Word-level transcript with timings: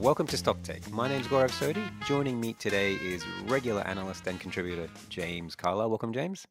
Welcome 0.00 0.26
to 0.26 0.36
Stocktake. 0.36 0.90
My 0.92 1.08
name's 1.08 1.26
Gaurav 1.26 1.50
Sodhi. 1.50 1.82
Joining 2.04 2.38
me 2.38 2.52
today 2.52 2.96
is 2.96 3.26
regular 3.46 3.80
analyst 3.82 4.26
and 4.26 4.38
contributor 4.38 4.88
James 5.08 5.56
Carlisle. 5.56 5.88
Welcome, 5.88 6.12
James. 6.12 6.46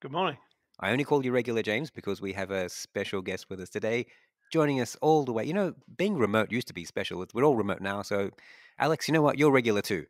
Good 0.00 0.12
morning. 0.12 0.38
I 0.80 0.92
only 0.92 1.04
call 1.04 1.22
you 1.22 1.30
regular 1.30 1.62
James 1.62 1.90
because 1.90 2.22
we 2.22 2.32
have 2.32 2.50
a 2.50 2.70
special 2.70 3.20
guest 3.20 3.50
with 3.50 3.60
us 3.60 3.68
today, 3.68 4.06
joining 4.50 4.80
us 4.80 4.96
all 5.02 5.24
the 5.24 5.32
way. 5.32 5.44
You 5.44 5.52
know, 5.52 5.74
being 5.98 6.16
remote 6.16 6.50
used 6.50 6.68
to 6.68 6.74
be 6.74 6.86
special. 6.86 7.24
We're 7.34 7.44
all 7.44 7.54
remote 7.54 7.82
now. 7.82 8.00
So, 8.00 8.30
Alex, 8.78 9.06
you 9.06 9.12
know 9.14 9.22
what? 9.22 9.38
You're 9.38 9.52
regular 9.52 9.82
too. 9.82 10.06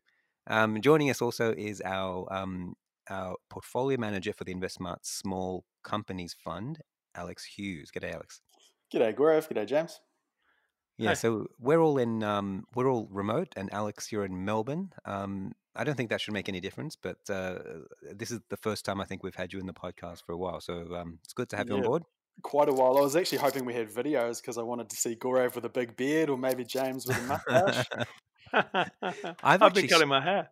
Um, 0.46 0.80
joining 0.80 1.10
us 1.10 1.20
also 1.20 1.52
is 1.52 1.82
our 1.84 2.32
um, 2.32 2.76
our 3.10 3.34
portfolio 3.50 3.98
manager 3.98 4.32
for 4.32 4.44
the 4.44 4.54
InvestSmart 4.54 4.98
Small 5.02 5.64
Companies 5.82 6.36
Fund, 6.44 6.78
Alex 7.16 7.44
Hughes. 7.44 7.90
G'day, 7.90 8.14
Alex. 8.14 8.40
G'day, 8.94 9.12
Gaurav. 9.12 9.48
G'day, 9.48 9.66
James. 9.66 10.00
Yeah, 10.98 11.08
Hi. 11.08 11.14
so 11.14 11.48
we're 11.58 11.80
all 11.80 11.98
in 11.98 12.22
um, 12.22 12.64
we're 12.74 12.90
all 12.90 13.06
remote, 13.10 13.52
and 13.56 13.72
Alex, 13.72 14.10
you're 14.10 14.24
in 14.24 14.44
Melbourne. 14.44 14.92
Um, 15.04 15.52
I 15.74 15.84
don't 15.84 15.94
think 15.94 16.08
that 16.08 16.22
should 16.22 16.32
make 16.32 16.48
any 16.48 16.60
difference, 16.60 16.96
but 16.96 17.18
uh, 17.28 17.58
this 18.14 18.30
is 18.30 18.40
the 18.48 18.56
first 18.56 18.86
time 18.86 19.00
I 19.00 19.04
think 19.04 19.22
we've 19.22 19.34
had 19.34 19.52
you 19.52 19.60
in 19.60 19.66
the 19.66 19.74
podcast 19.74 20.24
for 20.24 20.32
a 20.32 20.38
while, 20.38 20.60
so 20.60 20.94
um, 20.94 21.18
it's 21.22 21.34
good 21.34 21.50
to 21.50 21.56
have 21.56 21.68
you 21.68 21.74
on 21.74 21.82
board. 21.82 22.02
Quite 22.42 22.68
a 22.68 22.72
while. 22.72 22.96
I 22.96 23.00
was 23.00 23.14
actually 23.14 23.38
hoping 23.38 23.64
we 23.64 23.74
had 23.74 23.90
videos 23.90 24.40
because 24.40 24.56
I 24.58 24.62
wanted 24.62 24.88
to 24.90 24.96
see 24.96 25.16
Gaurav 25.16 25.54
with 25.54 25.64
a 25.64 25.70
big 25.70 25.96
beard 25.96 26.30
or 26.30 26.36
maybe 26.36 26.64
James 26.64 27.06
with 27.06 27.18
a 27.18 27.22
mustache. 27.22 27.86
I've 28.52 28.66
I've, 29.42 29.62
actually 29.62 29.82
been 29.82 29.90
cutting 29.90 30.08
my 30.08 30.20
hair. 30.20 30.50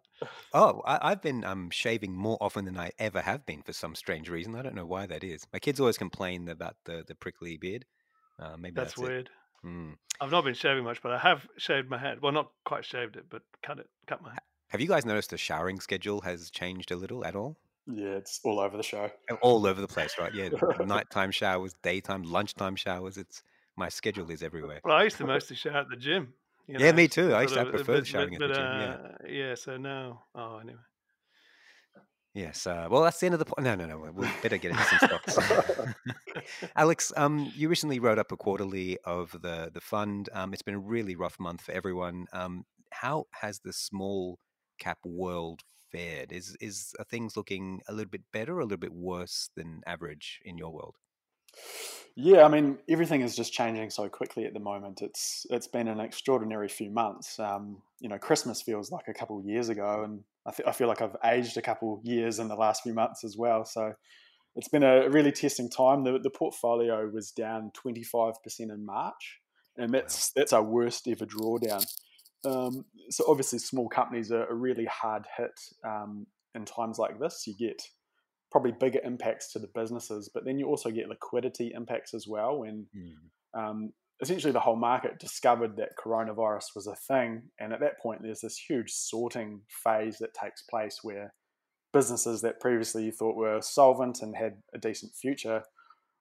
oh, 0.52 0.82
I, 0.84 1.10
I've 1.10 1.22
been 1.22 1.44
um, 1.44 1.70
shaving 1.70 2.14
more 2.14 2.36
often 2.40 2.64
than 2.64 2.78
I 2.78 2.90
ever 2.98 3.20
have 3.20 3.46
been 3.46 3.62
for 3.62 3.72
some 3.72 3.94
strange 3.94 4.28
reason. 4.28 4.56
I 4.56 4.62
don't 4.62 4.74
know 4.74 4.86
why 4.86 5.06
that 5.06 5.22
is. 5.22 5.46
My 5.52 5.58
kids 5.58 5.78
always 5.78 5.96
complain 5.96 6.48
about 6.48 6.76
the 6.84 7.04
the 7.06 7.14
prickly 7.14 7.56
beard. 7.56 7.84
Uh, 8.38 8.56
maybe 8.58 8.74
That's, 8.74 8.94
that's, 8.94 9.08
it. 9.08 9.28
Hmm. 9.64 9.92
I've 10.20 10.30
not 10.30 10.44
been 10.44 10.54
shaving 10.54 10.84
much, 10.84 11.02
but 11.02 11.10
I 11.12 11.18
have 11.18 11.46
shaved 11.56 11.88
my 11.90 11.98
head. 11.98 12.20
Well, 12.22 12.32
not 12.32 12.50
quite 12.64 12.84
shaved 12.84 13.16
it, 13.16 13.24
but 13.30 13.42
cut 13.62 13.78
it, 13.78 13.88
cut 14.06 14.22
my. 14.22 14.30
Have 14.68 14.80
you 14.80 14.86
guys 14.88 15.04
noticed 15.06 15.30
the 15.30 15.38
showering 15.38 15.80
schedule 15.80 16.20
has 16.20 16.50
changed 16.50 16.90
a 16.90 16.96
little 16.96 17.24
at 17.24 17.34
all? 17.34 17.56
yeah, 17.86 18.10
it's 18.16 18.40
all 18.44 18.60
over 18.60 18.76
the 18.76 18.82
show. 18.82 19.10
all 19.42 19.66
over 19.66 19.80
the 19.80 19.88
place, 19.88 20.14
right? 20.18 20.32
Yeah, 20.34 20.48
nighttime 20.86 21.30
showers, 21.30 21.74
daytime, 21.82 22.22
lunchtime 22.22 22.76
showers. 22.76 23.16
It's 23.18 23.42
my 23.76 23.88
schedule 23.88 24.30
is 24.30 24.42
everywhere. 24.42 24.80
Well, 24.84 24.96
I 24.96 25.04
used 25.04 25.16
to 25.18 25.26
mostly 25.34 25.56
shower 25.56 25.78
at 25.78 25.88
the 25.90 25.96
gym. 25.96 26.32
you 26.66 26.76
Yeah, 26.78 26.92
me 26.92 27.08
too. 27.08 27.32
I 27.34 27.42
used 27.42 27.54
to- 27.54 27.60
I 27.60 27.64
prefer 27.64 27.98
but- 27.98 28.06
showering 28.06 28.34
at 28.34 28.40
the 28.40 28.48
gym, 28.48 28.56
yeah. 28.56 28.94
uh, 28.94 29.08
yeah. 29.28 29.54
So 29.54 29.76
now, 29.76 30.22
oh, 30.34 30.58
anyway. 30.58 30.78
Yes. 32.34 32.66
Uh, 32.66 32.88
well, 32.90 33.02
that's 33.02 33.20
the 33.20 33.26
end 33.26 33.34
of 33.34 33.38
the 33.38 33.44
point. 33.44 33.64
No, 33.64 33.76
no, 33.76 33.86
no. 33.86 34.10
We 34.12 34.26
better 34.42 34.58
get 34.58 34.72
into 34.72 34.82
some 34.84 34.98
stocks. 34.98 35.38
Alex, 36.76 37.12
um, 37.16 37.52
you 37.54 37.68
recently 37.68 38.00
wrote 38.00 38.18
up 38.18 38.32
a 38.32 38.36
quarterly 38.36 38.98
of 39.04 39.30
the 39.40 39.70
the 39.72 39.80
fund. 39.80 40.28
Um, 40.32 40.52
it's 40.52 40.62
been 40.62 40.74
a 40.74 40.80
really 40.80 41.14
rough 41.14 41.38
month 41.38 41.62
for 41.62 41.72
everyone. 41.72 42.26
Um, 42.32 42.64
how 42.90 43.26
has 43.40 43.60
the 43.60 43.72
small 43.72 44.40
cap 44.80 44.98
world 45.04 45.60
fared? 45.92 46.32
Is 46.32 46.56
is 46.60 46.92
are 46.98 47.04
things 47.04 47.36
looking 47.36 47.80
a 47.88 47.92
little 47.92 48.10
bit 48.10 48.24
better 48.32 48.56
or 48.56 48.60
a 48.60 48.64
little 48.64 48.78
bit 48.78 48.92
worse 48.92 49.48
than 49.54 49.82
average 49.86 50.40
in 50.44 50.58
your 50.58 50.72
world? 50.72 50.96
Yeah, 52.16 52.44
I 52.44 52.48
mean 52.48 52.78
everything 52.88 53.20
is 53.20 53.36
just 53.36 53.52
changing 53.52 53.90
so 53.90 54.08
quickly 54.08 54.44
at 54.44 54.54
the 54.54 54.60
moment. 54.60 55.02
It's 55.02 55.46
it's 55.50 55.68
been 55.68 55.86
an 55.86 56.00
extraordinary 56.00 56.68
few 56.68 56.90
months. 56.90 57.38
Um, 57.38 57.82
you 58.00 58.08
know, 58.08 58.18
Christmas 58.18 58.60
feels 58.60 58.90
like 58.90 59.06
a 59.06 59.14
couple 59.14 59.38
of 59.38 59.46
years 59.46 59.68
ago, 59.68 60.02
and 60.02 60.24
I, 60.46 60.50
th- 60.50 60.68
I 60.68 60.72
feel 60.72 60.88
like 60.88 61.00
I've 61.00 61.16
aged 61.24 61.56
a 61.56 61.62
couple 61.62 62.00
years 62.04 62.38
in 62.38 62.48
the 62.48 62.54
last 62.54 62.82
few 62.82 62.94
months 62.94 63.24
as 63.24 63.36
well. 63.36 63.64
So 63.64 63.94
it's 64.56 64.68
been 64.68 64.82
a 64.82 65.08
really 65.08 65.32
testing 65.32 65.70
time. 65.70 66.04
The 66.04 66.18
the 66.18 66.30
portfolio 66.30 67.08
was 67.08 67.30
down 67.30 67.70
twenty 67.74 68.02
five 68.02 68.34
percent 68.42 68.70
in 68.70 68.84
March, 68.84 69.40
and 69.76 69.92
that's 69.92 70.30
that's 70.32 70.52
our 70.52 70.62
worst 70.62 71.08
ever 71.08 71.26
drawdown. 71.26 71.84
Um, 72.44 72.84
so 73.10 73.24
obviously, 73.26 73.58
small 73.58 73.88
companies 73.88 74.30
are, 74.30 74.46
are 74.48 74.54
really 74.54 74.84
hard 74.84 75.24
hit 75.36 75.58
um, 75.84 76.26
in 76.54 76.64
times 76.64 76.98
like 76.98 77.18
this. 77.18 77.44
You 77.46 77.54
get 77.56 77.82
probably 78.52 78.72
bigger 78.72 79.00
impacts 79.02 79.52
to 79.52 79.58
the 79.58 79.70
businesses, 79.74 80.30
but 80.32 80.44
then 80.44 80.58
you 80.58 80.66
also 80.66 80.90
get 80.90 81.08
liquidity 81.08 81.72
impacts 81.74 82.14
as 82.14 82.28
well 82.28 82.58
when 82.58 82.86
um, 83.54 83.92
essentially 84.20 84.52
the 84.52 84.60
whole 84.60 84.76
market 84.76 85.18
discovered 85.18 85.76
that 85.76 85.96
coronavirus 86.02 86.66
was 86.74 86.86
a 86.86 86.94
thing. 86.94 87.42
And 87.58 87.72
at 87.72 87.80
that 87.80 87.98
point, 88.00 88.20
there's 88.22 88.40
this 88.40 88.58
huge 88.58 88.90
sorting 88.90 89.62
phase 89.68 90.18
that 90.18 90.34
takes 90.34 90.62
place 90.62 91.00
where 91.02 91.34
businesses 91.92 92.40
that 92.42 92.60
previously 92.60 93.04
you 93.04 93.12
thought 93.12 93.36
were 93.36 93.60
solvent 93.60 94.20
and 94.22 94.36
had 94.36 94.54
a 94.74 94.78
decent 94.78 95.12
future, 95.14 95.62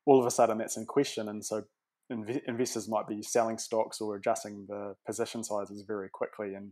all 0.06 0.20
of 0.20 0.26
a 0.26 0.31
sudden 0.31 0.58
that's 0.58 0.78
in 0.78 0.86
question. 0.86 1.30
And 1.30 1.44
so 1.44 1.64
inv- 2.12 2.42
investors 2.48 2.90
might 2.90 3.08
be 3.08 3.22
selling 3.22 3.58
stocks 3.58 4.02
or 4.02 4.16
adjusting 4.16 4.66
the 4.68 4.96
position 5.06 5.44
sizes 5.44 5.84
very 5.88 6.10
quickly. 6.12 6.54
And 6.54 6.72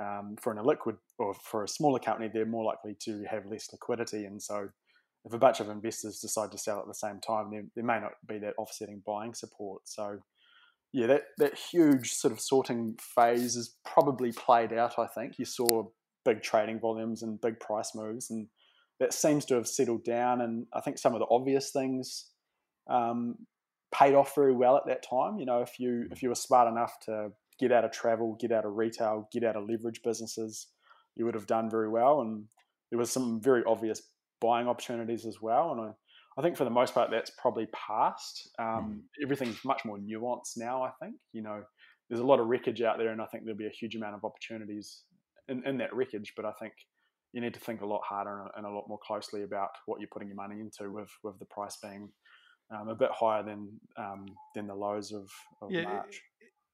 um, 0.00 0.36
for 0.40 0.52
an 0.52 0.58
illiquid 0.58 0.96
or 1.18 1.34
for 1.34 1.64
a 1.64 1.68
smaller 1.68 1.98
company, 1.98 2.30
they're 2.32 2.46
more 2.46 2.64
likely 2.64 2.96
to 3.02 3.24
have 3.30 3.46
less 3.46 3.68
liquidity. 3.72 4.24
And 4.24 4.40
so 4.40 4.68
if 5.24 5.32
a 5.32 5.38
bunch 5.38 5.60
of 5.60 5.68
investors 5.68 6.20
decide 6.20 6.52
to 6.52 6.58
sell 6.58 6.78
at 6.80 6.86
the 6.86 6.94
same 6.94 7.20
time, 7.20 7.50
there, 7.50 7.64
there 7.74 7.84
may 7.84 8.00
not 8.00 8.12
be 8.26 8.38
that 8.38 8.54
offsetting 8.56 9.02
buying 9.06 9.34
support. 9.34 9.82
So, 9.84 10.18
yeah, 10.92 11.06
that, 11.06 11.22
that 11.38 11.58
huge 11.58 12.12
sort 12.12 12.32
of 12.32 12.40
sorting 12.40 12.96
phase 13.14 13.56
is 13.56 13.76
probably 13.84 14.32
played 14.32 14.72
out, 14.72 14.98
I 14.98 15.06
think. 15.06 15.38
You 15.38 15.44
saw 15.44 15.88
big 16.24 16.42
trading 16.42 16.80
volumes 16.80 17.22
and 17.22 17.40
big 17.40 17.60
price 17.60 17.94
moves, 17.94 18.30
and 18.30 18.48
that 19.00 19.12
seems 19.12 19.44
to 19.46 19.54
have 19.54 19.68
settled 19.68 20.04
down. 20.04 20.40
And 20.40 20.66
I 20.72 20.80
think 20.80 20.98
some 20.98 21.14
of 21.14 21.20
the 21.20 21.26
obvious 21.30 21.70
things 21.70 22.30
um, 22.90 23.36
paid 23.94 24.14
off 24.14 24.34
very 24.34 24.54
well 24.54 24.76
at 24.76 24.86
that 24.86 25.04
time. 25.08 25.38
You 25.38 25.46
know, 25.46 25.60
if 25.60 25.78
you 25.78 26.08
if 26.10 26.22
you 26.22 26.30
were 26.30 26.34
smart 26.34 26.68
enough 26.68 26.98
to 27.06 27.28
get 27.60 27.72
out 27.72 27.84
of 27.84 27.92
travel, 27.92 28.36
get 28.40 28.52
out 28.52 28.64
of 28.64 28.76
retail, 28.76 29.28
get 29.32 29.44
out 29.44 29.56
of 29.56 29.68
leverage 29.68 30.00
businesses, 30.02 30.68
you 31.16 31.24
would 31.24 31.34
have 31.34 31.46
done 31.46 31.70
very 31.70 31.88
well. 31.88 32.20
And 32.22 32.44
there 32.90 32.98
was 32.98 33.10
some 33.10 33.40
very 33.42 33.62
obvious 33.66 34.02
buying 34.40 34.68
opportunities 34.68 35.26
as 35.26 35.42
well. 35.42 35.72
And 35.72 35.80
I, 35.80 35.90
I 36.38 36.42
think 36.42 36.56
for 36.56 36.64
the 36.64 36.70
most 36.70 36.94
part, 36.94 37.10
that's 37.10 37.30
probably 37.30 37.66
past. 37.66 38.48
Um, 38.60 39.02
everything's 39.20 39.64
much 39.64 39.84
more 39.84 39.98
nuanced 39.98 40.56
now. 40.56 40.82
I 40.84 40.90
think 41.02 41.16
you 41.32 41.42
know 41.42 41.62
there's 42.08 42.20
a 42.20 42.26
lot 42.26 42.38
of 42.38 42.46
wreckage 42.46 42.80
out 42.80 42.96
there, 42.96 43.10
and 43.10 43.20
I 43.20 43.26
think 43.26 43.44
there'll 43.44 43.58
be 43.58 43.66
a 43.66 43.70
huge 43.70 43.96
amount 43.96 44.14
of 44.14 44.24
opportunities 44.24 45.02
in, 45.48 45.66
in 45.66 45.78
that 45.78 45.94
wreckage. 45.94 46.34
But 46.36 46.44
I 46.44 46.52
think 46.52 46.74
you 47.32 47.40
need 47.40 47.54
to 47.54 47.60
think 47.60 47.80
a 47.80 47.86
lot 47.86 48.02
harder 48.04 48.42
and, 48.42 48.50
and 48.56 48.66
a 48.66 48.70
lot 48.70 48.84
more 48.88 49.00
closely 49.04 49.42
about 49.42 49.70
what 49.86 50.00
you're 50.00 50.08
putting 50.12 50.28
your 50.28 50.36
money 50.36 50.60
into, 50.60 50.92
with 50.92 51.10
with 51.24 51.38
the 51.40 51.44
price 51.46 51.76
being 51.82 52.08
um, 52.70 52.88
a 52.88 52.94
bit 52.94 53.10
higher 53.12 53.42
than 53.42 53.68
um, 53.96 54.26
than 54.54 54.68
the 54.68 54.74
lows 54.74 55.12
of, 55.12 55.28
of 55.60 55.72
Yeah, 55.72 55.82
March. 55.84 56.22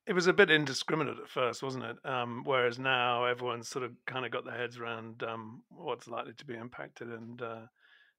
It 0.07 0.13
was 0.13 0.27
a 0.27 0.35
bit 0.35 0.51
indiscriminate 0.51 1.19
at 1.19 1.31
first, 1.31 1.63
wasn't 1.63 1.85
it? 1.85 1.97
Um, 2.05 2.43
whereas 2.45 2.79
now 2.79 3.25
everyone's 3.25 3.71
sort 3.71 3.87
of 3.87 3.93
kind 4.07 4.27
of 4.27 4.31
got 4.31 4.45
their 4.45 4.59
heads 4.59 4.77
around 4.77 5.23
um, 5.23 5.63
what's 5.71 6.07
likely 6.07 6.35
to 6.35 6.45
be 6.45 6.55
impacted, 6.55 7.09
and 7.09 7.41
uh, 7.41 7.63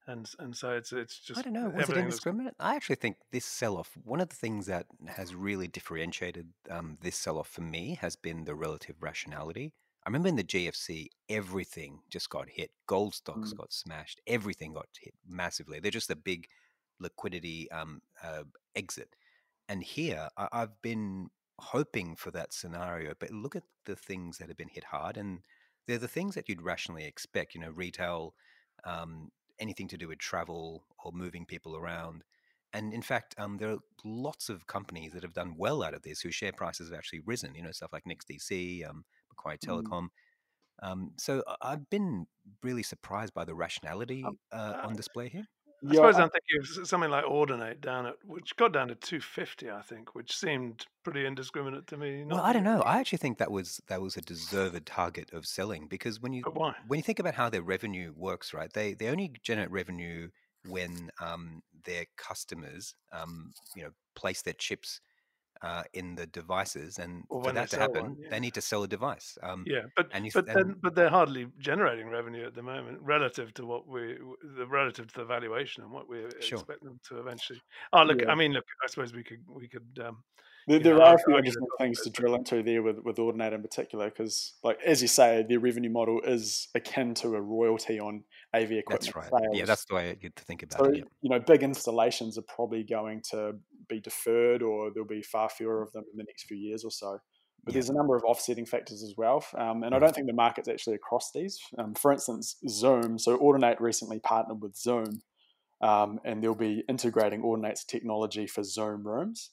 and 0.07 0.29
and 0.39 0.55
so 0.55 0.71
it's 0.71 0.91
it's 0.93 1.19
just 1.19 1.39
I 1.39 1.43
don't 1.43 1.53
know. 1.53 1.69
Was 1.69 1.89
it 1.89 1.97
indiscriminate? 1.97 2.53
I 2.59 2.75
actually 2.75 2.97
think 2.97 3.17
this 3.31 3.45
sell-off. 3.45 3.91
One 4.03 4.21
of 4.21 4.29
the 4.29 4.35
things 4.35 4.65
that 4.67 4.85
has 5.07 5.33
really 5.35 5.67
differentiated 5.67 6.47
um, 6.69 6.97
this 7.01 7.15
sell-off 7.15 7.47
for 7.49 7.61
me 7.61 7.97
has 8.01 8.15
been 8.15 8.45
the 8.45 8.55
relative 8.55 8.95
rationality. 9.01 9.73
I 10.05 10.09
remember 10.09 10.27
in 10.29 10.35
the 10.35 10.43
GFC, 10.43 11.07
everything 11.29 11.99
just 12.09 12.29
got 12.29 12.47
hit. 12.49 12.69
Gold 12.85 13.15
stocks 13.15 13.53
Mm. 13.53 13.57
got 13.57 13.73
smashed. 13.73 14.21
Everything 14.27 14.73
got 14.73 14.87
hit 15.01 15.15
massively. 15.27 15.79
They're 15.79 15.89
just 15.89 16.11
a 16.11 16.15
big 16.15 16.47
liquidity 16.99 17.69
um, 17.71 18.01
uh, 18.23 18.43
exit. 18.75 19.15
And 19.67 19.83
here, 19.83 20.29
I- 20.37 20.49
I've 20.51 20.79
been 20.83 21.29
hoping 21.59 22.15
for 22.15 22.29
that 22.31 22.53
scenario. 22.53 23.15
But 23.17 23.31
look 23.31 23.55
at 23.55 23.63
the 23.85 23.95
things 23.95 24.37
that 24.37 24.47
have 24.47 24.57
been 24.57 24.69
hit 24.69 24.83
hard, 24.83 25.17
and 25.17 25.39
they're 25.87 25.97
the 25.97 26.07
things 26.07 26.35
that 26.35 26.47
you'd 26.49 26.61
rationally 26.61 27.05
expect. 27.05 27.55
You 27.55 27.61
know, 27.61 27.71
retail, 27.71 28.35
um, 28.83 29.31
anything 29.59 29.87
to 29.89 29.97
do 29.97 30.07
with 30.07 30.19
travel 30.19 30.85
or 31.03 31.11
moving 31.11 31.45
people 31.45 31.75
around. 31.75 32.23
And 32.73 32.93
in 32.93 33.01
fact, 33.01 33.35
um, 33.37 33.57
there 33.57 33.71
are 33.71 33.77
lots 34.03 34.49
of 34.49 34.67
companies 34.67 35.13
that 35.13 35.23
have 35.23 35.33
done 35.33 35.55
well 35.57 35.81
out 35.83 35.93
of 35.93 36.01
this 36.01 36.19
whose 36.21 36.35
share 36.35 36.51
prices 36.51 36.89
have 36.89 36.97
actually 36.97 37.21
risen. 37.21 37.55
You 37.55 37.63
know, 37.63 37.71
stuff 37.71 37.93
like 37.93 38.03
NextDC, 38.05 38.87
um, 38.89 39.05
Macquarie 39.29 39.57
Mm. 39.63 39.93
Telecom. 39.93 40.07
Um, 40.83 41.11
so 41.17 41.43
I've 41.61 41.89
been 41.89 42.27
really 42.63 42.83
surprised 42.83 43.33
by 43.33 43.45
the 43.45 43.55
rationality 43.55 44.25
uh, 44.51 44.75
on 44.83 44.95
display 44.95 45.29
here. 45.29 45.47
I 45.87 45.93
suppose 45.93 46.17
I- 46.17 46.23
I'm 46.23 46.29
thinking 46.29 46.59
of 46.81 46.87
something 46.87 47.09
like 47.09 47.25
Audinate 47.25 47.81
down 47.81 48.05
at, 48.07 48.23
which 48.25 48.55
got 48.55 48.71
down 48.73 48.87
to 48.89 48.95
250, 48.95 49.69
I 49.69 49.81
think, 49.81 50.15
which 50.15 50.35
seemed 50.35 50.85
pretty 51.03 51.25
indiscriminate 51.25 51.87
to 51.87 51.97
me. 51.97 52.23
Well, 52.29 52.41
I 52.41 52.53
don't 52.53 52.63
know. 52.63 52.81
I 52.81 52.99
actually 52.99 53.19
think 53.19 53.37
that 53.37 53.51
was 53.51 53.81
that 53.87 54.01
was 54.01 54.17
a 54.17 54.21
deserved 54.21 54.85
target 54.87 55.31
of 55.31 55.45
selling 55.45 55.87
because 55.87 56.19
when 56.19 56.33
you 56.33 56.47
when 56.87 56.97
you 56.97 57.03
think 57.03 57.19
about 57.19 57.35
how 57.35 57.49
their 57.49 57.61
revenue 57.61 58.13
works, 58.15 58.53
right? 58.53 58.71
They 58.73 58.93
they 58.93 59.09
only 59.09 59.29
generate 59.43 59.69
revenue 59.71 60.29
when 60.63 61.11
um, 61.21 61.61
their 61.85 62.05
customers, 62.17 62.95
um, 63.11 63.53
you 63.75 63.83
know, 63.83 63.91
place 64.15 64.41
their 64.41 64.53
chips 64.55 64.99
uh, 65.61 65.83
in 65.93 66.15
the 66.15 66.27
devices, 66.27 66.99
and 66.99 67.25
Or 67.29 67.41
for 67.43 67.51
that 67.53 67.69
to 67.71 67.77
sell 67.77 67.91
one, 67.93 68.13
happen, 68.13 68.17
yeah. 68.19 68.29
they 68.29 68.39
need 68.39 68.53
to 68.55 68.61
sell 68.61 68.83
a 68.83 68.87
device. 68.87 69.37
Um, 69.43 69.63
Yeah, 69.65 69.83
but 69.95 70.11
and 70.11 70.25
you 70.25 70.31
but 70.33 70.45
th- 70.45 70.55
then 70.55 70.57
and- 70.57 70.81
but 70.81 70.95
they're 70.95 71.09
hardly 71.09 71.47
generating 71.59 72.09
revenue 72.09 72.45
at 72.45 72.53
the 72.55 72.63
moment 72.63 73.01
relative 73.01 73.53
to 73.55 73.65
what 73.65 73.87
we 73.87 74.17
the 74.57 74.67
relative 74.67 75.07
to 75.07 75.15
the 75.21 75.25
valuation 75.25 75.83
and 75.83 75.91
what 75.91 76.07
we 76.09 76.19
Sure. 76.39 76.59
expect 76.59 76.83
them 76.83 76.99
to 77.07 77.19
eventually. 77.19 77.61
Oh, 77.93 78.03
look, 78.03 78.21
Yeah. 78.21 78.31
I 78.31 78.35
mean, 78.35 78.53
look, 78.53 78.65
I 78.83 78.87
suppose 78.87 79.13
we 79.13 79.23
could 79.23 79.43
we 79.49 79.67
could 79.67 79.99
um, 79.99 80.23
There, 80.67 80.79
there 80.79 80.95
know, 80.95 81.03
are 81.03 81.15
a 81.15 81.17
few 81.19 81.37
interesting 81.37 81.67
things 81.79 82.01
to 82.01 82.09
drill 82.09 82.33
into 82.33 82.63
there 82.63 82.81
with, 82.81 82.97
with 83.03 83.17
Audinate 83.17 83.53
in 83.53 83.61
particular, 83.61 84.09
because, 84.09 84.53
like 84.63 84.79
as 84.83 85.01
you 85.01 85.07
say, 85.07 85.45
their 85.47 85.59
revenue 85.59 85.91
model 85.91 86.21
is 86.25 86.69
akin 86.73 87.13
to 87.15 87.35
a 87.35 87.41
royalty 87.41 87.99
on 87.99 88.23
AV 88.55 88.71
equipment 88.71 89.01
that's 89.01 89.15
right. 89.15 89.29
sales. 89.29 89.55
Yeah, 89.57 89.65
that's 89.65 89.85
the 89.85 89.95
way 89.95 90.17
you 90.19 90.29
to 90.35 90.43
think 90.43 90.63
about 90.63 90.79
so 90.79 90.85
it. 90.85 90.97
Yeah. 90.97 91.03
you 91.21 91.29
know, 91.29 91.39
big 91.39 91.61
installations 91.61 92.37
are 92.39 92.43
probably 92.43 92.83
going 92.83 93.21
to 93.31 93.53
be 93.87 93.99
deferred, 93.99 94.63
or 94.63 94.89
there'll 94.91 95.07
be 95.07 95.21
far 95.21 95.49
fewer 95.49 95.83
of 95.83 95.91
them 95.91 96.03
in 96.11 96.17
the 96.17 96.23
next 96.23 96.47
few 96.47 96.57
years 96.57 96.83
or 96.83 96.89
so. 96.89 97.19
But 97.63 97.71
Yeah. 97.71 97.73
there's 97.73 97.89
a 97.89 97.93
number 97.93 98.15
of 98.15 98.23
offsetting 98.23 98.65
factors 98.65 99.03
as 99.03 99.13
well, 99.17 99.45
um, 99.55 99.83
and 99.83 99.93
I 99.93 99.97
Mhm. 99.97 100.01
don't 100.01 100.15
think 100.15 100.27
the 100.27 100.33
market's 100.33 100.67
actually 100.67 100.95
across 100.95 101.31
these. 101.31 101.59
Um, 101.77 101.93
for 101.93 102.11
instance, 102.11 102.57
Zoom. 102.67 103.19
So 103.19 103.37
Audinate 103.37 103.79
recently 103.79 104.19
partnered 104.19 104.61
with 104.63 104.75
Zoom, 104.75 105.21
um, 105.81 106.19
and 106.25 106.43
they'll 106.43 106.55
be 106.55 106.83
integrating 106.89 107.43
Audinate's 107.43 107.83
technology 107.83 108.47
for 108.47 108.63
Zoom 108.63 109.05
rooms. 109.05 109.51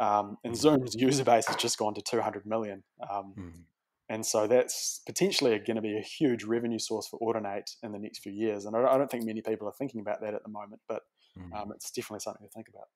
Um, 0.00 0.38
and 0.44 0.56
Mhm. 0.56 0.56
Zoom's 0.56 0.96
user 0.96 1.24
base 1.24 1.46
has 1.48 1.56
just 1.56 1.78
gone 1.78 1.94
to 1.94 2.02
200 2.02 2.46
million. 2.46 2.84
Um, 3.10 3.36
Mhm. 3.36 3.70
and 4.08 4.26
so 4.26 4.46
that's 4.48 5.00
potentially 5.06 5.58
going 5.60 5.76
to 5.76 5.82
be 5.82 5.96
a 5.96 6.02
huge 6.02 6.44
revenue 6.44 6.78
source 6.80 7.08
for 7.08 7.20
Audinate 7.20 7.76
in 7.82 7.92
the 7.92 7.98
next 7.98 8.20
few 8.20 8.32
years. 8.32 8.64
And 8.66 8.76
I 8.76 8.98
don't- 8.98 9.10
think 9.10 9.24
many 9.24 9.42
people 9.42 9.68
are 9.68 9.74
thinking 9.78 10.00
about 10.00 10.20
that 10.22 10.34
at 10.34 10.42
the 10.42 10.50
moment, 10.50 10.82
but 10.88 11.04
Mhm. 11.36 11.60
um, 11.60 11.72
it's 11.72 11.90
definitely 11.92 12.20
something 12.20 12.46
to 12.46 12.52
think 12.52 12.68
about. 12.68 12.88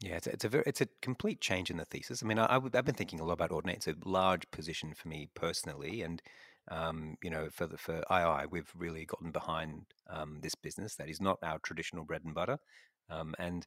Yeah, 0.00 0.16
it's 0.16 0.26
a, 0.26 0.32
it's 0.32 0.44
a 0.44 0.48
very 0.48 0.64
it's 0.66 0.80
a 0.80 0.86
complete 1.02 1.40
change 1.40 1.70
in 1.70 1.76
the 1.76 1.84
thesis. 1.84 2.22
I 2.22 2.26
mean, 2.26 2.38
I, 2.38 2.56
I've 2.56 2.84
been 2.84 2.94
thinking 2.94 3.20
a 3.20 3.24
lot 3.24 3.34
about 3.34 3.50
Audinate. 3.50 3.76
It's 3.76 3.88
a 3.88 3.94
large 4.04 4.50
position 4.50 4.92
for 4.94 5.08
me 5.08 5.30
personally, 5.34 6.02
and 6.02 6.20
um, 6.68 7.16
you 7.22 7.30
know, 7.30 7.48
for 7.50 7.66
the 7.66 7.78
for 7.78 8.02
II, 8.10 8.46
we've 8.50 8.70
really 8.74 9.06
gotten 9.06 9.30
behind 9.30 9.86
um, 10.08 10.40
this 10.40 10.54
business 10.54 10.96
that 10.96 11.08
is 11.08 11.20
not 11.20 11.38
our 11.42 11.58
traditional 11.60 12.04
bread 12.04 12.24
and 12.24 12.34
butter. 12.34 12.58
Um, 13.08 13.34
and 13.38 13.66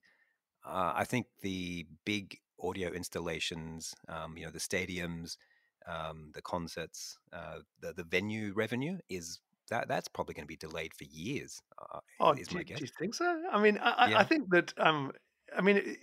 uh, 0.66 0.94
I 0.96 1.06
think 1.06 1.28
the 1.42 1.88
big 2.06 2.40
audio 2.62 2.90
installations, 2.92 3.94
um, 4.10 4.38
you 4.38 4.46
know, 4.46 4.52
the 4.52 4.60
stadiums, 4.60 5.38
um, 5.86 6.32
the 6.34 6.42
concerts, 6.42 7.18
uh, 7.34 7.60
the 7.80 7.94
the 7.94 8.04
venue 8.04 8.54
revenue 8.54 8.98
is 9.10 9.40
that 9.70 9.88
that's 9.88 10.08
probably 10.08 10.34
going 10.36 10.44
to 10.46 10.48
be 10.48 10.58
delayed 10.58 10.94
for 10.94 11.06
years. 11.06 11.62
Uh, 11.78 12.00
Oh, 12.20 12.36
is 12.36 12.48
do, 12.48 12.64
do 12.64 12.84
you 12.84 12.90
think 13.00 13.14
so? 13.14 13.44
I 13.52 13.62
mean, 13.62 13.78
I, 13.78 14.10
Yeah. 14.10 14.22
I 14.22 14.24
think 14.24 14.50
that 14.50 14.74
um, 14.78 15.12
I 15.56 15.62
mean, 15.62 15.96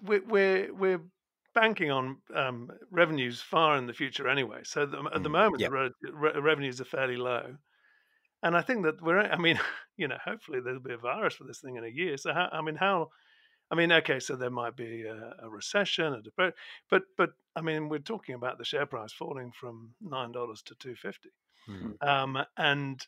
we're 0.00 0.24
we're 0.24 0.74
we're 0.74 1.04
banking 1.54 1.90
on 1.90 2.22
um, 2.34 2.70
revenues 2.90 3.42
far 3.42 3.76
in 3.76 3.86
the 3.86 3.92
future 3.92 4.26
anyway. 4.28 4.62
So 4.64 4.86
the, 4.86 5.10
at 5.14 5.22
the 5.22 5.28
Mm, 5.28 5.30
moment, 5.30 5.60
yeah. 5.60 5.68
the 5.68 5.92
re- 6.12 6.40
revenues 6.40 6.80
are 6.80 6.86
fairly 6.86 7.16
low, 7.16 7.58
and 8.42 8.56
I 8.56 8.62
think 8.62 8.84
that 8.84 9.02
we're. 9.02 9.20
I 9.20 9.38
mean, 9.38 9.60
you 9.96 10.08
know, 10.08 10.18
hopefully 10.24 10.60
there'll 10.60 10.80
be 10.80 10.94
a 10.94 10.98
virus 10.98 11.36
for 11.36 11.44
this 11.44 11.60
thing 11.60 11.76
in 11.76 11.84
a 11.84 11.88
year. 11.88 12.16
So 12.18 12.34
how, 12.34 12.48
I 12.52 12.62
mean, 12.62 12.76
how? 12.76 13.10
I 13.72 13.74
mean, 13.74 13.90
okay, 13.90 14.20
so 14.20 14.36
there 14.36 14.50
might 14.50 14.76
be 14.76 15.04
a, 15.04 15.34
a 15.40 15.48
recession, 15.48 16.12
a 16.12 16.22
depression, 16.22 16.54
but 16.90 17.04
but 17.16 17.30
I 17.56 17.62
mean, 17.62 17.88
we're 17.88 18.00
talking 18.00 18.34
about 18.34 18.58
the 18.58 18.64
share 18.66 18.86
price 18.86 19.12
falling 19.12 19.50
from 19.52 19.94
nine 20.00 20.30
dollars 20.30 20.62
to 20.64 20.74
two 20.74 20.94
fifty. 20.94 21.30
Mm, 21.68 21.96
um, 22.06 22.38
and 22.58 23.04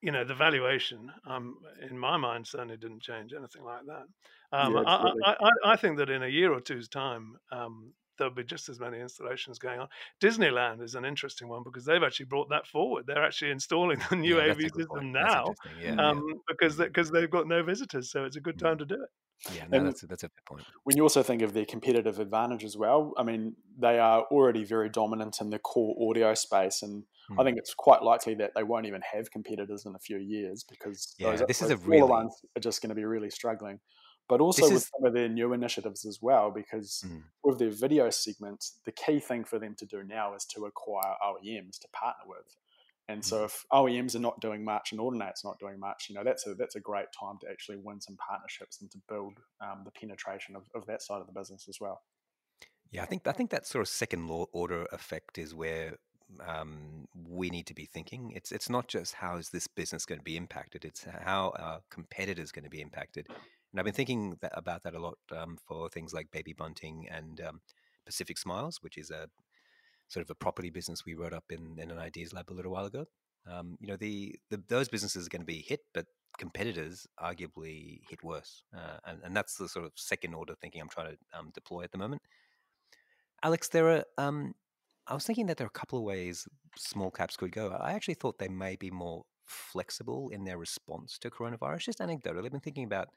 you 0.00 0.12
know 0.12 0.24
the 0.24 0.34
valuation 0.34 1.12
um, 1.26 1.58
in 1.82 1.98
my 1.98 2.16
mind 2.16 2.46
certainly 2.46 2.78
didn't 2.78 3.02
change 3.02 3.34
anything 3.34 3.64
like 3.64 3.84
that. 3.86 4.06
Um, 4.52 4.74
Yeah, 4.74 4.82
I. 4.86 5.12
I, 5.26 5.36
I, 5.40 5.50
I 5.72 5.76
think 5.76 5.98
that 5.98 6.10
in 6.10 6.22
a 6.22 6.28
year 6.28 6.52
or 6.52 6.60
two's 6.60 6.88
time 6.88 7.36
um, 7.52 7.94
there'll 8.18 8.34
be 8.34 8.44
just 8.44 8.68
as 8.68 8.78
many 8.80 9.00
installations 9.00 9.58
going 9.58 9.80
on 9.80 9.88
disneyland 10.20 10.82
is 10.82 10.94
an 10.94 11.04
interesting 11.04 11.48
one 11.48 11.62
because 11.64 11.84
they've 11.84 12.02
actually 12.02 12.26
brought 12.26 12.48
that 12.50 12.66
forward 12.66 13.04
they're 13.06 13.24
actually 13.24 13.50
installing 13.50 13.98
the 14.10 14.16
new 14.16 14.36
yeah, 14.38 14.42
AV 14.52 14.58
that's 14.58 14.58
a 14.58 14.62
good 14.62 14.74
system 14.76 14.88
point. 14.88 15.12
Now. 15.12 15.54
Yeah, 15.80 15.92
Mm. 15.92 15.96
yeah. 15.96 16.08
um, 16.10 16.40
because 16.48 16.76
because 16.76 17.10
they've 17.10 17.30
got 17.30 17.46
no 17.46 17.62
visitors 17.62 18.10
so 18.10 18.24
it's 18.24 18.36
a 18.36 18.40
good 18.40 18.56
Mm. 18.56 18.64
time 18.64 18.78
to 18.78 18.84
do 18.84 18.94
it 18.94 19.10
Yeah, 19.54 19.66
no, 19.70 19.84
that's 19.84 20.02
a, 20.02 20.06
that's 20.08 20.24
a 20.24 20.28
fair 20.28 20.42
point. 20.46 20.66
When 20.82 20.96
you 20.96 21.04
also 21.04 21.22
think 21.22 21.42
of 21.42 21.52
their 21.52 21.64
competitive 21.64 22.18
advantage 22.18 22.64
as 22.64 22.76
well, 22.76 23.12
I 23.16 23.22
mean, 23.22 23.54
they 23.78 24.00
are 24.00 24.22
already 24.32 24.64
very 24.64 24.88
dominant 24.88 25.36
in 25.40 25.50
the 25.50 25.60
core 25.60 25.94
audio 26.10 26.34
space. 26.34 26.82
And 26.82 27.04
I 27.30 27.42
Mm. 27.42 27.44
think 27.44 27.58
it's 27.58 27.72
quite 27.72 28.02
likely 28.02 28.34
that 28.36 28.50
they 28.56 28.64
won't 28.64 28.86
even 28.86 29.00
have 29.12 29.30
competitors 29.30 29.86
in 29.86 29.94
a 29.94 29.98
few 30.00 30.18
years 30.18 30.64
because 30.68 31.14
Yeah, 31.18 31.30
those, 31.36 31.46
this 31.46 31.62
is 31.62 31.68
those 31.68 31.78
a 31.78 31.82
smaller 31.82 32.00
really- 32.00 32.10
ones 32.10 32.34
are 32.56 32.60
just 32.60 32.82
going 32.82 32.88
to 32.88 32.96
be 32.96 33.04
really 33.04 33.30
struggling. 33.30 33.78
But 34.28 34.40
also 34.40 34.70
with 34.70 34.88
some 34.94 35.04
of 35.06 35.14
their 35.14 35.28
new 35.28 35.52
initiatives 35.52 36.04
as 36.04 36.20
well, 36.20 36.50
because 36.50 37.02
Mm. 37.06 37.24
with 37.42 37.58
their 37.58 37.70
video 37.70 38.10
segment, 38.10 38.64
the 38.84 38.92
key 38.92 39.20
thing 39.20 39.44
for 39.44 39.58
them 39.58 39.74
to 39.76 39.86
do 39.86 40.02
now 40.04 40.34
is 40.34 40.44
to 40.46 40.66
acquire 40.66 41.16
OEMs 41.22 41.78
to 41.78 41.88
partner 41.88 42.24
with. 42.26 42.56
And 43.08 43.22
Mm. 43.22 43.24
so 43.24 43.44
if 43.44 43.64
OEMs 43.72 44.14
are 44.14 44.20
not 44.20 44.40
doing 44.40 44.64
much 44.64 44.92
and 44.92 45.00
Audinate's 45.00 45.44
not 45.44 45.58
doing 45.58 45.78
much, 45.80 46.08
you 46.10 46.14
know, 46.14 46.24
that's 46.24 46.46
a 46.46 46.54
that's 46.54 46.76
a 46.76 46.80
great 46.80 47.08
time 47.18 47.38
to 47.40 47.48
actually 47.50 47.78
win 47.78 48.00
some 48.02 48.16
partnerships 48.18 48.82
and 48.82 48.90
to 48.90 48.98
build 49.08 49.40
um, 49.62 49.82
the 49.84 49.90
penetration 49.92 50.54
of, 50.56 50.64
of 50.74 50.84
that 50.86 51.00
side 51.00 51.20
of 51.22 51.26
the 51.26 51.32
business 51.32 51.68
as 51.68 51.80
well. 51.80 52.02
Yeah, 52.90 53.02
I 53.02 53.06
think 53.06 53.26
I 53.26 53.32
think 53.32 53.50
that 53.50 53.66
sort 53.66 53.82
of 53.82 53.88
second 53.88 54.28
law 54.28 54.46
order 54.52 54.86
effect 54.92 55.38
is 55.38 55.54
where 55.54 55.96
um, 56.40 57.06
we 57.26 57.48
need 57.50 57.66
to 57.66 57.74
be 57.74 57.86
thinking. 57.86 58.32
It's 58.34 58.52
it's 58.52 58.68
not 58.68 58.88
just 58.88 59.14
how 59.14 59.36
is 59.36 59.48
this 59.50 59.66
business 59.66 60.04
going 60.04 60.18
to 60.20 60.24
be 60.24 60.36
impacted; 60.36 60.84
it's 60.84 61.04
how 61.04 61.54
our 61.58 61.80
competitors 61.90 62.52
going 62.52 62.64
to 62.64 62.70
be 62.70 62.80
impacted. 62.80 63.28
And 63.72 63.80
I've 63.80 63.84
been 63.84 63.94
thinking 63.94 64.36
that, 64.40 64.52
about 64.54 64.82
that 64.84 64.94
a 64.94 65.00
lot 65.00 65.18
um, 65.36 65.56
for 65.66 65.88
things 65.88 66.14
like 66.14 66.30
Baby 66.30 66.52
Bunting 66.52 67.06
and 67.10 67.40
um, 67.40 67.60
Pacific 68.06 68.38
Smiles, 68.38 68.78
which 68.80 68.96
is 68.96 69.10
a 69.10 69.28
sort 70.08 70.24
of 70.24 70.30
a 70.30 70.34
property 70.34 70.70
business 70.70 71.04
we 71.04 71.14
wrote 71.14 71.34
up 71.34 71.44
in, 71.50 71.78
in 71.78 71.90
an 71.90 71.98
ideas 71.98 72.32
lab 72.32 72.50
a 72.50 72.54
little 72.54 72.72
while 72.72 72.86
ago. 72.86 73.04
Um, 73.50 73.76
you 73.80 73.88
know, 73.88 73.96
the, 73.96 74.36
the 74.50 74.62
those 74.68 74.88
businesses 74.88 75.26
are 75.26 75.30
going 75.30 75.42
to 75.42 75.46
be 75.46 75.64
hit, 75.66 75.80
but 75.94 76.06
competitors 76.38 77.06
arguably 77.20 78.00
hit 78.08 78.22
worse, 78.22 78.62
uh, 78.76 78.98
and 79.06 79.20
and 79.24 79.36
that's 79.36 79.56
the 79.56 79.68
sort 79.68 79.86
of 79.86 79.92
second 79.96 80.34
order 80.34 80.54
thinking 80.60 80.80
I'm 80.80 80.88
trying 80.88 81.12
to 81.12 81.38
um, 81.38 81.50
deploy 81.54 81.82
at 81.82 81.92
the 81.92 81.98
moment. 81.98 82.22
Alex, 83.42 83.68
there 83.68 83.88
are. 83.88 84.04
Um, 84.18 84.54
I 85.06 85.14
was 85.14 85.24
thinking 85.24 85.46
that 85.46 85.56
there 85.56 85.66
are 85.66 85.74
a 85.74 85.78
couple 85.78 85.98
of 85.98 86.04
ways 86.04 86.46
small 86.76 87.10
caps 87.10 87.36
could 87.36 87.52
go. 87.52 87.70
I 87.70 87.92
actually 87.92 88.14
thought 88.14 88.38
they 88.38 88.48
may 88.48 88.76
be 88.76 88.90
more 88.90 89.24
flexible 89.46 90.28
in 90.28 90.44
their 90.44 90.58
response 90.58 91.18
to 91.20 91.30
coronavirus. 91.30 91.84
Just 91.84 92.00
anecdotally, 92.00 92.44
I've 92.44 92.52
been 92.52 92.60
thinking 92.60 92.84
about 92.84 93.08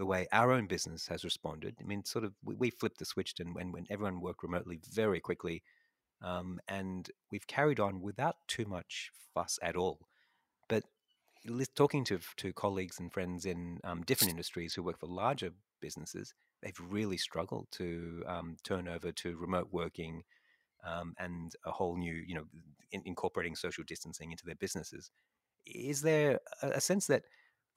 the 0.00 0.06
way 0.06 0.26
our 0.32 0.50
own 0.50 0.66
business 0.66 1.06
has 1.08 1.24
responded. 1.24 1.76
I 1.78 1.84
mean, 1.84 2.06
sort 2.06 2.24
of, 2.24 2.32
we, 2.42 2.54
we 2.54 2.70
flipped 2.70 2.98
the 2.98 3.04
switch, 3.04 3.34
and 3.38 3.54
when 3.54 3.70
when 3.70 3.86
everyone 3.90 4.22
worked 4.22 4.42
remotely 4.42 4.80
very 4.90 5.20
quickly, 5.20 5.62
um, 6.22 6.58
and 6.66 7.10
we've 7.30 7.46
carried 7.46 7.78
on 7.78 8.00
without 8.00 8.36
too 8.48 8.64
much 8.64 9.10
fuss 9.34 9.58
at 9.62 9.76
all. 9.76 9.98
But 10.70 10.84
talking 11.74 12.02
to 12.04 12.18
to 12.38 12.52
colleagues 12.54 12.98
and 12.98 13.12
friends 13.12 13.44
in 13.44 13.78
um, 13.84 14.02
different 14.02 14.30
industries 14.30 14.72
who 14.72 14.82
work 14.82 14.98
for 14.98 15.06
larger 15.06 15.50
businesses, 15.82 16.32
they've 16.62 16.80
really 16.88 17.18
struggled 17.18 17.68
to 17.72 18.22
um, 18.26 18.56
turn 18.64 18.88
over 18.88 19.12
to 19.12 19.36
remote 19.36 19.68
working 19.70 20.22
um, 20.82 21.14
and 21.18 21.52
a 21.66 21.70
whole 21.70 21.98
new, 21.98 22.14
you 22.26 22.34
know, 22.36 22.46
in, 22.90 23.02
incorporating 23.04 23.54
social 23.54 23.84
distancing 23.86 24.30
into 24.30 24.46
their 24.46 24.54
businesses. 24.54 25.10
Is 25.66 26.00
there 26.00 26.40
a, 26.62 26.68
a 26.70 26.80
sense 26.80 27.06
that 27.08 27.24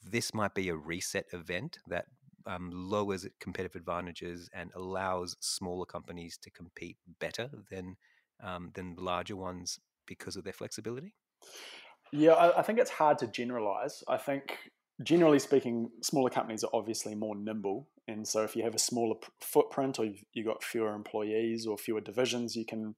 this 0.04 0.34
might 0.34 0.54
be 0.54 0.70
a 0.70 0.76
reset 0.76 1.26
event 1.34 1.80
that 1.88 2.06
um, 2.46 2.70
lowers 2.74 3.26
competitive 3.40 3.76
advantages 3.76 4.50
and 4.54 4.72
allows 4.76 5.36
smaller 5.40 5.86
companies 5.86 6.38
to 6.40 6.52
compete 6.52 6.98
better 7.20 7.50
than 7.72 7.96
um, 8.44 8.72
than 8.74 8.96
larger 8.98 9.36
ones 9.36 9.80
because 10.06 10.36
of 10.36 10.44
their 10.44 10.54
flexibility? 10.54 11.14
Yeah, 12.12 12.34
I, 12.34 12.60
I 12.60 12.62
think 12.62 12.80
it's 12.80 12.92
hard 12.92 13.18
to 13.20 13.28
generalize. 13.28 14.04
I 14.08 14.18
think, 14.18 14.58
generally 15.02 15.40
speaking, 15.40 15.90
smaller 16.02 16.30
companies 16.30 16.64
are 16.64 16.70
obviously 16.74 17.16
more 17.16 17.36
nimble. 17.36 17.90
And 18.08 18.28
so, 18.28 18.44
if 18.44 18.56
you 18.56 18.64
have 18.64 18.76
a 18.76 18.80
smaller 18.80 19.16
p- 19.16 19.28
footprint 19.42 19.98
or 20.00 20.06
you've, 20.06 20.24
you've 20.34 20.46
got 20.46 20.64
fewer 20.64 20.94
employees 20.94 21.66
or 21.66 21.78
fewer 21.78 22.02
divisions, 22.02 22.56
you 22.56 22.66
can 22.66 22.96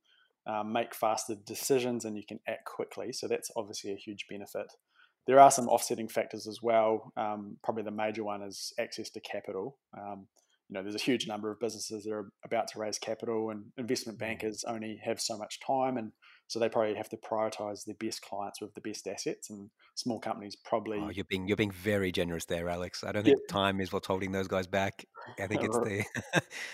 um, 0.48 0.74
make 0.74 0.94
faster 0.96 1.36
decisions 1.46 2.06
and 2.06 2.18
you 2.18 2.24
can 2.28 2.40
act 2.48 2.66
quickly. 2.66 3.14
So, 3.14 3.28
that's 3.28 3.52
obviously 3.56 3.94
a 3.94 3.98
huge 3.98 4.26
benefit. 4.30 4.74
There 5.28 5.40
are 5.40 5.52
some 5.52 5.68
offsetting 5.68 6.08
factors 6.08 6.48
as 6.48 6.62
well. 6.62 7.12
Um, 7.18 7.58
probably 7.64 7.84
the 7.84 7.92
major 7.92 8.24
one 8.24 8.42
is 8.44 8.74
access 8.80 9.10
to 9.12 9.20
capital. 9.20 9.78
Um, 9.98 10.28
you 10.70 10.74
know, 10.74 10.82
there's 10.82 10.96
a 10.96 11.00
huge 11.00 11.28
number 11.28 11.52
of 11.52 11.60
businesses 11.60 12.04
that 12.04 12.12
are 12.12 12.32
about 12.44 12.68
to 12.70 12.80
raise 12.80 12.98
capital, 12.98 13.52
and 13.52 13.66
investment 13.78 14.18
bankers 14.18 14.64
only 14.68 15.00
have 15.04 15.22
so 15.22 15.38
much 15.38 15.60
time, 15.60 15.98
and 15.98 16.12
So 16.48 16.60
they 16.60 16.70
probably 16.70 16.96
have 16.96 17.10
to 17.10 17.18
prioritize 17.18 17.86
their 17.86 17.96
best 18.00 18.22
clients 18.22 18.62
with 18.62 18.74
the 18.74 18.82
best 18.82 19.08
assets, 19.08 19.52
and 19.52 19.70
small 19.94 20.20
companies 20.20 20.56
probably. 20.56 21.00
Oh, 21.00 21.10
you're 21.10 21.26
being 21.26 21.48
you're 21.48 21.58
being 21.58 21.72
very 21.72 22.12
generous 22.12 22.46
there, 22.46 22.68
Alex. 22.68 23.04
I 23.04 23.12
don't 23.12 23.24
think 23.24 23.38
yeah. 23.48 23.54
time 23.54 23.80
is 23.80 23.94
what's 23.94 24.08
holding 24.08 24.32
those 24.32 24.48
guys 24.48 24.66
back. 24.66 25.06
I 25.40 25.46
think 25.46 25.64
it's 25.64 25.78
the. 25.78 26.04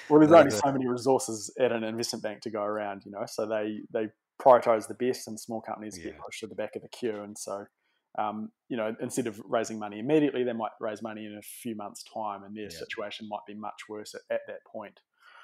well, 0.09 0.19
there's 0.19 0.31
only 0.39 0.51
so 0.51 0.71
many 0.71 0.87
resources 0.87 1.53
at 1.59 1.73
an 1.73 1.83
investment 1.83 2.23
bank 2.23 2.41
to 2.41 2.49
go 2.49 2.63
around, 2.63 3.03
you 3.05 3.11
know. 3.11 3.25
So 3.27 3.45
they 3.45 3.81
they 3.93 4.07
prioritize 4.41 4.87
the 4.87 4.95
best, 4.95 5.27
and 5.27 5.37
small 5.37 5.61
companies 5.61 5.97
yeah. 5.97 6.11
get 6.11 6.19
pushed 6.19 6.39
to 6.41 6.47
the 6.47 6.55
back 6.55 6.77
of 6.77 6.81
the 6.81 6.89
queue, 6.89 7.21
and 7.21 7.37
so. 7.37 7.65
Um, 8.17 8.51
you 8.67 8.77
know, 8.77 8.93
instead 9.01 9.27
of 9.27 9.41
raising 9.47 9.79
money 9.79 9.99
immediately, 9.99 10.43
they 10.43 10.53
might 10.53 10.71
raise 10.79 11.01
money 11.01 11.25
in 11.25 11.37
a 11.37 11.41
few 11.41 11.75
months' 11.75 12.03
time, 12.13 12.43
and 12.43 12.55
their 12.55 12.63
yeah. 12.63 12.69
situation 12.69 13.27
might 13.29 13.45
be 13.47 13.53
much 13.53 13.83
worse 13.87 14.13
at, 14.13 14.21
at 14.33 14.41
that 14.47 14.65
point. 14.71 14.99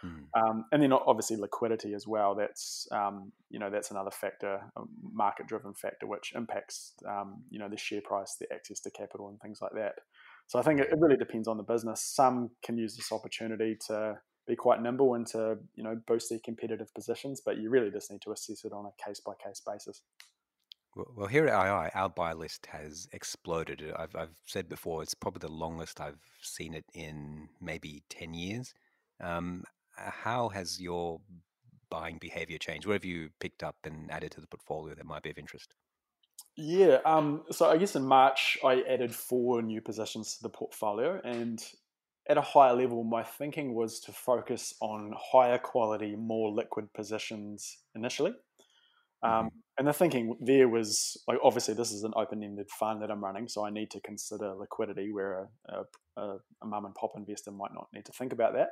Mm. 0.06 0.26
Um, 0.40 0.66
and 0.72 0.84
then 0.84 0.94
obviously 0.94 1.38
liquidity 1.38 1.94
as 1.94 2.06
well. 2.06 2.36
That's 2.36 2.88
um, 2.92 3.32
you 3.50 3.60
know 3.60 3.70
that's 3.70 3.92
another 3.92 4.12
factor, 4.12 4.60
a 4.76 4.82
market-driven 5.02 5.74
factor, 5.74 6.08
which 6.08 6.34
impacts 6.36 6.94
um, 7.08 7.44
you 7.50 7.60
know 7.60 7.70
the 7.70 7.78
share 7.78 8.02
price, 8.02 8.36
the 8.40 8.52
access 8.54 8.80
to 8.82 8.92
capital, 8.92 9.30
and 9.30 9.40
things 9.40 9.60
like 9.62 9.74
that. 9.74 9.96
So 10.48 10.60
I 10.60 10.62
think 10.62 10.80
it, 10.80 10.90
it 10.92 11.00
really 11.00 11.18
depends 11.18 11.48
on 11.48 11.58
the 11.58 11.64
business. 11.64 12.02
Some 12.04 12.52
can 12.64 12.78
use 12.78 12.96
this 12.96 13.12
opportunity 13.12 13.78
to 13.88 14.20
be 14.48 14.56
quite 14.56 14.82
nimble 14.82 15.16
and 15.16 15.26
to 15.28 15.58
you 15.76 15.84
know 15.84 16.00
boost 16.08 16.30
their 16.30 16.40
competitive 16.44 16.94
positions, 16.94 17.42
but 17.44 17.58
you 17.58 17.70
really 17.70 17.92
just 17.92 18.12
need 18.12 18.22
to 18.22 18.32
assess 18.32 18.66
it 18.66 18.74
on 18.74 18.86
a 18.86 19.04
case 19.04 19.20
by 19.26 19.34
case 19.44 19.62
basis. 19.66 20.02
Well, 21.16 21.28
here 21.28 21.48
at 21.48 21.54
II, 21.54 21.92
our 21.94 22.10
buy 22.10 22.34
list 22.34 22.66
has 22.68 23.08
exploded. 23.12 23.84
I've, 23.96 24.16
I've 24.16 24.36
said 24.46 24.68
before, 24.68 25.04
it's 25.04 25.14
probably 25.14 25.48
the 25.48 25.54
longest 25.54 26.02
I've 26.02 26.20
seen 26.42 26.74
it 26.74 26.86
in 26.94 27.50
maybe 27.62 28.04
10 28.10 28.34
years. 28.34 28.74
Um, 29.22 29.64
uh, 29.98 30.12
how 30.12 30.50
has 30.50 30.82
your 30.82 31.20
buying 31.90 32.18
behavior 32.20 32.58
changed? 32.58 32.88
What 32.88 32.94
have 32.94 33.06
you 33.06 33.30
picked 33.40 33.64
up 33.64 33.76
and 33.84 34.10
added 34.12 34.32
to 34.32 34.42
the 34.42 34.48
portfolio 34.48 34.96
that 34.96 35.06
might 35.06 35.24
be 35.24 35.30
of 35.30 35.38
interest? 35.38 35.74
Yeah, 36.56 36.98
um, 37.06 37.44
so 37.52 37.70
I 37.70 37.78
guess 37.78 37.96
in 37.96 38.06
March 38.06 38.58
I 38.64 38.82
added 38.90 39.14
four 39.14 39.62
new 39.62 39.82
positions 39.82 40.38
to 40.38 40.44
the 40.44 40.50
portfolio, 40.50 41.22
and 41.24 41.64
at 42.28 42.38
a 42.38 42.42
higher 42.42 42.74
level, 42.74 43.04
my 43.04 43.24
thinking 43.24 43.74
was 43.76 44.00
to 44.02 44.12
focus 44.12 44.74
on 44.82 45.14
higher 45.16 45.60
quality, 45.60 46.16
more 46.16 46.52
liquid 46.52 46.92
positions 46.94 47.78
initially. 47.96 48.34
Um, 49.24 49.32
mm-hmm. 49.32 49.48
And 49.80 49.88
the 49.88 49.94
thinking 49.94 50.38
there 50.42 50.68
was 50.68 51.18
like, 51.28 51.38
obviously, 51.44 51.76
this 51.76 51.92
is 51.92 52.04
an 52.04 52.14
open 52.16 52.44
ended 52.44 52.68
fund 52.80 53.02
that 53.02 53.12
I'm 53.12 53.24
running, 53.24 53.48
so 53.48 53.64
I 53.64 53.70
need 53.70 53.92
to 53.92 54.00
consider 54.02 54.56
liquidity 54.56 55.12
where 55.12 55.48
a, 55.70 55.84
a, 56.20 56.38
a 56.64 56.66
mum 56.66 56.86
and 56.86 56.96
pop 56.96 57.12
investor 57.16 57.52
might 57.52 57.74
not 57.74 57.88
need 57.94 58.06
to 58.06 58.12
think 58.12 58.34
about 58.34 58.54
that. 58.54 58.70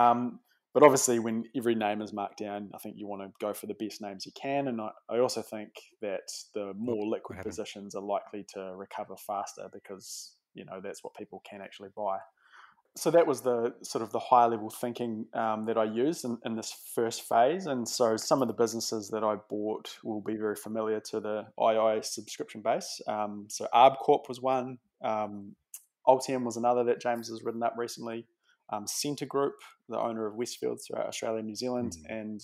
Um, 0.00 0.38
but 0.72 0.84
obviously, 0.84 1.18
when 1.18 1.44
every 1.56 1.74
name 1.74 2.00
is 2.00 2.12
marked 2.12 2.38
down, 2.38 2.70
I 2.72 2.78
think 2.78 2.94
you 2.96 3.08
want 3.08 3.22
to 3.22 3.32
go 3.44 3.52
for 3.52 3.66
the 3.66 3.74
best 3.74 4.00
names 4.00 4.24
you 4.24 4.30
can. 4.40 4.68
And 4.68 4.80
I, 4.80 4.90
I 5.08 5.18
also 5.18 5.42
think 5.42 5.70
that 6.00 6.30
the 6.54 6.72
more 6.76 7.06
liquid 7.06 7.40
positions 7.42 7.96
are 7.96 8.02
likely 8.02 8.46
to 8.54 8.74
recover 8.76 9.16
faster 9.16 9.68
because 9.72 10.36
you 10.54 10.64
know 10.64 10.80
that's 10.82 11.02
what 11.02 11.14
people 11.14 11.42
can 11.48 11.60
actually 11.60 11.88
buy. 11.96 12.18
So 12.96 13.10
that 13.12 13.26
was 13.26 13.42
the 13.42 13.72
sort 13.82 14.02
of 14.02 14.10
the 14.10 14.18
higher 14.18 14.48
level 14.48 14.68
thinking 14.68 15.26
um, 15.32 15.64
that 15.66 15.78
I 15.78 15.84
used 15.84 16.24
in, 16.24 16.38
in, 16.44 16.56
this 16.56 16.74
first 16.92 17.22
phase. 17.28 17.66
And 17.66 17.88
so 17.88 18.16
some 18.16 18.42
of 18.42 18.48
the 18.48 18.54
businesses 18.54 19.08
that 19.10 19.22
I 19.22 19.36
bought 19.48 19.96
will 20.02 20.20
be 20.20 20.36
very 20.36 20.56
familiar 20.56 21.00
to 21.10 21.20
the 21.20 21.46
II 21.60 22.00
subscription 22.02 22.62
base. 22.62 23.00
Um, 23.06 23.46
so 23.48 23.68
Arb 23.72 23.98
Corp 23.98 24.28
was 24.28 24.40
one. 24.40 24.78
Um, 25.04 25.54
Altium 26.06 26.44
was 26.44 26.56
another 26.56 26.82
that 26.84 27.00
James 27.00 27.28
has 27.28 27.44
written 27.44 27.62
up 27.62 27.74
recently 27.76 28.26
um, 28.72 28.86
Scentre 28.86 29.26
Group, 29.26 29.54
the 29.88 29.98
owner 29.98 30.26
of 30.26 30.34
Westfield 30.34 30.80
throughout 30.82 31.06
Australia 31.06 31.38
and 31.38 31.46
New 31.46 31.56
Zealand, 31.56 31.96
mm. 32.00 32.20
and 32.20 32.40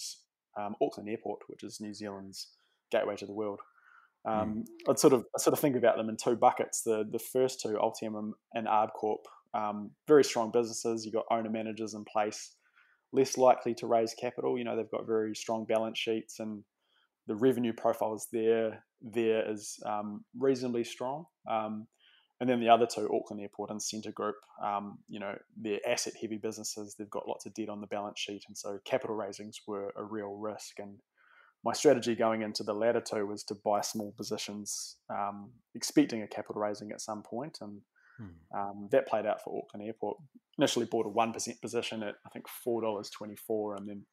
um, 0.56 0.74
Auckland 0.82 1.08
Airport, 1.08 1.40
which 1.48 1.62
is 1.62 1.80
New 1.80 1.94
Zealand's 1.94 2.48
gateway 2.90 3.16
to 3.16 3.26
the 3.26 3.32
world. 3.32 3.60
Um, 4.24 4.64
mm. 4.64 4.90
I'd 4.90 4.98
sort 4.98 5.12
of 5.12 5.24
I 5.34 5.38
sort 5.38 5.52
of 5.52 5.60
think 5.60 5.76
about 5.76 5.96
them 5.96 6.08
in 6.08 6.16
two 6.16 6.36
buckets. 6.36 6.82
The 6.82 7.06
the 7.08 7.18
first 7.18 7.60
two, 7.60 7.78
Altium 7.80 8.32
and 8.54 8.66
ArbCorp, 8.66 9.24
um, 9.56 9.90
very 10.06 10.24
strong 10.24 10.50
businesses. 10.50 11.04
You've 11.04 11.14
got 11.14 11.24
owner 11.30 11.50
managers 11.50 11.94
in 11.94 12.04
place, 12.04 12.56
less 13.12 13.38
likely 13.38 13.74
to 13.74 13.86
raise 13.86 14.14
capital. 14.14 14.58
You 14.58 14.64
know 14.64 14.76
they've 14.76 14.90
got 14.90 15.06
very 15.06 15.34
strong 15.34 15.64
balance 15.64 15.98
sheets 15.98 16.40
and 16.40 16.62
the 17.26 17.34
revenue 17.34 17.72
profiles 17.72 18.28
there 18.32 18.84
there 19.02 19.50
is 19.50 19.78
um, 19.86 20.24
reasonably 20.38 20.84
strong. 20.84 21.26
Um, 21.50 21.86
and 22.40 22.50
then 22.50 22.60
the 22.60 22.68
other 22.68 22.86
two, 22.86 23.08
Auckland 23.14 23.40
Airport 23.40 23.70
and 23.70 23.80
Scentre 23.80 24.12
Group, 24.12 24.36
um, 24.62 24.98
you 25.08 25.18
know, 25.18 25.34
they're 25.56 25.80
asset 25.88 26.12
heavy 26.20 26.36
businesses. 26.36 26.94
They've 26.94 27.08
got 27.08 27.28
lots 27.28 27.46
of 27.46 27.54
debt 27.54 27.70
on 27.70 27.80
the 27.80 27.86
balance 27.86 28.20
sheet. 28.20 28.42
And 28.46 28.56
so 28.56 28.78
capital 28.84 29.16
raisings 29.16 29.60
were 29.66 29.92
a 29.96 30.04
real 30.04 30.34
risk. 30.34 30.78
And 30.78 30.98
my 31.64 31.72
strategy 31.72 32.14
going 32.14 32.42
into 32.42 32.62
the 32.62 32.74
latter 32.74 33.00
two 33.00 33.26
was 33.26 33.42
to 33.44 33.54
buy 33.64 33.80
small 33.80 34.12
positions, 34.16 34.96
um, 35.10 35.50
expecting 35.74 36.22
a 36.22 36.28
capital 36.28 36.60
raising 36.60 36.92
at 36.92 37.00
some 37.00 37.22
point. 37.22 37.58
And 37.62 37.80
hmm. 38.18 38.58
um, 38.58 38.88
that 38.90 39.08
played 39.08 39.26
out 39.26 39.42
for 39.42 39.62
Auckland 39.62 39.86
Airport. 39.86 40.18
Initially 40.58 40.86
bought 40.86 41.06
a 41.06 41.10
1% 41.10 41.60
position 41.60 42.02
at, 42.02 42.14
I 42.24 42.30
think, 42.30 42.46
$4.24 42.66 43.76
and 43.76 43.88
then 43.88 44.06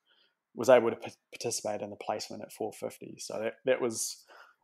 was 0.55 0.69
able 0.69 0.89
to 0.89 0.95
p- 0.95 1.12
participate 1.33 1.81
in 1.81 1.89
the 1.89 1.95
placement 1.95 2.43
at 2.43 2.51
450 2.51 3.15
So 3.19 3.39
that, 3.39 3.53
that 3.65 3.81
was 3.81 4.24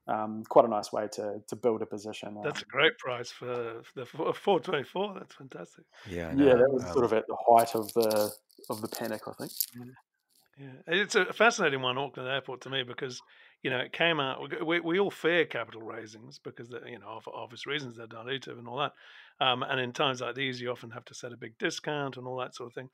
um, 0.10 0.44
quite 0.50 0.66
a 0.66 0.70
nice 0.70 0.92
way 0.92 1.08
to 1.14 1.42
to 1.48 1.56
build 1.56 1.82
a 1.82 1.86
position. 1.86 2.38
That's 2.44 2.62
a 2.62 2.66
great 2.66 2.98
price 2.98 3.32
for 3.32 3.84
the 3.96 4.06
four 4.06 4.60
twenty 4.60 4.84
four. 4.84 5.14
That's 5.14 5.36
fantastic. 5.36 5.86
Yeah, 6.10 6.34
yeah, 6.36 6.56
that 6.56 6.72
was 6.72 6.84
um, 6.86 6.94
sort 6.94 7.06
of 7.06 7.14
at 7.14 7.28
the 7.28 7.38
height 7.48 7.76
of 7.76 7.94
the 7.94 8.32
of 8.70 8.82
the 8.82 8.88
panic, 8.88 9.22
I 9.28 9.34
think. 9.34 9.52
Yeah. 9.76 10.66
yeah, 10.66 11.02
it's 11.02 11.16
a 11.16 11.32
fascinating 11.32 11.82
one, 11.82 11.98
Auckland 11.98 12.30
Airport, 12.30 12.62
to 12.62 12.70
me 12.70 12.84
because 12.84 13.22
you 13.62 13.70
know 13.70 13.78
it 13.78 13.94
came 13.94 14.20
out. 14.20 14.66
We, 14.66 14.80
we 14.80 15.00
all 15.00 15.12
fear 15.12 15.46
capital 15.46 15.82
raisings 15.82 16.40
because 16.40 16.70
you 16.88 17.00
know 17.00 17.20
for 17.24 17.36
obvious 17.36 17.68
reasons 17.68 17.98
they're 17.98 18.08
dilutive 18.08 18.58
and 18.58 18.68
all 18.68 18.78
that. 18.78 18.94
Um, 19.42 19.64
and 19.64 19.80
in 19.80 19.94
times 19.94 20.20
like 20.22 20.36
these, 20.36 20.60
you 20.60 20.70
often 20.70 20.92
have 20.92 21.06
to 21.06 21.14
set 21.14 21.32
a 21.32 21.38
big 21.38 21.58
discount 21.58 22.18
and 22.18 22.28
all 22.28 22.38
that 22.38 22.56
sort 22.56 22.68
of 22.68 22.74
thing. 22.74 22.90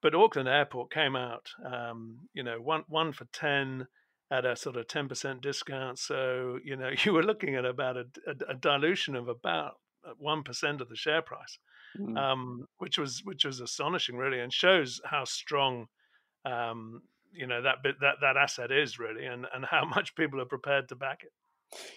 But 0.00 0.14
Auckland 0.14 0.48
Airport 0.48 0.90
came 0.90 1.14
out, 1.14 1.50
um, 1.64 2.20
you 2.32 2.42
know, 2.42 2.58
one 2.60 2.84
one 2.88 3.12
for 3.12 3.26
ten 3.32 3.86
at 4.30 4.44
a 4.44 4.54
sort 4.54 4.76
of 4.76 4.86
10% 4.86 5.40
discount. 5.40 5.98
So, 5.98 6.58
you 6.64 6.76
know, 6.76 6.90
you 7.04 7.12
were 7.12 7.22
looking 7.22 7.56
at 7.56 7.64
about 7.64 7.96
a, 7.96 8.04
a, 8.26 8.52
a 8.52 8.54
dilution 8.54 9.16
of 9.16 9.28
about 9.28 9.74
1% 10.22 10.80
of 10.80 10.88
the 10.88 10.96
share 10.96 11.22
price, 11.22 11.58
mm. 11.98 12.16
um, 12.16 12.66
which 12.78 12.98
was 12.98 13.22
which 13.24 13.44
was 13.44 13.60
astonishing, 13.60 14.16
really, 14.16 14.40
and 14.40 14.52
shows 14.52 15.00
how 15.04 15.24
strong, 15.24 15.86
um, 16.44 17.02
you 17.32 17.46
know, 17.46 17.62
that 17.62 17.82
bit, 17.82 17.96
that 18.00 18.16
that 18.22 18.36
asset 18.36 18.70
is 18.70 18.98
really, 18.98 19.26
and 19.26 19.46
and 19.54 19.66
how 19.66 19.84
much 19.94 20.14
people 20.14 20.40
are 20.40 20.46
prepared 20.46 20.88
to 20.88 20.96
back 20.96 21.22
it. 21.22 21.32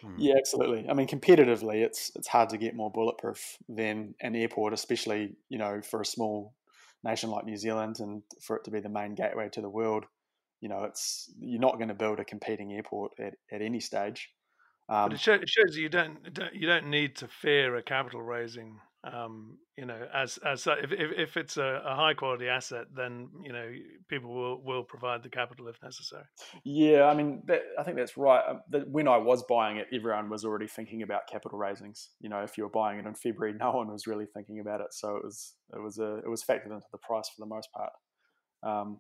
Hmm. 0.02 0.16
Yeah, 0.18 0.36
absolutely. 0.38 0.90
I 0.90 0.94
mean, 0.94 1.08
competitively, 1.08 1.84
it's 1.84 2.12
it's 2.16 2.28
hard 2.28 2.50
to 2.50 2.58
get 2.58 2.76
more 2.76 2.92
bulletproof 2.92 3.58
than 3.68 4.16
an 4.22 4.36
airport, 4.36 4.74
especially 4.74 5.36
you 5.50 5.58
know 5.58 5.82
for 5.82 6.02
a 6.02 6.06
small 6.06 6.54
nation 7.04 7.30
like 7.30 7.46
New 7.46 7.58
Zealand, 7.58 8.00
and 8.00 8.24
for 8.42 8.56
it 8.58 8.64
to 8.66 8.72
be 8.72 8.80
the 8.80 8.90
main 8.90 9.16
gateway 9.16 9.50
to 9.50 9.62
the 9.62 9.70
world 9.70 10.06
you 10.64 10.70
know, 10.70 10.86
it's 10.86 11.30
you're 11.42 11.60
not 11.60 11.76
going 11.76 11.90
to 11.90 11.94
build 11.94 12.22
a 12.22 12.24
competing 12.24 12.72
airport 12.72 13.12
at, 13.20 13.34
at 13.52 13.62
any 13.62 13.82
stage. 13.82 14.30
Um, 14.88 15.10
but 15.10 15.14
it, 15.16 15.20
shows, 15.20 15.42
it 15.42 15.50
shows 15.50 15.76
you 15.76 15.90
don't, 15.90 16.40
you 16.54 16.66
don't 16.66 16.90
need 16.90 17.18
to 17.18 17.28
fear 17.28 17.76
a 17.76 17.84
capital 17.84 18.22
raising. 18.22 18.80
Um, 19.06 19.58
you 19.78 19.86
know, 19.86 20.08
as 20.14 20.38
as 20.46 20.66
if 20.66 20.94
if, 20.94 21.12
if 21.18 21.38
it's 21.38 21.58
a, 21.58 21.82
a, 21.86 21.94
high 21.94 22.14
quality 22.14 22.48
asset, 22.48 22.86
then 22.96 23.28
you 23.44 23.52
know 23.52 23.70
people 24.08 24.34
will 24.34 24.64
will 24.64 24.84
provide 24.84 25.24
the 25.24 25.30
capital 25.30 25.68
if 25.68 25.76
necessary. 25.84 26.24
Yeah, 26.64 27.04
I 27.06 27.14
mean, 27.14 27.42
that, 27.48 27.64
I 27.78 27.84
think 27.84 27.98
that's 27.98 28.16
right. 28.16 28.42
Um, 28.48 28.62
when 28.92 29.10
I 29.10 29.18
was 29.18 29.44
buying 29.44 29.76
it, 29.76 29.88
everyone 29.94 30.30
was 30.30 30.46
already 30.46 30.68
thinking 30.68 31.02
about 31.02 31.28
capital 31.30 31.58
raisings. 31.58 32.12
You 32.22 32.30
know, 32.30 32.44
if 32.44 32.58
you 32.58 32.64
were 32.64 32.70
buying 32.70 32.98
it 32.98 33.06
in 33.06 33.14
February, 33.14 33.54
no 33.60 33.72
one 33.72 33.92
was 33.92 34.08
really 34.08 34.26
thinking 34.26 34.60
about 34.60 34.80
it, 34.80 34.94
so 34.94 35.18
it 35.18 35.24
was 35.24 35.54
it 35.74 35.82
was 35.82 35.98
a 36.00 36.18
it 36.20 36.30
was 36.30 36.42
factored 36.42 36.72
into 36.72 36.88
the 36.94 36.98
price 37.00 37.28
for 37.28 37.42
the 37.42 37.48
most 37.48 37.70
part. 37.74 37.92
Um, 38.64 39.00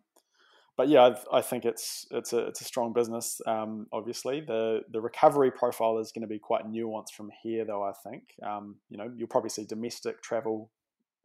but 0.75 0.87
yeah, 0.89 1.03
I've, 1.03 1.25
i 1.31 1.41
think 1.41 1.65
it's 1.65 2.05
it's 2.11 2.33
a 2.33 2.39
it's 2.47 2.61
a 2.61 2.65
strong 2.65 2.93
business. 2.93 3.41
Um, 3.45 3.87
obviously, 3.91 4.41
the 4.41 4.81
the 4.91 5.01
recovery 5.01 5.51
profile 5.51 5.99
is 5.99 6.11
going 6.11 6.21
to 6.23 6.27
be 6.27 6.39
quite 6.39 6.65
nuanced 6.65 7.13
from 7.15 7.29
here, 7.41 7.65
though. 7.65 7.83
I 7.83 7.93
think 8.09 8.23
um, 8.45 8.77
you 8.89 8.97
know 8.97 9.11
you'll 9.15 9.27
probably 9.27 9.49
see 9.49 9.65
domestic 9.65 10.21
travel 10.21 10.71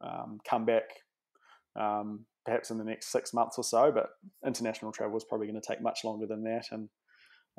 um, 0.01 0.39
come 0.47 0.65
back 0.65 0.83
um, 1.75 2.25
perhaps 2.45 2.71
in 2.71 2.77
the 2.77 2.83
next 2.83 3.11
six 3.11 3.33
months 3.33 3.57
or 3.57 3.63
so, 3.63 3.91
but 3.91 4.09
international 4.45 4.91
travel 4.91 5.17
is 5.17 5.23
probably 5.23 5.47
going 5.47 5.59
to 5.59 5.67
take 5.67 5.81
much 5.81 6.03
longer 6.03 6.25
than 6.25 6.43
that. 6.43 6.65
And 6.71 6.89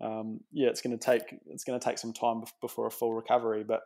um, 0.02 0.40
yeah, 0.52 0.68
it's 0.68 0.80
going 0.80 0.98
to 0.98 1.04
take 1.04 1.22
it's 1.46 1.64
going 1.64 1.78
to 1.78 1.84
take 1.84 1.98
some 1.98 2.12
time 2.12 2.42
before 2.60 2.86
a 2.86 2.90
full 2.90 3.14
recovery, 3.14 3.64
but 3.66 3.82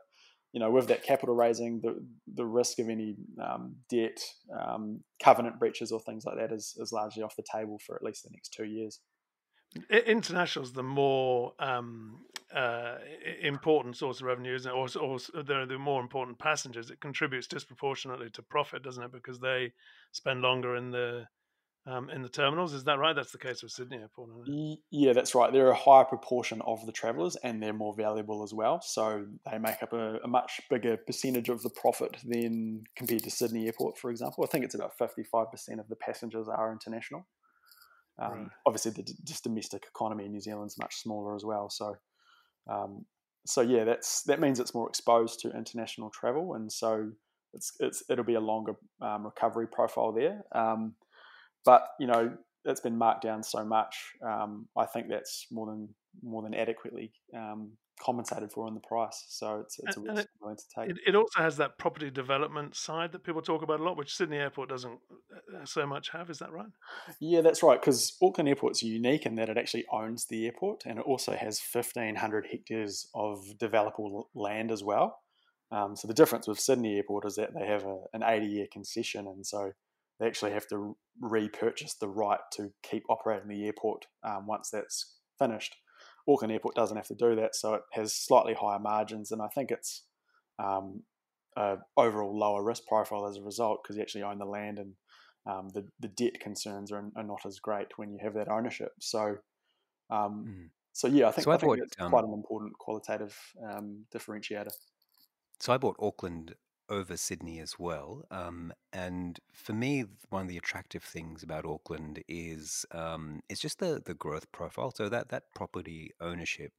you 0.55 0.61
know, 0.61 0.71
with 0.71 0.87
that 0.87 1.03
capital 1.03 1.35
raising, 1.35 1.81
the 1.81 2.01
the 2.33 2.47
risk 2.47 2.79
of 2.79 2.89
any 2.89 3.17
um, 3.43 3.75
debt, 3.91 4.21
um, 4.57 5.01
covenant 5.21 5.59
breaches, 5.59 5.91
or 5.91 5.99
things 5.99 6.25
like 6.25 6.37
that 6.37 6.53
is 6.53 6.77
is 6.79 6.93
largely 6.93 7.25
off 7.25 7.35
the 7.35 7.43
table 7.53 7.81
for 7.85 7.97
at 7.97 8.05
least 8.05 8.23
the 8.23 8.31
next 8.33 8.51
two 8.51 8.65
years. 8.65 9.01
International 9.91 10.65
is 10.65 10.73
the 10.73 10.85
more 10.85 11.55
um, 11.59 12.21
uh, 12.55 12.99
important 13.43 13.97
source 13.97 14.21
of 14.21 14.27
revenue, 14.29 14.55
isn't 14.55 14.71
it? 14.71 14.75
Or, 14.75 14.87
or 15.03 15.19
they're 15.43 15.67
the 15.67 15.77
more 15.77 16.01
important 16.01 16.39
passengers. 16.39 16.89
It 16.89 17.01
contributes 17.01 17.49
disproportionately 17.49 18.31
to 18.31 18.43
profit, 18.43 18.85
doesn't 18.85 19.03
it? 19.03 19.11
Because 19.11 19.41
they 19.41 19.73
spend 20.13 20.43
longer 20.43 20.77
in 20.77 20.93
the 20.93 21.27
um, 21.87 22.09
in 22.11 22.23
the 22.23 22.29
terminals. 22.29 22.73
Is 22.73 22.85
that 22.85 22.99
right? 22.99 23.15
That's 23.15 23.33
the 23.33 23.39
case 23.39 23.63
with 23.63 23.73
Sydney 23.73 23.99
Airport. 23.99 24.31
Yeah, 24.91 25.13
that's 25.13 25.35
right. 25.35 25.53
They're 25.53 25.71
a 25.71 25.75
higher 25.75 26.05
proportion 26.05 26.63
of 26.67 26.85
the 26.87 26.93
travellers, 26.93 27.37
and 27.37 27.63
they're 27.63 27.73
more 27.73 27.95
valuable 27.95 28.43
as 28.43 28.55
well. 28.55 28.81
So 28.81 29.27
they 29.51 29.59
make 29.59 29.83
up 29.83 29.93
a, 29.93 30.17
a, 30.25 30.29
much 30.29 30.61
bigger 30.71 30.97
percentage 30.97 31.49
of 31.49 31.63
the 31.63 31.71
profit 31.71 32.17
than 32.25 32.85
compared 32.97 33.25
to 33.25 33.31
Sydney 33.31 33.67
Airport, 33.67 33.99
for 33.99 34.11
example. 34.11 34.45
I 34.45 34.47
think 34.47 34.65
it's 34.65 34.75
about 34.75 34.97
fifty-five 34.97 35.51
percent 35.51 35.81
of 35.81 35.89
the 35.89 35.97
passengers 35.97 36.49
are 36.49 36.73
international. 36.73 37.27
Um, 38.19 38.31
right. 38.31 38.49
Obviously, 38.67 38.93
the 38.93 39.15
just 39.25 39.45
domestic 39.45 39.85
economy 39.89 40.25
in 40.25 40.33
New 40.33 40.41
Zealand's 40.41 40.79
much 40.79 40.97
smaller 40.97 41.35
as 41.35 41.45
well. 41.45 41.69
So, 41.69 41.97
um, 42.71 43.05
so 43.45 43.61
yeah, 43.61 43.85
that's 43.85 44.23
that 44.23 44.41
means 44.41 44.59
it's 44.59 44.75
more 44.75 44.89
exposed 44.89 45.41
to 45.41 45.51
international 45.51 46.11
travel, 46.11 46.55
and 46.55 46.73
so 46.73 47.11
it's 47.53 47.73
it's 47.81 48.03
it'll 48.09 48.25
be 48.25 48.35
a 48.35 48.41
longer 48.41 48.77
um, 49.03 49.25
recovery 49.27 49.67
profile 49.67 50.13
there. 50.13 50.45
Um, 50.53 50.95
but 51.65 51.89
you 51.99 52.07
know, 52.07 52.33
it's 52.65 52.81
been 52.81 52.97
marked 52.97 53.23
down 53.23 53.43
so 53.43 53.65
much. 53.65 53.97
Um, 54.27 54.69
I 54.77 54.87
think 54.87 55.09
that's 55.09 55.47
more 55.51 55.67
than 55.67 55.89
more 56.23 56.43
than 56.43 56.55
adequately 56.55 57.13
um, 57.37 57.73
compensated 58.01 58.53
for 58.53 58.67
in 58.69 58.75
the 58.75 58.81
price. 58.81 59.25
So 59.29 59.61
it's, 59.61 59.79
it's 59.81 59.97
a 59.97 60.01
risk 60.01 60.29
willing 60.41 60.57
to 60.57 60.65
take. 60.75 60.91
It, 60.91 60.99
it, 61.09 61.15
also 61.15 61.41
has 61.41 61.57
that 61.59 61.79
property 61.79 62.11
development 62.11 62.77
side 62.77 63.13
that 63.13 63.25
people 63.25 63.43
talk 63.43 63.63
about 63.63 63.81
a 63.81 63.83
lot, 63.83 63.97
which 63.97 64.15
Sydney 64.15 64.39
Airport 64.39 64.69
doesn't 64.69 64.99
uh, 65.13 65.65
so 65.65 65.87
much 65.87 66.11
have. 66.11 66.31
Is 66.31 66.39
that 66.39 66.53
right? 66.53 66.67
Yeah, 67.21 67.41
that's 67.41 67.63
right. 67.63 67.81
Because 67.81 68.17
Auckland 68.23 68.49
Airport's 68.49 68.83
unique 68.83 69.27
in 69.27 69.37
that 69.37 69.49
it 69.49 69.59
actually 69.59 69.85
owns 69.93 70.27
the 70.27 70.47
airport 70.47 70.85
and 70.87 70.99
it 70.99 71.05
also 71.05 71.33
has 71.33 71.61
1,500 71.73 72.47
hectares 72.51 73.09
of 73.15 73.39
developable 73.61 74.25
land 74.35 74.71
as 74.71 74.83
well. 74.83 75.19
Um, 75.71 75.97
so 75.97 76.07
the 76.07 76.15
difference 76.15 76.47
with 76.47 76.61
Sydney 76.61 76.97
Airport 76.97 77.25
is 77.25 77.37
that 77.37 77.51
they 77.59 77.67
have 77.67 77.85
a, 77.85 77.99
an 78.13 78.23
80 78.23 78.47
year 78.47 78.67
concession, 78.71 79.27
and 79.27 79.45
so 79.45 79.73
they 80.19 80.27
actually 80.27 80.53
have 80.53 80.67
to 80.69 80.97
repurchase 81.21 81.95
the 81.95 82.09
right 82.09 82.41
to 82.53 82.71
keep 82.83 83.05
operating 83.09 83.49
the 83.49 83.65
airport 83.67 84.07
um, 84.23 84.47
once 84.47 84.71
that's 84.71 85.17
finished. 85.39 85.77
Auckland 86.29 86.53
Airport 86.53 86.75
doesn't 86.75 86.97
have 86.97 87.09
to 87.09 87.15
do 87.15 87.37
that, 87.37 87.55
so 87.55 87.75
it 87.75 87.83
has 87.93 88.15
slightly 88.15 88.55
higher 88.55 88.79
margins, 88.79 89.31
and 89.31 89.43
I 89.43 89.49
think 89.49 89.71
it's 89.71 90.05
um, 90.59 91.03
a 91.57 91.77
overall 91.97 92.37
lower 92.39 92.65
risk 92.65 92.87
profile 92.87 93.27
as 93.27 93.37
a 93.37 93.43
result 93.43 93.81
because 93.83 93.97
you 93.97 94.03
actually 94.03 94.23
own 94.23 94.39
the 94.39 94.47
land 94.47 94.79
and 94.79 94.93
um, 95.47 95.69
the 95.75 95.87
the 96.01 96.09
debt 96.09 96.41
concerns 96.41 96.91
are, 96.91 97.05
are, 97.17 97.23
not 97.23 97.45
as 97.45 97.59
great 97.59 97.99
when 97.99 98.11
you 98.11 98.19
have 98.23 98.35
that 98.35 98.49
ownership. 98.49 98.93
So, 99.01 99.37
mm. 100.11 100.69
so 100.93 101.09
yeah, 101.09 101.29
I 101.29 101.33
think, 101.33 101.45
so 101.45 101.51
I, 101.51 101.55
I 101.57 101.59
think 101.59 101.79
it's 101.79 101.97
quite 101.97 102.25
um 102.25 102.31
an 102.31 102.35
important 102.35 102.73
qualitative 102.79 103.37
um, 103.63 104.07
differentiator. 104.15 104.71
So 105.61 105.73
I 105.73 105.77
bought 105.77 105.97
Auckland 106.01 106.55
over 106.89 107.17
Sydney 107.17 107.61
as 107.61 107.79
well. 107.79 108.25
Um, 108.31 108.73
and 108.93 109.41
for 109.53 109.73
me, 109.73 110.05
one 110.31 110.43
of 110.43 110.49
the 110.49 110.57
attractive 110.57 111.03
things 111.03 111.43
about 111.43 111.65
Auckland 111.65 112.23
is 112.29 112.85
um, 112.93 113.41
it's 113.49 113.61
just 113.61 113.79
the 113.79 114.03
the 114.05 114.15
growth 114.15 114.51
profile. 114.53 114.93
So 114.95 115.09
that 115.09 115.29
that 115.31 115.55
property 115.55 116.13
ownership 116.21 116.73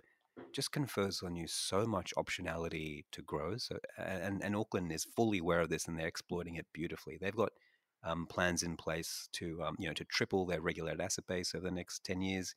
just 0.53 0.71
confers 0.71 1.21
on 1.23 1.35
you 1.35 1.47
so 1.47 1.85
much 1.85 2.13
optionality 2.17 3.05
to 3.11 3.21
grow. 3.21 3.57
So 3.57 3.77
and 3.97 4.43
and 4.43 4.55
Auckland 4.55 4.91
is 4.91 5.05
fully 5.15 5.39
aware 5.39 5.61
of 5.61 5.69
this, 5.69 5.87
and 5.87 5.97
they're 5.97 6.07
exploiting 6.07 6.55
it 6.55 6.67
beautifully. 6.73 7.17
They've 7.19 7.35
got 7.35 7.51
um, 8.03 8.27
plans 8.27 8.63
in 8.63 8.77
place 8.77 9.27
to 9.33 9.63
um, 9.63 9.75
you 9.79 9.87
know 9.87 9.93
to 9.93 10.05
triple 10.05 10.45
their 10.45 10.61
regulated 10.61 11.01
asset 11.01 11.25
base 11.27 11.55
over 11.55 11.65
the 11.65 11.71
next 11.71 12.03
ten 12.03 12.21
years, 12.21 12.55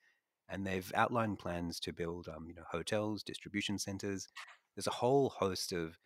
and 0.49 0.67
they've 0.67 0.93
outlined 0.95 1.39
plans 1.39 1.81
to 1.81 1.93
build 1.93 2.29
um, 2.29 2.47
you 2.49 2.55
know 2.55 2.65
hotels, 2.71 3.23
distribution 3.23 3.79
centers. 3.79 4.29
There's 4.77 4.87
a 4.87 4.93
whole 4.93 5.31
host 5.31 5.73
of 5.73 5.99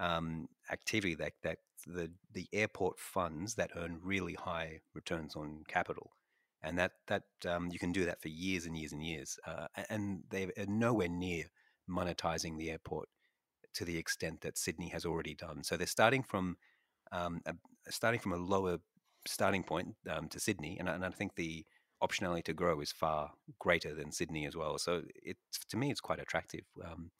um, 0.00 0.48
activity 0.72 1.14
that, 1.14 1.34
that 1.42 1.58
the, 1.86 2.10
the 2.32 2.48
airport 2.52 2.98
funds 2.98 3.54
that 3.54 3.70
earn 3.76 4.00
really 4.02 4.34
high 4.34 4.80
returns 4.94 5.36
on 5.36 5.62
capital. 5.68 6.10
And 6.62 6.78
that, 6.78 6.92
that 7.06 7.22
um, 7.48 7.70
you 7.70 7.78
can 7.78 7.92
do 7.92 8.04
that 8.06 8.20
for 8.20 8.28
years 8.28 8.66
and 8.66 8.76
years 8.76 8.92
and 8.92 9.02
years. 9.02 9.38
Uh, 9.46 9.66
and 9.88 10.24
they 10.30 10.44
are 10.44 10.66
nowhere 10.66 11.08
near 11.08 11.44
monetizing 11.88 12.58
the 12.58 12.70
airport 12.70 13.08
to 13.74 13.84
the 13.84 13.96
extent 13.96 14.40
that 14.40 14.58
Sydney 14.58 14.88
has 14.88 15.04
already 15.04 15.34
done. 15.34 15.62
So 15.62 15.76
they're 15.76 15.86
starting 15.86 16.22
from 16.22 16.56
um, 17.12 17.40
a, 17.46 17.54
starting 17.88 18.20
from 18.20 18.32
a 18.32 18.36
lower 18.36 18.78
starting 19.26 19.62
point 19.62 19.94
um, 20.08 20.28
to 20.28 20.40
Sydney, 20.40 20.76
and, 20.78 20.88
and, 20.88 21.04
I 21.04 21.10
think 21.10 21.34
the 21.34 21.64
optionality 22.02 22.44
to 22.44 22.54
grow 22.54 22.80
is 22.80 22.92
far 22.92 23.32
greater 23.58 23.94
than 23.94 24.12
Sydney 24.12 24.46
as 24.46 24.56
well. 24.56 24.78
So 24.78 25.02
it's 25.22 25.64
to 25.70 25.76
me, 25.76 25.90
it's 25.90 26.00
quite 26.00 26.20
attractive. 26.20 26.64
Um, 26.84 27.10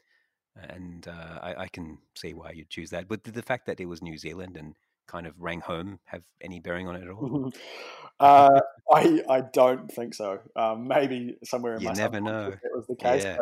and 0.57 1.07
uh, 1.09 1.38
I, 1.42 1.54
I, 1.62 1.69
can 1.69 1.99
see 2.16 2.35
why 2.35 2.52
you'd 2.52 2.71
choose 2.71 2.90
that. 2.90 3.09
But 3.09 3.25
the 3.25 3.42
fact 3.42 3.66
that 3.66 3.80
it 3.80 3.86
was 3.86 4.02
New 4.02 4.19
Zealand 4.19 4.56
and 4.56 4.75
kind 5.06 5.26
of 5.26 5.34
rang 5.39 5.60
home 5.60 5.99
have 6.04 6.23
any 6.41 6.60
bearing 6.60 6.86
on 6.86 6.97
it 6.97 7.02
at 7.02 7.10
all? 7.10 7.52
uh, 8.21 8.60
I 8.93 9.23
I 9.28 9.41
don't 9.52 9.91
think 9.91 10.15
so. 10.15 10.41
Um, 10.56 10.89
maybe 10.89 11.36
somewhere 11.45 11.75
in 11.75 11.80
you 11.80 11.89
my 11.89 11.95
never 11.95 12.21
know 12.21 12.49
it 12.49 12.71
was 12.75 12.86
the 12.86 12.97
case. 12.97 13.25
Yeah. 13.25 13.39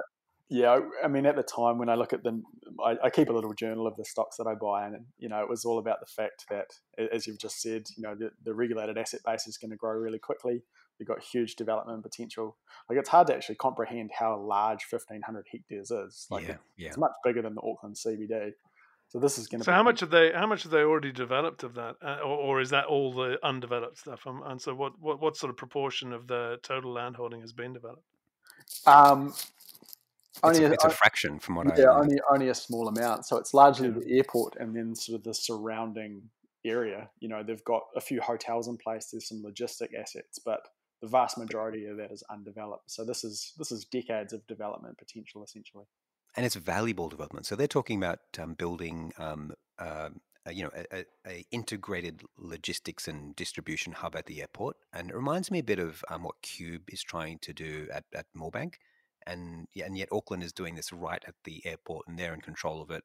yeah, 0.49 0.81
I 1.03 1.09
mean, 1.09 1.27
at 1.27 1.37
the 1.37 1.43
time 1.43 1.79
when 1.79 1.89
I 1.89 1.95
look 1.95 2.13
at 2.13 2.23
them, 2.23 2.45
I, 2.85 2.97
I, 3.05 3.11
keep 3.11 3.29
a 3.29 3.33
little 3.33 3.53
journal 3.53 3.87
of 3.87 3.97
the 3.97 4.05
stocks 4.05 4.37
that 4.37 4.47
I 4.47 4.55
buy, 4.55 4.87
and 4.87 5.05
you 5.19 5.29
know, 5.29 5.41
it 5.41 5.49
was 5.49 5.65
all 5.65 5.79
about 5.79 6.01
the 6.01 6.07
fact 6.07 6.47
that, 6.51 6.73
as 7.13 7.27
you've 7.27 7.39
just 7.39 7.61
said, 7.61 7.85
you 7.97 8.03
know, 8.03 8.15
the, 8.15 8.31
the 8.45 8.55
regulated 8.55 8.97
asset 8.99 9.21
base 9.25 9.47
is 9.47 9.59
going 9.59 9.71
to 9.71 9.77
grow 9.77 9.93
really 9.93 10.19
quickly. 10.19 10.63
You've 10.99 11.09
got 11.09 11.23
huge 11.23 11.57
development 11.57 12.03
potential. 12.03 12.57
Like 12.89 12.99
it's 12.99 13.09
hard 13.09 13.29
to 13.29 13.35
actually 13.35 13.57
comprehend 13.57 14.11
how 14.19 14.39
large 14.41 14.87
1,500 14.91 15.47
hectares 15.51 15.91
is. 15.91 16.27
Like 16.31 16.45
yeah, 16.45 16.51
it, 16.51 16.59
yeah. 16.77 16.89
it's 16.89 16.97
much 16.97 17.13
bigger 17.25 17.43
than 17.43 17.55
the 17.55 17.63
Auckland 17.63 17.97
CBD. 17.97 18.53
So 19.09 19.19
this 19.19 19.39
is 19.39 19.47
going 19.47 19.61
to. 19.61 19.65
So 19.65 19.73
how 19.73 19.83
much 19.83 20.01
have 20.01 20.11
they? 20.11 20.33
How 20.33 20.47
much 20.47 20.65
have 20.65 20.73
they 20.73 20.83
already 20.83 21.13
developed 21.13 21.63
of 21.63 21.75
that, 21.75 21.97
uh, 22.05 22.19
or, 22.23 22.37
or, 22.37 22.61
is 22.61 22.71
that 22.71 22.85
all 22.85 23.13
the 23.13 23.39
undeveloped 23.43 23.99
stuff? 23.99 24.27
Um, 24.27 24.43
and 24.45 24.61
so, 24.61 24.75
what, 24.75 25.01
what 25.01 25.19
what 25.19 25.35
sort 25.35 25.49
of 25.49 25.57
proportion 25.57 26.13
of 26.13 26.27
the 26.27 26.59
total 26.63 26.93
landholding 26.93 27.41
has 27.41 27.55
been 27.55 27.73
developed? 27.73 28.05
Um, 28.87 29.33
only 30.43 30.59
it's, 30.59 30.69
a, 30.69 30.73
it's 30.73 30.85
a 30.85 30.91
fraction 30.91 31.39
from 31.39 31.55
what 31.55 31.67
yeah, 31.69 31.73
I. 31.73 31.79
Yeah, 31.79 31.91
only 31.99 32.21
only 32.31 32.49
a 32.51 32.55
small 32.55 32.87
amount. 32.89 33.25
So 33.25 33.39
it's 33.39 33.55
largely 33.55 33.89
yeah. 33.89 33.95
the 33.95 34.17
airport 34.19 34.57
and 34.61 34.77
then 34.77 34.95
sort 34.95 35.19
of 35.19 35.25
the 35.25 35.33
surrounding 35.33 36.23
area. 36.65 37.09
You 37.21 37.29
know, 37.29 37.43
they've 37.43 37.65
got 37.65 37.85
a 37.97 38.03
few 38.03 38.21
hotels 38.21 38.69
in 38.69 38.77
place. 38.77 39.07
There's 39.11 39.27
some 39.29 39.43
logistic 39.43 39.89
assets, 39.99 40.39
but 40.39 40.61
the 41.01 41.09
vast 41.09 41.39
majority 41.39 41.87
of 41.87 41.97
that 41.99 42.11
is 42.11 42.23
undeveloped. 42.31 42.91
So 42.91 43.05
this 43.05 43.25
is 43.25 43.53
this 43.59 43.71
is 43.71 43.85
decades 43.85 44.33
of 44.33 44.47
development 44.47 44.99
potential, 44.99 45.43
essentially. 45.45 45.85
And 46.37 46.45
it's 46.45 46.57
valuable 46.57 47.09
development. 47.09 47.47
So 47.47 47.57
they're 47.57 47.67
talking 47.67 47.99
about 47.99 48.21
um, 48.39 48.55
building, 48.55 49.13
um, 49.19 49.53
uh, 49.79 50.11
you 50.51 50.63
know, 50.63 50.71
a, 50.93 51.05
a, 51.27 51.45
integrated 51.51 52.23
logistics 52.37 53.09
and 53.09 53.35
distribution 53.35 53.93
hub 53.93 54.15
at 54.15 54.27
the 54.27 54.41
airport. 54.41 54.77
And 54.93 55.11
it 55.11 55.17
reminds 55.17 55.51
me 55.51 55.59
a 55.59 55.65
bit 55.65 55.79
of 55.79 56.05
um, 56.11 56.23
what 56.23 56.43
Qube 56.43 56.93
is 56.93 57.03
trying 57.03 57.39
to 57.41 57.53
do 57.53 57.89
at, 57.93 58.05
at 58.15 58.27
Moorebank. 58.37 58.75
And, 59.27 59.67
and 59.83 59.97
yet 59.97 60.09
Auckland 60.13 60.43
is 60.43 60.53
doing 60.53 60.75
this 60.75 60.93
right 60.93 61.23
at 61.27 61.35
the 61.45 61.65
airport 61.67 62.07
and 62.07 62.19
they're 62.19 62.35
in 62.35 62.41
control 62.41 62.81
of 62.81 62.91
it. 62.91 63.05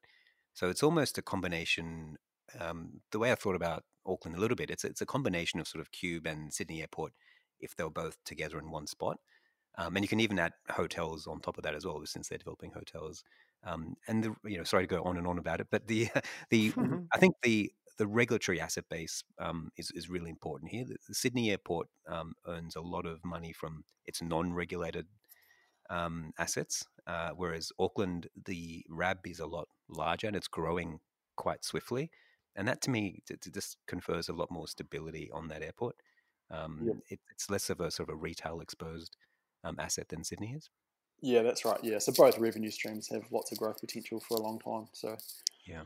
So 0.53 0.69
it's 0.69 0.83
almost 0.83 1.17
a 1.17 1.21
combination. 1.21 2.17
Um, 2.59 3.01
the 3.11 3.19
way 3.19 3.31
I 3.31 3.35
thought 3.35 3.55
about 3.55 3.83
Auckland 4.05 4.37
a 4.37 4.39
little 4.39 4.55
bit, 4.55 4.69
it's, 4.69 4.83
it's 4.83 5.01
a 5.01 5.05
combination 5.05 5.59
of 5.59 5.67
sort 5.67 5.81
of 5.81 5.91
Qube 5.91 6.27
and 6.27 6.53
Sydney 6.53 6.81
Airport 6.81 7.13
if 7.63 7.75
they 7.75 7.83
were 7.83 7.89
both 7.89 8.17
together 8.25 8.59
in 8.59 8.71
one 8.71 8.87
spot. 8.87 9.17
Um, 9.77 9.95
and 9.95 10.03
you 10.03 10.09
can 10.09 10.19
even 10.19 10.37
add 10.37 10.53
hotels 10.69 11.25
on 11.25 11.39
top 11.39 11.57
of 11.57 11.63
that 11.63 11.75
as 11.75 11.85
well, 11.85 12.01
since 12.05 12.27
they're 12.27 12.37
developing 12.37 12.71
hotels. 12.71 13.23
Um, 13.65 13.95
and 14.07 14.23
the 14.23 14.35
you 14.45 14.57
know, 14.57 14.63
sorry 14.63 14.83
to 14.83 14.95
go 14.95 15.03
on 15.03 15.17
and 15.17 15.25
on 15.25 15.39
about 15.39 15.61
it, 15.61 15.67
but 15.71 15.87
the 15.87 16.09
the 16.49 16.73
I 17.13 17.17
think 17.17 17.35
the 17.43 17.71
the 17.97 18.07
regulatory 18.07 18.59
asset 18.59 18.85
base 18.89 19.23
um, 19.39 19.71
is 19.77 19.91
is 19.91 20.09
really 20.09 20.29
important 20.29 20.71
here. 20.71 20.85
The, 20.85 20.97
the 21.07 21.15
Sydney 21.15 21.51
Airport 21.51 21.87
um, 22.07 22.33
earns 22.47 22.75
a 22.75 22.81
lot 22.81 23.05
of 23.05 23.23
money 23.25 23.53
from 23.53 23.83
its 24.05 24.21
non-regulated 24.21 25.07
um, 25.89 26.33
assets, 26.37 26.85
uh, 27.07 27.31
whereas 27.35 27.71
Auckland, 27.79 28.27
the 28.45 28.85
RAB 28.89 29.19
is 29.25 29.39
a 29.39 29.45
lot 29.45 29.67
larger 29.89 30.27
and 30.27 30.35
it's 30.35 30.47
growing 30.47 30.99
quite 31.35 31.63
swiftly. 31.63 32.09
And 32.55 32.67
that 32.67 32.81
to 32.83 32.89
me 32.91 33.21
t- 33.27 33.35
t- 33.41 33.51
just 33.51 33.77
confers 33.87 34.29
a 34.29 34.33
lot 34.33 34.51
more 34.51 34.67
stability 34.67 35.29
on 35.33 35.47
that 35.49 35.63
airport. 35.63 35.95
Um, 36.53 36.81
yep. 36.85 36.95
it, 37.09 37.19
it's 37.31 37.49
less 37.49 37.69
of 37.69 37.79
a 37.79 37.89
sort 37.89 38.09
of 38.09 38.15
a 38.15 38.17
retail 38.17 38.61
exposed 38.61 39.17
um, 39.63 39.75
asset 39.79 40.09
than 40.09 40.23
Sydney 40.23 40.53
is. 40.55 40.69
Yeah, 41.21 41.41
that's 41.41 41.65
right. 41.65 41.79
Yeah, 41.81 41.99
so 41.99 42.11
both 42.11 42.37
revenue 42.37 42.69
streams 42.69 43.07
have 43.09 43.23
lots 43.31 43.51
of 43.51 43.57
growth 43.57 43.79
potential 43.79 44.19
for 44.19 44.37
a 44.37 44.41
long 44.41 44.59
time. 44.59 44.87
So 44.91 45.15
yeah. 45.65 45.83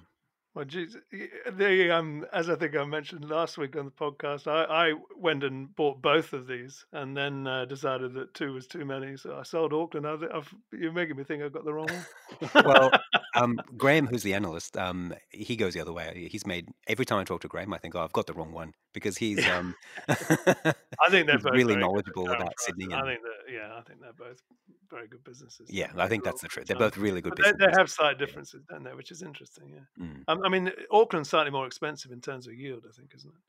Well, 0.57 0.65
geez, 0.65 0.97
the 1.11 1.91
um, 1.91 2.25
as 2.33 2.49
I 2.49 2.55
think 2.55 2.75
I 2.75 2.83
mentioned 2.83 3.29
last 3.29 3.59
week 3.59 3.75
on 3.75 3.85
the 3.85 3.91
podcast, 3.91 4.47
I, 4.47 4.63
I 4.63 4.93
went 5.15 5.43
and 5.43 5.75
bought 5.75 6.01
both 6.01 6.33
of 6.33 6.47
these, 6.47 6.83
and 6.93 7.15
then 7.15 7.45
uh, 7.45 7.65
decided 7.65 8.15
that 8.15 8.33
two 8.33 8.53
was 8.53 8.65
too 8.65 8.83
many, 8.83 9.17
so 9.17 9.37
I 9.37 9.43
sold 9.43 9.71
Auckland. 9.71 10.07
I, 10.07 10.15
I've, 10.35 10.51
you're 10.73 10.91
making 10.91 11.15
me 11.15 11.23
think 11.23 11.43
I've 11.43 11.53
got 11.53 11.63
the 11.63 11.73
wrong 11.73 11.89
one. 11.91 12.51
well, 12.65 12.91
um, 13.37 13.59
Graham, 13.77 14.07
who's 14.07 14.23
the 14.23 14.33
analyst, 14.33 14.77
um, 14.77 15.13
he 15.29 15.55
goes 15.55 15.73
the 15.73 15.81
other 15.81 15.93
way. 15.93 16.27
He's 16.31 16.45
made 16.45 16.69
every 16.87 17.05
time 17.05 17.19
I 17.19 17.23
talk 17.23 17.41
to 17.41 17.47
Graham, 17.47 17.73
I 17.73 17.77
think, 17.77 17.95
oh, 17.95 18.01
I've 18.01 18.13
got 18.13 18.27
the 18.27 18.33
wrong 18.33 18.51
one 18.51 18.73
because 18.93 19.17
he's. 19.17 19.45
Um, 19.47 19.75
I 20.09 21.09
think 21.09 21.27
they're 21.27 21.39
really 21.51 21.75
knowledgeable 21.75 22.29
about 22.29 22.53
Sydney. 22.59 22.85
And, 22.85 22.95
I 22.95 23.05
think 23.05 23.21
that, 23.21 23.53
yeah, 23.53 23.75
I 23.77 23.81
think 23.81 24.01
they're 24.01 24.13
both 24.13 24.41
very 24.89 25.07
good 25.07 25.23
businesses. 25.23 25.69
Yeah, 25.71 25.91
I 25.97 26.07
think 26.07 26.23
that's 26.23 26.41
the 26.41 26.47
truth. 26.47 26.67
They're 26.67 26.77
both 26.77 26.97
really 26.97 27.21
good 27.21 27.33
they, 27.37 27.51
they, 27.59 27.71
have 27.77 27.89
slight 27.89 28.17
differences, 28.17 28.63
yeah. 28.69 28.75
don't 28.75 28.83
they? 28.83 28.93
Which 28.93 29.11
is 29.11 29.21
interesting. 29.21 29.71
Yeah. 29.73 30.05
Mm. 30.05 30.23
Um, 30.27 30.41
I 30.43 30.49
mean, 30.49 30.71
Auckland's 30.91 31.29
slightly 31.29 31.51
more 31.51 31.67
expensive 31.67 32.11
in 32.11 32.21
terms 32.21 32.47
of 32.47 32.53
yield, 32.53 32.83
I 32.87 32.91
think, 32.97 33.11
isn't 33.15 33.29
it? 33.29 33.41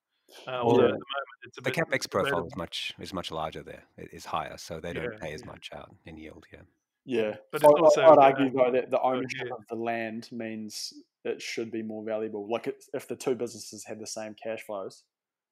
Uh, 0.46 0.60
although 0.62 0.82
Yeah. 0.82 0.92
at 0.92 0.98
the 0.98 1.04
moment 1.14 1.54
The 1.54 1.62
bit 1.62 1.74
capex 1.74 2.10
profile 2.10 2.46
is 2.46 2.56
much 2.56 2.92
is 2.98 3.12
much 3.12 3.30
larger 3.30 3.62
there. 3.62 3.84
It 3.96 4.10
is 4.12 4.26
higher, 4.26 4.56
so 4.58 4.80
they 4.80 4.92
don't 4.92 5.12
Yeah, 5.12 5.18
pay 5.20 5.32
as 5.32 5.44
much 5.44 5.70
out 5.72 5.94
in 6.04 6.16
yield. 6.18 6.46
Yeah. 6.52 6.62
Yeah, 7.08 7.36
But 7.52 7.64
I, 7.64 7.68
also, 7.68 8.02
I'd 8.04 8.18
argue 8.18 8.46
um, 8.46 8.52
though 8.54 8.70
that 8.72 8.90
the 8.90 9.00
oh, 9.00 9.14
ownership 9.14 9.46
yeah. 9.46 9.54
of 9.54 9.66
the 9.68 9.76
land 9.76 10.28
means 10.30 10.92
it 11.24 11.40
should 11.40 11.70
be 11.70 11.82
more 11.82 12.04
valuable. 12.04 12.46
Like 12.50 12.66
it, 12.66 12.84
if 12.92 13.08
the 13.08 13.16
two 13.16 13.34
businesses 13.34 13.84
had 13.84 13.98
the 13.98 14.06
same 14.06 14.34
cash 14.34 14.62
flows, 14.64 15.04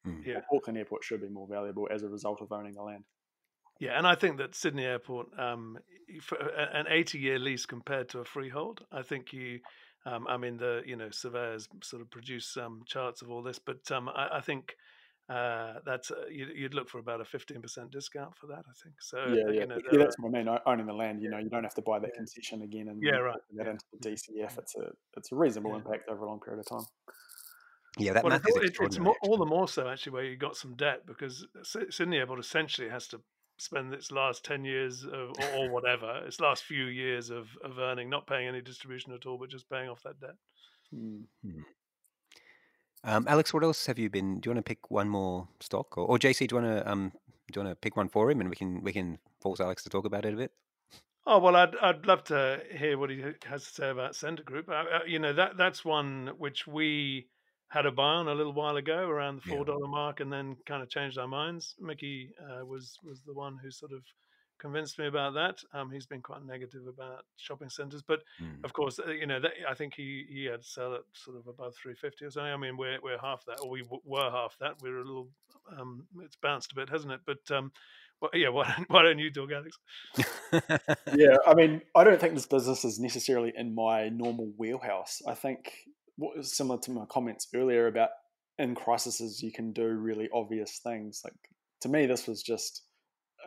Mm. 0.07 0.25
Yeah. 0.25 0.41
Auckland 0.53 0.79
Airport 0.79 1.05
should 1.05 1.21
be 1.21 1.29
more 1.29 1.47
valuable 1.49 1.89
as 1.91 2.03
a 2.03 2.09
result 2.09 2.41
of 2.41 2.53
owning 2.53 2.75
the 2.75 2.83
land. 2.83 3.05
Yeah, 3.79 3.99
and 3.99 4.07
I 4.07 4.15
think 4.15 4.39
that 4.39 4.55
Sydney 4.55 4.87
Airport, 4.87 5.27
um, 5.39 5.79
for 6.23 6.39
an 6.39 6.87
80-year 6.87 7.39
lease 7.39 7.67
compared 7.67 8.09
to 8.11 8.21
a 8.21 8.25
freehold, 8.25 8.83
I 8.91 9.03
think 9.03 9.35
you, 9.35 9.61
um, 10.07 10.27
I 10.29 10.39
mean, 10.39 10.57
the 10.57 10.83
you 10.87 10.97
know 10.97 11.11
surveyors 11.11 11.69
sort 11.83 12.01
of 12.01 12.11
produce 12.11 12.47
some 12.47 12.85
charts 12.87 13.21
of 13.21 13.31
all 13.31 13.43
this, 13.43 13.59
but 13.59 13.91
um, 13.91 14.09
I, 14.09 14.39
I 14.39 14.41
think 14.41 14.77
uh, 15.29 15.75
that's 15.85 16.11
uh, 16.11 16.27
you'd, 16.31 16.57
you'd 16.57 16.75
look 16.75 16.89
for 16.89 16.99
about 16.99 17.21
a 17.21 17.25
15% 17.25 17.91
discount 17.91 18.37
for 18.37 18.47
that. 18.47 18.65
I 18.69 18.73
think 18.83 18.95
so. 19.01 19.19
yeah, 19.19 19.25
uh, 19.25 19.51
yeah, 19.51 19.61
You 19.61 19.67
know, 19.67 19.79
yeah. 19.93 19.99
That's 19.99 20.17
what 20.19 20.29
I 20.35 20.43
mean. 20.43 20.59
Owning 20.67 20.87
the 20.87 20.93
land, 20.93 21.21
you 21.23 21.31
know, 21.31 21.39
you 21.39 21.51
don't 21.51 21.65
have 21.65 21.75
to 21.75 21.83
buy 21.83 21.99
that 21.99 22.11
Yeah. 22.13 22.19
concession 22.19 22.63
again 22.63 22.89
and 22.89 23.03
Yeah, 23.03 23.17
right, 23.17 23.35
put 23.35 23.57
that 23.57 23.67
yeah, 23.67 23.71
into 23.73 23.85
the 23.93 24.11
DCF. 24.11 24.59
It's 24.59 24.77
a 24.77 24.93
it's 25.17 25.33
a 25.33 25.35
reasonable 25.35 25.73
Yeah. 25.73 25.79
impact 25.79 26.09
over 26.09 26.25
a 26.25 26.29
long 26.29 26.41
period 26.41 26.61
of 26.61 26.67
time. 26.67 26.87
Yeah, 27.99 28.13
that 28.13 28.25
well, 28.25 28.31
math 28.31 28.47
it's, 28.47 28.51
is 28.51 28.57
all, 28.57 28.63
it, 28.63 28.87
it's 28.87 28.99
more, 28.99 29.17
all 29.23 29.39
the 29.39 29.47
more 29.47 29.67
so 29.67 29.89
actually 29.89 30.13
where 30.13 30.25
you 30.25 30.37
got 30.37 30.57
some 30.57 30.75
debt 30.75 31.07
because 31.07 31.47
Sydney 31.91 32.19
Airport 32.19 32.41
essentially 32.41 32.91
has 32.91 33.09
to 33.09 33.21
spend 33.59 33.93
its 33.95 34.13
last 34.13 34.45
10 34.45 34.65
years 34.65 35.05
of, 35.05 35.33
or, 35.39 35.57
or 35.57 35.71
whatever, 35.71 36.23
its 36.27 36.39
last 36.41 36.65
few 36.65 36.85
years 36.85 37.31
of, 37.31 37.49
of 37.65 37.79
earning, 37.79 38.11
not 38.11 38.27
paying 38.27 38.49
any 38.49 38.61
distribution 38.61 39.13
at 39.13 39.25
all, 39.25 39.39
but 39.39 39.49
just 39.49 39.69
paying 39.71 39.89
off 39.89 40.03
that 40.03 40.21
debt. 40.21 40.37
Mm. 40.95 41.25
Um, 43.07 43.25
Alex, 43.29 43.55
what 43.55 43.63
else 43.63 43.87
have 43.87 44.01
you 44.01 44.11
been? 44.11 44.41
Do 44.41 44.49
you 44.49 44.55
want 44.55 44.67
to 44.67 44.69
pick 44.69 44.91
one 44.91 45.09
more 45.09 45.47
stock, 45.61 45.97
or, 45.97 46.07
or 46.09 46.19
JC? 46.19 46.49
Do 46.49 46.57
you 46.57 46.63
want 46.63 46.77
to 46.77 46.91
um, 46.91 47.13
do 47.53 47.61
you 47.61 47.65
want 47.65 47.71
to 47.71 47.81
pick 47.81 47.97
one 47.97 48.09
for 48.09 48.29
him, 48.29 48.41
and 48.41 48.51
we 48.51 48.57
can 48.57 48.83
we 48.83 48.93
can 48.93 49.19
force 49.41 49.61
Alex 49.61 49.85
to 49.85 49.91
talk 49.91 50.05
about 50.05 50.25
it 50.25 50.35
a 50.35 50.37
bit? 50.37 50.51
Oh 51.25 51.39
well, 51.39 51.55
I'd 51.55 51.77
I'd 51.77 52.05
love 52.05 52.25
to 52.25 52.61
hear 52.77 52.99
what 52.99 53.11
he 53.11 53.23
has 53.45 53.65
to 53.65 53.71
say 53.71 53.91
about 53.91 54.17
Scentre 54.17 54.43
Group. 54.45 54.69
Uh, 54.69 54.73
uh, 54.73 54.99
you 55.07 55.21
know 55.21 55.33
that 55.33 55.57
that's 55.57 55.85
one 55.85 56.33
which 56.39 56.67
we 56.67 57.29
had 57.69 57.87
a 57.87 57.93
buy 57.93 58.15
on 58.15 58.27
a 58.27 58.35
little 58.35 58.53
while 58.53 58.77
ago 58.77 59.09
around 59.09 59.37
the 59.37 59.49
four 59.49 59.65
dollar 59.65 59.87
mark, 59.87 60.19
and 60.19 60.33
then 60.33 60.57
kind 60.67 60.83
of 60.83 60.91
changed 60.91 61.17
our 61.17 61.29
minds. 61.29 61.77
Mickey 61.79 62.35
uh, 62.43 62.67
was 62.67 62.99
was 63.05 63.23
the 63.25 63.35
one 63.35 63.57
who 63.63 63.71
sort 63.71 63.93
of 63.93 64.03
convinced 64.59 64.99
me 64.99 65.07
about 65.07 65.35
that. 65.35 65.57
Um, 65.73 65.91
he's 65.91 66.07
been 66.07 66.23
quite 66.23 66.45
negative 66.45 66.87
about 66.87 67.25
shopping 67.37 67.69
centres, 67.71 68.03
but 68.07 68.21
Mm. 68.43 68.65
of 68.65 68.73
course, 68.73 68.99
uh, 68.99 69.11
you 69.11 69.27
know, 69.27 69.41
that, 69.41 69.53
I 69.69 69.75
think 69.75 69.95
he 69.95 70.27
he 70.29 70.45
had 70.45 70.63
to 70.63 70.69
sell 70.69 70.95
at 70.95 71.03
sort 71.15 71.37
of 71.37 71.47
above 71.47 71.75
three 71.77 71.95
fifty 71.95 72.25
or 72.25 72.31
something. 72.31 72.53
I 72.53 72.57
mean, 72.57 72.77
we're 72.77 72.99
we're 73.03 73.19
half 73.19 73.45
that, 73.47 73.61
or 73.61 73.71
we 73.71 73.83
w- 73.83 74.03
were 74.05 74.31
half 74.31 74.57
that. 74.61 74.75
We're 74.83 74.99
a 75.01 75.05
little, 75.05 75.29
um, 75.79 76.07
it's 76.21 76.37
bounced 76.37 76.73
a 76.73 76.75
bit, 76.75 76.89
hasn't 76.89 77.13
it? 77.13 77.21
But 77.27 77.51
um, 77.55 77.73
well, 78.21 78.31
yeah, 78.35 78.49
why 78.57 78.73
don't, 78.77 78.91
why 78.91 79.03
don't 79.03 79.19
you 79.19 79.31
talk, 79.31 79.51
Alex? 79.53 79.79
yeah, 81.15 81.37
I 81.47 81.55
mean, 81.55 81.83
I 81.95 82.05
don't 82.05 82.21
think 82.21 82.35
this 82.35 82.47
business 82.47 82.85
is 82.85 82.99
necessarily 82.99 83.53
in 83.57 83.75
my 83.75 84.09
normal 84.09 84.53
wheelhouse. 84.57 85.21
I 85.27 85.35
think 85.35 85.73
what 86.17 86.39
is 86.39 86.57
similar 86.57 86.79
to 86.81 86.91
my 86.91 87.05
comments 87.07 87.49
earlier 87.55 87.87
about 87.87 88.11
in 88.59 88.75
crises 88.75 89.43
you 89.43 89.53
can 89.53 89.73
do 89.73 89.85
really 89.87 90.29
obvious 90.33 90.81
things. 90.83 91.21
Like 91.25 91.35
to 91.83 91.89
me, 91.89 92.07
this 92.07 92.27
was 92.27 92.43
just 92.43 92.83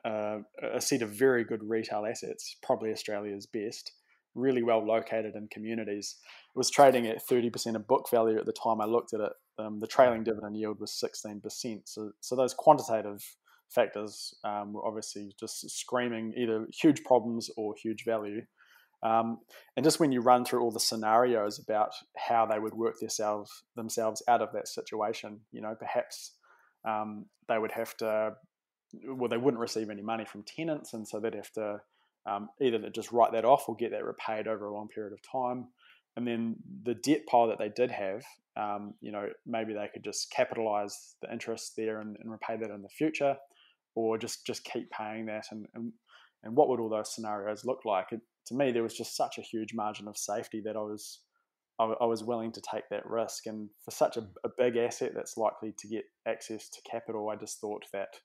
uh, 0.05 0.37
a 0.73 0.81
set 0.81 1.01
of 1.01 1.09
very 1.09 1.43
good 1.43 1.61
retail 1.63 2.05
assets, 2.05 2.55
probably 2.63 2.91
Australia's 2.91 3.45
best, 3.45 3.91
really 4.35 4.63
well 4.63 4.85
located 4.85 5.35
in 5.35 5.47
communities. 5.51 6.15
It 6.55 6.57
was 6.57 6.69
trading 6.69 7.07
at 7.07 7.21
thirty 7.21 7.49
percent 7.49 7.75
of 7.75 7.87
book 7.87 8.09
value 8.09 8.37
at 8.37 8.45
the 8.45 8.53
time 8.53 8.81
I 8.81 8.85
looked 8.85 9.13
at 9.13 9.21
it. 9.21 9.31
Um, 9.57 9.79
the 9.79 9.87
trailing 9.87 10.23
dividend 10.23 10.57
yield 10.57 10.79
was 10.79 10.99
sixteen 10.99 11.41
percent. 11.41 11.89
So, 11.89 12.11
so 12.21 12.35
those 12.35 12.53
quantitative 12.53 13.23
factors 13.69 14.33
um, 14.43 14.73
were 14.73 14.85
obviously 14.85 15.33
just 15.39 15.69
screaming 15.69 16.33
either 16.35 16.65
huge 16.81 17.03
problems 17.03 17.49
or 17.55 17.75
huge 17.81 18.03
value. 18.05 18.41
Um, 19.01 19.37
and 19.77 19.83
just 19.85 19.99
when 19.99 20.11
you 20.11 20.19
run 20.19 20.43
through 20.43 20.61
all 20.61 20.71
the 20.71 20.79
scenarios 20.79 21.57
about 21.57 21.91
how 22.17 22.45
they 22.45 22.59
would 22.59 22.73
work 22.73 22.95
themselves 22.99 23.49
themselves 23.75 24.21
out 24.27 24.41
of 24.41 24.49
that 24.53 24.67
situation, 24.67 25.41
you 25.51 25.61
know, 25.61 25.75
perhaps 25.79 26.33
um, 26.87 27.25
they 27.47 27.57
would 27.57 27.71
have 27.71 27.95
to, 27.97 28.31
well, 29.05 29.29
they 29.29 29.37
wouldn't 29.37 29.61
receive 29.61 29.89
any 29.89 30.01
money 30.01 30.25
from 30.25 30.43
tenants, 30.43 30.93
and 30.93 31.07
so 31.07 31.19
they'd 31.19 31.35
have 31.35 31.51
to 31.53 31.81
um, 32.25 32.49
either 32.61 32.89
just 32.89 33.11
write 33.11 33.31
that 33.33 33.45
off 33.45 33.67
or 33.67 33.75
get 33.75 33.91
that 33.91 34.05
repaid 34.05 34.47
over 34.47 34.65
a 34.65 34.73
long 34.73 34.87
period 34.87 35.13
of 35.13 35.21
time. 35.21 35.67
And 36.15 36.27
then 36.27 36.55
the 36.83 36.95
debt 36.95 37.21
pile 37.27 37.47
that 37.47 37.59
they 37.59 37.69
did 37.69 37.91
have, 37.91 38.23
um, 38.57 38.95
you 38.99 39.11
know, 39.11 39.29
maybe 39.45 39.73
they 39.73 39.89
could 39.93 40.03
just 40.03 40.31
capitalize 40.31 41.15
the 41.21 41.31
interest 41.31 41.73
there 41.77 42.01
and, 42.01 42.17
and 42.19 42.31
repay 42.31 42.57
that 42.57 42.71
in 42.71 42.81
the 42.81 42.89
future, 42.89 43.37
or 43.95 44.17
just 44.17 44.45
just 44.45 44.63
keep 44.63 44.89
paying 44.91 45.27
that. 45.27 45.45
And 45.51 45.67
and, 45.75 45.93
and 46.43 46.55
what 46.55 46.67
would 46.67 46.79
all 46.79 46.89
those 46.89 47.13
scenarios 47.13 47.63
look 47.63 47.85
like? 47.85 48.07
It, 48.11 48.21
to 48.47 48.55
me, 48.55 48.71
there 48.71 48.83
was 48.83 48.97
just 48.97 49.15
such 49.15 49.37
a 49.37 49.41
huge 49.43 49.73
margin 49.73 50.07
of 50.07 50.17
safety 50.17 50.61
that 50.65 50.75
I 50.75 50.81
was 50.81 51.19
I, 51.79 51.85
I 52.01 52.05
was 52.05 52.23
willing 52.23 52.51
to 52.53 52.61
take 52.61 52.89
that 52.89 53.05
risk. 53.05 53.45
And 53.45 53.69
for 53.85 53.91
such 53.91 54.17
a, 54.17 54.27
a 54.43 54.49
big 54.57 54.75
asset 54.75 55.13
that's 55.15 55.37
likely 55.37 55.73
to 55.77 55.87
get 55.87 56.05
access 56.27 56.69
to 56.69 56.81
capital, 56.89 57.29
I 57.29 57.35
just 57.35 57.61
thought 57.61 57.85
that 57.93 58.15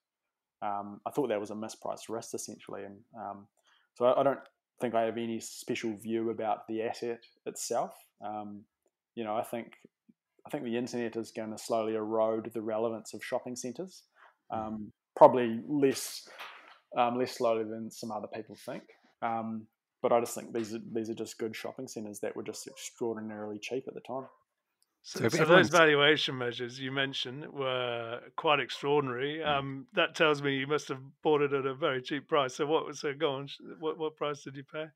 um, 0.62 1.00
I 1.06 1.10
thought 1.10 1.28
that 1.28 1.40
was 1.40 1.50
a 1.50 1.54
mispriced 1.54 2.08
risk 2.08 2.34
essentially. 2.34 2.84
And 2.84 2.96
um, 3.18 3.46
so 3.94 4.06
I, 4.06 4.20
I 4.20 4.22
don't 4.22 4.40
think 4.80 4.94
I 4.94 5.02
have 5.02 5.18
any 5.18 5.40
special 5.40 5.96
view 5.96 6.30
about 6.30 6.66
the 6.68 6.82
asset 6.82 7.20
itself. 7.46 7.92
Um, 8.24 8.62
you 9.14 9.24
know, 9.24 9.36
I 9.36 9.42
think 9.42 9.72
I 10.46 10.50
think 10.50 10.64
the 10.64 10.76
internet 10.76 11.16
is 11.16 11.30
going 11.30 11.50
to 11.52 11.58
slowly 11.58 11.94
erode 11.94 12.50
the 12.52 12.62
relevance 12.62 13.14
of 13.14 13.24
shopping 13.24 13.56
centres, 13.56 14.02
um, 14.50 14.92
probably 15.16 15.60
less 15.66 16.28
um, 16.98 17.18
less 17.18 17.36
slowly 17.36 17.64
than 17.64 17.90
some 17.90 18.10
other 18.10 18.28
people 18.32 18.56
think. 18.66 18.82
Um, 19.22 19.66
but 20.02 20.12
I 20.12 20.20
just 20.20 20.34
think 20.34 20.52
these 20.52 20.74
are 20.74 20.80
these 20.92 21.08
are 21.08 21.14
just 21.14 21.38
good 21.38 21.56
shopping 21.56 21.88
centres 21.88 22.20
that 22.20 22.36
were 22.36 22.42
just 22.42 22.66
extraordinarily 22.66 23.58
cheap 23.58 23.84
at 23.88 23.94
the 23.94 24.00
time. 24.00 24.26
So, 25.06 25.28
So 25.28 25.36
so 25.36 25.44
those 25.44 25.68
valuation 25.68 26.36
measures 26.38 26.80
you 26.80 26.90
mentioned 26.90 27.46
were 27.52 28.20
quite 28.36 28.58
extraordinary. 28.58 29.40
Mm. 29.44 29.46
Um, 29.46 29.86
that 29.92 30.14
tells 30.14 30.40
me 30.40 30.56
you 30.56 30.66
must 30.66 30.88
have 30.88 31.00
bought 31.22 31.42
it 31.42 31.52
at 31.52 31.66
a 31.66 31.74
very 31.74 32.00
cheap 32.00 32.26
price. 32.26 32.54
So 32.54 32.64
what? 32.64 32.86
Was 32.86 33.00
so 33.00 33.12
go 33.12 33.32
on. 33.34 33.48
What 33.80 33.98
what 33.98 34.16
price 34.16 34.42
did 34.42 34.56
you 34.56 34.64
pay? 34.64 34.86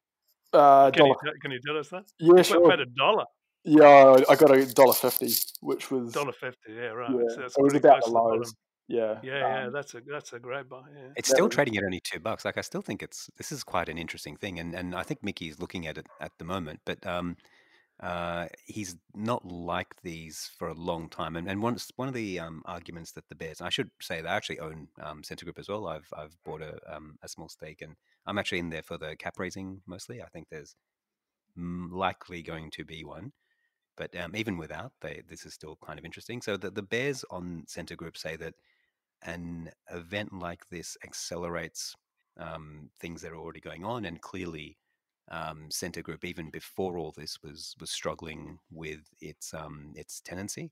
Uh, 0.55 0.91
Can 0.91 1.05
you, 1.05 1.15
dollar, 1.23 1.35
te- 1.35 1.41
can 1.41 1.51
you 1.51 1.61
tell 1.65 1.77
us 1.77 1.89
that? 1.91 2.05
yeah, 2.19 2.37
You 2.39 2.43
sure. 2.43 2.71
paid 2.71 2.81
a 2.81 2.87
dollar, 2.87 3.27
Yeah, 3.65 4.17
I 4.31 4.35
got 4.35 4.51
a 4.57 4.65
dollar 4.73 4.95
fifty, 4.95 5.29
which 5.61 5.91
was 5.91 6.13
dollar 6.15 6.33
fifty. 6.33 6.73
Yeah, 6.73 6.87
right. 6.97 7.11
yeah, 7.11 7.29
So 7.35 7.41
that's 7.43 7.59
it 7.59 7.63
was 7.63 7.75
about 7.75 8.01
close 8.01 8.05
the 8.05 8.07
to 8.07 8.11
the 8.11 8.15
bottom. 8.15 8.39
lows. 8.39 8.55
Yeah, 8.89 9.19
Yeah, 9.23 9.39
yeah. 9.41 9.65
um, 9.67 9.73
That's 9.75 9.95
a 9.95 10.01
that's 10.11 10.33
a 10.33 10.39
great 10.39 10.71
buy. 10.71 10.81
Yeah. 10.97 11.09
It's 11.17 11.29
still 11.29 11.51
trading 11.51 11.77
at 11.77 11.85
only 11.85 12.01
two 12.01 12.19
bucks. 12.19 12.47
Like 12.47 12.57
I 12.57 12.63
still 12.63 12.81
think 12.81 13.03
it's 13.03 13.29
this 13.37 13.53
is 13.53 13.63
quite 13.63 13.91
an 13.91 13.99
interesting 13.99 14.37
thing, 14.39 14.59
and 14.59 14.75
and 14.75 14.95
I 14.95 15.03
think 15.03 15.23
Mickey's 15.23 15.59
looking 15.61 15.87
at 15.87 15.99
it 15.99 16.07
at 16.19 16.33
the 16.39 16.47
moment, 16.47 16.81
but 16.87 17.07
um, 17.07 17.37
uh, 18.01 18.47
he's 18.65 18.97
not 19.15 19.45
like 19.45 19.95
these 20.03 20.51
for 20.59 20.69
a 20.69 20.75
long 20.75 21.09
time. 21.09 21.37
And 21.37 21.49
and 21.49 21.63
one 21.63 21.77
one 21.97 22.09
of 22.09 22.15
the 22.15 22.39
um 22.39 22.63
arguments 22.65 23.13
that 23.13 23.29
the 23.29 23.35
Bears, 23.35 23.61
I 23.61 23.71
should 23.71 23.91
say 24.01 24.21
they 24.21 24.29
actually 24.29 24.61
own 24.61 24.89
um 25.01 25.23
Scentre 25.23 25.45
Group 25.45 25.59
as 25.59 25.69
well. 25.69 25.87
I've 25.89 26.09
I've 26.17 26.37
bought 26.45 26.63
a 26.63 26.79
um 26.95 27.19
a 27.23 27.29
small 27.29 27.49
stake, 27.49 27.83
and 27.83 27.97
I'm 28.27 28.39
actually 28.39 28.61
in 28.61 28.71
there 28.71 28.83
for 28.83 28.99
the 28.99 29.17
cap 29.17 29.35
raising 29.39 29.83
mostly. 29.87 30.23
I 30.23 30.27
think 30.27 30.49
there's 30.49 30.77
likely 31.57 32.43
going 32.43 32.71
to 32.73 32.85
be 32.85 33.05
one. 33.05 33.33
But 33.97 34.15
um, 34.17 34.37
even 34.37 34.57
without, 34.59 34.93
they, 35.01 35.23
this 35.29 35.45
is 35.45 35.55
still 35.55 35.77
kind 35.85 35.99
of 35.99 36.05
interesting. 36.05 36.41
So 36.41 36.57
the, 36.57 36.71
the 36.71 36.83
Bears 36.83 37.25
on 37.31 37.65
Scentre 37.67 37.97
Group 37.97 38.17
say 38.17 38.37
that 38.37 38.55
an 39.23 39.71
event 39.91 40.33
like 40.33 40.69
this 40.69 40.97
accelerates 41.05 41.97
um, 42.39 42.91
things 43.01 43.21
that 43.23 43.33
are 43.33 43.37
already 43.37 43.61
going 43.61 43.85
on, 43.85 44.05
and 44.05 44.21
clearly, 44.21 44.77
um, 45.31 45.71
Scentre 45.71 46.03
Group, 46.03 46.25
even 46.25 46.51
before 46.51 46.99
all 46.99 47.13
this, 47.17 47.39
was 47.43 47.75
was 47.81 47.91
struggling 47.91 48.59
with 48.71 49.01
its 49.21 49.55
um, 49.55 49.93
its 49.95 50.21
tenancy. 50.21 50.71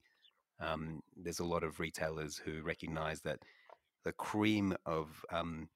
Um, 0.60 1.00
there's 1.16 1.40
a 1.40 1.44
lot 1.44 1.64
of 1.64 1.80
retailers 1.80 2.36
who 2.38 2.62
recognise 2.62 3.20
that 3.22 3.40
the 4.04 4.12
cream 4.12 4.74
of 4.86 5.24
um, 5.30 5.68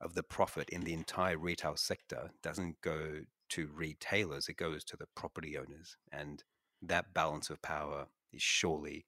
of 0.00 0.14
the 0.14 0.22
profit 0.22 0.68
in 0.70 0.82
the 0.82 0.92
entire 0.94 1.38
retail 1.38 1.76
sector 1.76 2.30
doesn't 2.42 2.80
go 2.80 3.20
to 3.50 3.70
retailers; 3.74 4.48
it 4.48 4.56
goes 4.56 4.84
to 4.84 4.96
the 4.96 5.08
property 5.14 5.58
owners, 5.58 5.96
and 6.12 6.44
that 6.82 7.14
balance 7.14 7.50
of 7.50 7.62
power 7.62 8.06
is 8.32 8.42
surely 8.42 9.04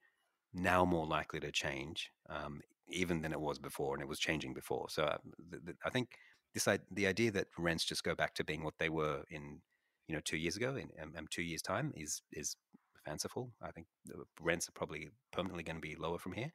now 0.52 0.84
more 0.84 1.06
likely 1.06 1.40
to 1.40 1.50
change, 1.50 2.10
um, 2.28 2.60
even 2.88 3.22
than 3.22 3.32
it 3.32 3.40
was 3.40 3.58
before, 3.58 3.94
and 3.94 4.02
it 4.02 4.08
was 4.08 4.18
changing 4.18 4.54
before. 4.54 4.88
So 4.88 5.04
uh, 5.04 5.18
th- 5.50 5.64
th- 5.64 5.76
I 5.84 5.90
think 5.90 6.10
this 6.54 6.68
the 6.90 7.06
idea 7.06 7.30
that 7.32 7.48
rents 7.58 7.84
just 7.84 8.04
go 8.04 8.14
back 8.14 8.34
to 8.34 8.44
being 8.44 8.62
what 8.62 8.74
they 8.78 8.88
were 8.88 9.24
in 9.30 9.60
you 10.08 10.14
know 10.14 10.20
two 10.24 10.36
years 10.36 10.56
ago 10.56 10.76
in 10.76 10.88
um, 11.02 11.12
um, 11.18 11.26
two 11.30 11.42
years 11.42 11.62
time 11.62 11.92
is 11.96 12.22
is 12.32 12.56
fanciful. 13.04 13.50
I 13.62 13.70
think 13.70 13.86
the 14.06 14.24
rents 14.40 14.68
are 14.68 14.72
probably 14.72 15.10
permanently 15.32 15.62
going 15.62 15.76
to 15.76 15.82
be 15.82 15.96
lower 15.96 16.18
from 16.18 16.32
here. 16.32 16.52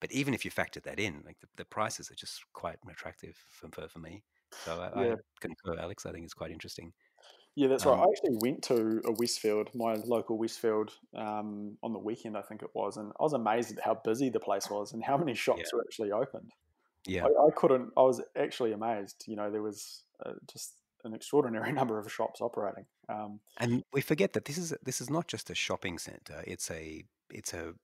But 0.00 0.12
even 0.12 0.34
if 0.34 0.44
you 0.44 0.50
factor 0.50 0.80
that 0.80 0.98
in, 0.98 1.22
like 1.24 1.38
the, 1.40 1.46
the 1.56 1.64
prices 1.64 2.10
are 2.10 2.14
just 2.14 2.40
quite 2.52 2.76
attractive 2.90 3.36
for, 3.50 3.68
for, 3.68 3.88
for 3.88 3.98
me. 4.00 4.22
So 4.64 4.80
I, 4.80 5.12
I 5.12 5.14
concur, 5.40 5.80
Alex. 5.80 6.06
I 6.06 6.12
think 6.12 6.24
it's 6.24 6.34
quite 6.34 6.50
interesting. 6.50 6.92
Yeah, 7.54 7.68
that's 7.68 7.84
um, 7.84 7.92
right. 7.92 8.00
I 8.00 8.10
actually 8.10 8.38
went 8.40 8.62
to 8.64 9.00
a 9.04 9.12
Westfield, 9.12 9.68
my 9.74 9.94
local 10.06 10.38
Westfield, 10.38 10.90
um, 11.16 11.76
on 11.82 11.92
the 11.92 11.98
weekend, 11.98 12.36
I 12.36 12.42
think 12.42 12.62
it 12.62 12.70
was, 12.74 12.96
and 12.96 13.12
I 13.20 13.22
was 13.22 13.34
amazed 13.34 13.76
at 13.76 13.84
how 13.84 14.00
busy 14.02 14.30
the 14.30 14.40
place 14.40 14.70
was 14.70 14.92
and 14.92 15.04
how 15.04 15.16
many 15.16 15.34
shops 15.46 15.60
yeah. 15.72 15.76
were 15.76 15.84
actually 15.86 16.12
opened. 16.12 16.50
Yeah, 17.06 17.24
I, 17.24 17.46
I, 17.46 17.50
couldn't. 17.54 17.90
I 17.96 18.02
was 18.02 18.20
actually 18.36 18.72
amazed. 18.72 19.24
You 19.26 19.36
know, 19.36 19.50
there 19.50 19.62
was 19.62 20.04
uh, 20.24 20.32
just 20.50 20.74
an 21.04 21.14
extraordinary 21.14 21.72
number 21.80 21.98
of 21.98 22.10
shops 22.10 22.40
operating. 22.40 22.84
Um, 23.08 23.40
and 23.58 23.82
we 23.92 24.00
forget 24.00 24.32
that 24.34 24.44
this 24.44 24.58
is 24.58 24.74
this 24.82 25.00
is 25.00 25.10
not 25.10 25.28
just 25.28 25.50
a 25.50 25.54
shopping 25.54 25.98
center. 25.98 26.42
It's 26.46 26.70
a 26.70 27.04
it's 27.30 27.54
a 27.54 27.74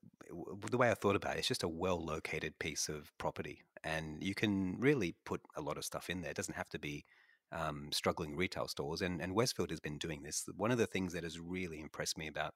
the 0.70 0.76
way 0.76 0.90
I 0.90 0.94
thought 0.94 1.16
about 1.16 1.36
it. 1.36 1.40
It's 1.40 1.48
just 1.48 1.62
a 1.62 1.68
well 1.68 2.04
located 2.04 2.58
piece 2.58 2.88
of 2.88 3.10
property, 3.18 3.62
and 3.82 4.22
you 4.22 4.34
can 4.34 4.76
really 4.78 5.14
put 5.24 5.40
a 5.56 5.60
lot 5.60 5.78
of 5.78 5.84
stuff 5.84 6.10
in 6.10 6.20
there. 6.20 6.30
It 6.30 6.36
doesn't 6.36 6.56
have 6.56 6.68
to 6.70 6.78
be 6.78 7.04
um, 7.52 7.88
struggling 7.92 8.36
retail 8.36 8.68
stores. 8.68 9.02
And 9.02 9.20
and 9.20 9.34
Westfield 9.34 9.70
has 9.70 9.80
been 9.80 9.98
doing 9.98 10.22
this. 10.22 10.44
One 10.56 10.70
of 10.70 10.78
the 10.78 10.86
things 10.86 11.12
that 11.12 11.24
has 11.24 11.40
really 11.40 11.80
impressed 11.80 12.18
me 12.18 12.28
about 12.28 12.54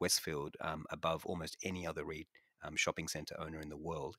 Westfield, 0.00 0.56
um, 0.60 0.84
above 0.90 1.24
almost 1.24 1.56
any 1.62 1.86
other 1.86 2.04
re- 2.04 2.26
um, 2.64 2.76
shopping 2.76 3.08
center 3.08 3.36
owner 3.38 3.60
in 3.60 3.68
the 3.68 3.76
world, 3.76 4.16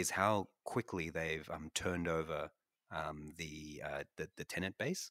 is 0.00 0.10
how 0.10 0.48
quickly 0.64 1.10
they've 1.10 1.48
um, 1.50 1.70
turned 1.74 2.08
over 2.08 2.50
um, 2.90 3.32
the, 3.36 3.82
uh, 3.84 4.02
the, 4.16 4.28
the 4.36 4.44
tenant 4.44 4.76
base. 4.78 5.10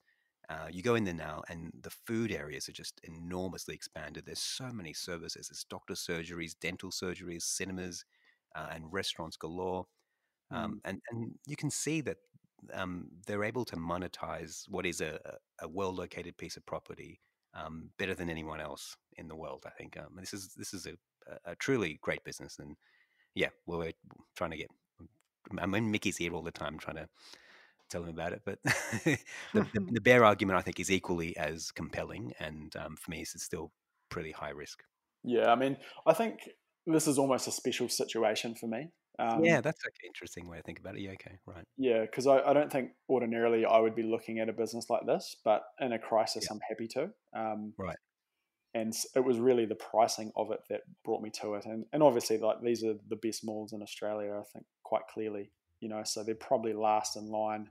Uh, 0.49 0.67
you 0.71 0.81
go 0.81 0.95
in 0.95 1.03
there 1.03 1.13
now, 1.13 1.43
and 1.49 1.71
the 1.81 1.89
food 1.89 2.31
areas 2.31 2.67
are 2.67 2.73
just 2.73 2.99
enormously 3.03 3.73
expanded. 3.75 4.25
There's 4.25 4.39
so 4.39 4.71
many 4.71 4.91
services. 4.91 5.47
There's 5.47 5.65
doctor 5.69 5.93
surgeries, 5.93 6.55
dental 6.59 6.89
surgeries, 6.89 7.43
cinemas, 7.43 8.03
uh, 8.55 8.67
and 8.71 8.91
restaurants 8.91 9.37
galore. 9.37 9.85
Um, 10.49 10.73
mm. 10.73 10.79
and 10.89 11.01
and 11.11 11.31
you 11.47 11.55
can 11.55 11.71
see 11.71 12.01
that 12.01 12.17
um, 12.73 13.07
they're 13.25 13.45
able 13.45 13.63
to 13.65 13.77
monetize 13.77 14.63
what 14.67 14.85
is 14.85 14.99
a, 14.99 15.19
a 15.61 15.67
well 15.69 15.93
located 15.93 16.37
piece 16.37 16.57
of 16.57 16.65
property 16.65 17.21
um, 17.53 17.89
better 17.97 18.15
than 18.15 18.29
anyone 18.29 18.59
else 18.59 18.97
in 19.17 19.27
the 19.27 19.35
world. 19.35 19.63
I 19.65 19.69
think 19.69 19.97
um, 19.97 20.15
this 20.17 20.33
is 20.33 20.53
this 20.55 20.73
is 20.73 20.87
a, 20.87 21.51
a, 21.51 21.55
truly 21.55 21.99
great 22.01 22.23
business, 22.23 22.57
and 22.59 22.75
yeah, 23.35 23.49
we're 23.65 23.91
trying 24.35 24.51
to 24.51 24.57
get. 24.57 24.69
I'm 25.59 25.75
in 25.75 25.91
Mickey's 25.91 26.21
ear 26.21 26.33
all 26.33 26.43
the 26.43 26.51
time, 26.51 26.77
trying 26.77 26.97
to 26.97 27.09
tell 27.89 28.03
him 28.03 28.09
about 28.09 28.33
it. 28.33 28.41
But 28.45 28.59
the, 28.63 29.17
the, 29.53 29.67
the, 29.91 30.01
bear 30.01 30.23
argument, 30.23 30.57
I 30.57 30.61
think, 30.61 30.79
is 30.79 30.91
equally 30.91 31.35
as 31.37 31.71
compelling, 31.71 32.33
and 32.39 32.75
um, 32.75 32.95
for 32.95 33.11
me, 33.11 33.21
it's 33.21 33.43
still 33.43 33.71
pretty 34.09 34.31
high 34.31 34.49
risk. 34.49 34.83
Yeah, 35.23 35.51
I 35.51 35.55
mean, 35.55 35.77
I 36.07 36.13
think 36.13 36.49
this 36.87 37.07
is 37.07 37.17
almost 37.17 37.47
a 37.47 37.51
special 37.51 37.89
situation 37.89 38.55
for 38.55 38.67
me. 38.67 38.89
Um, 39.19 39.43
yeah, 39.43 39.61
that's 39.61 39.83
an 39.83 39.91
interesting 40.05 40.47
way 40.47 40.57
to 40.57 40.63
think 40.63 40.79
about 40.79 40.95
it. 40.95 41.01
Yeah, 41.01 41.11
okay, 41.11 41.37
right. 41.45 41.65
Yeah, 41.77 42.01
because 42.01 42.25
I, 42.25 42.39
I 42.39 42.53
don't 42.53 42.71
think 42.71 42.91
ordinarily 43.09 43.65
I 43.65 43.77
would 43.79 43.95
be 43.95 44.03
looking 44.03 44.39
at 44.39 44.49
a 44.49 44.53
business 44.53 44.89
like 44.89 45.05
this, 45.05 45.35
but 45.43 45.61
in 45.79 45.93
a 45.93 45.99
crisis, 45.99 46.47
yeah. 46.49 46.55
I'm 46.55 46.61
happy 46.67 46.87
to. 46.87 47.09
Um, 47.37 47.73
right. 47.77 47.97
And 48.73 48.93
it 49.15 49.25
was 49.25 49.37
really 49.37 49.65
the 49.65 49.75
pricing 49.75 50.31
of 50.37 50.51
it 50.51 50.61
that 50.69 50.81
brought 51.03 51.21
me 51.21 51.29
to 51.41 51.55
it, 51.55 51.65
and 51.65 51.85
and 51.91 52.01
obviously, 52.01 52.37
like 52.37 52.61
these 52.61 52.83
are 52.83 52.93
the 53.09 53.17
best 53.17 53.43
malls 53.43 53.73
in 53.73 53.81
Australia, 53.81 54.33
I 54.33 54.43
think, 54.53 54.65
quite 54.83 55.03
clearly. 55.13 55.51
You 55.81 55.89
know, 55.89 56.03
so 56.05 56.23
they're 56.23 56.35
probably 56.35 56.73
last 56.73 57.17
in 57.17 57.27
line 57.27 57.69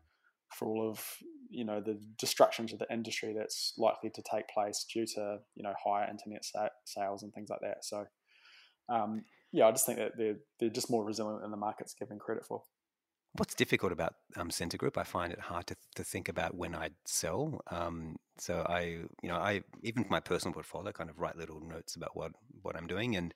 for 0.52 0.68
all 0.68 0.88
of 0.88 1.02
you 1.48 1.64
know 1.64 1.80
the 1.80 1.98
destruction 2.18 2.66
to 2.66 2.76
the 2.76 2.86
industry 2.92 3.34
that's 3.36 3.72
likely 3.78 4.10
to 4.10 4.22
take 4.30 4.48
place 4.48 4.84
due 4.92 5.06
to 5.06 5.38
you 5.54 5.62
know 5.62 5.72
higher 5.82 6.08
internet 6.10 6.44
sa- 6.44 6.68
sales 6.84 7.22
and 7.22 7.32
things 7.32 7.48
like 7.48 7.60
that. 7.60 7.84
So 7.84 8.04
um, 8.90 9.24
yeah, 9.52 9.66
I 9.66 9.70
just 9.70 9.86
think 9.86 9.98
that 9.98 10.12
they're 10.16 10.36
they're 10.58 10.68
just 10.68 10.90
more 10.90 11.04
resilient 11.04 11.42
than 11.42 11.50
the 11.50 11.56
market's 11.56 11.94
giving 11.94 12.18
credit 12.18 12.44
for. 12.44 12.62
What's 13.34 13.54
difficult 13.54 13.92
about 13.92 14.14
um, 14.36 14.50
Scentre 14.50 14.76
Group? 14.76 14.98
I 14.98 15.04
find 15.04 15.32
it 15.32 15.38
hard 15.38 15.66
to, 15.68 15.76
to 15.94 16.02
think 16.02 16.28
about 16.28 16.56
when 16.56 16.74
I'd 16.74 16.94
sell. 17.06 17.60
Um, 17.70 18.16
so 18.38 18.66
I, 18.68 18.80
you 19.22 19.28
know, 19.28 19.36
I 19.36 19.62
even 19.82 20.02
for 20.02 20.10
my 20.10 20.18
personal 20.20 20.52
portfolio, 20.52 20.90
kind 20.90 21.08
of 21.08 21.18
write 21.20 21.36
little 21.36 21.60
notes 21.60 21.94
about 21.94 22.16
what 22.16 22.32
what 22.62 22.76
I'm 22.76 22.88
doing, 22.88 23.14
and 23.14 23.32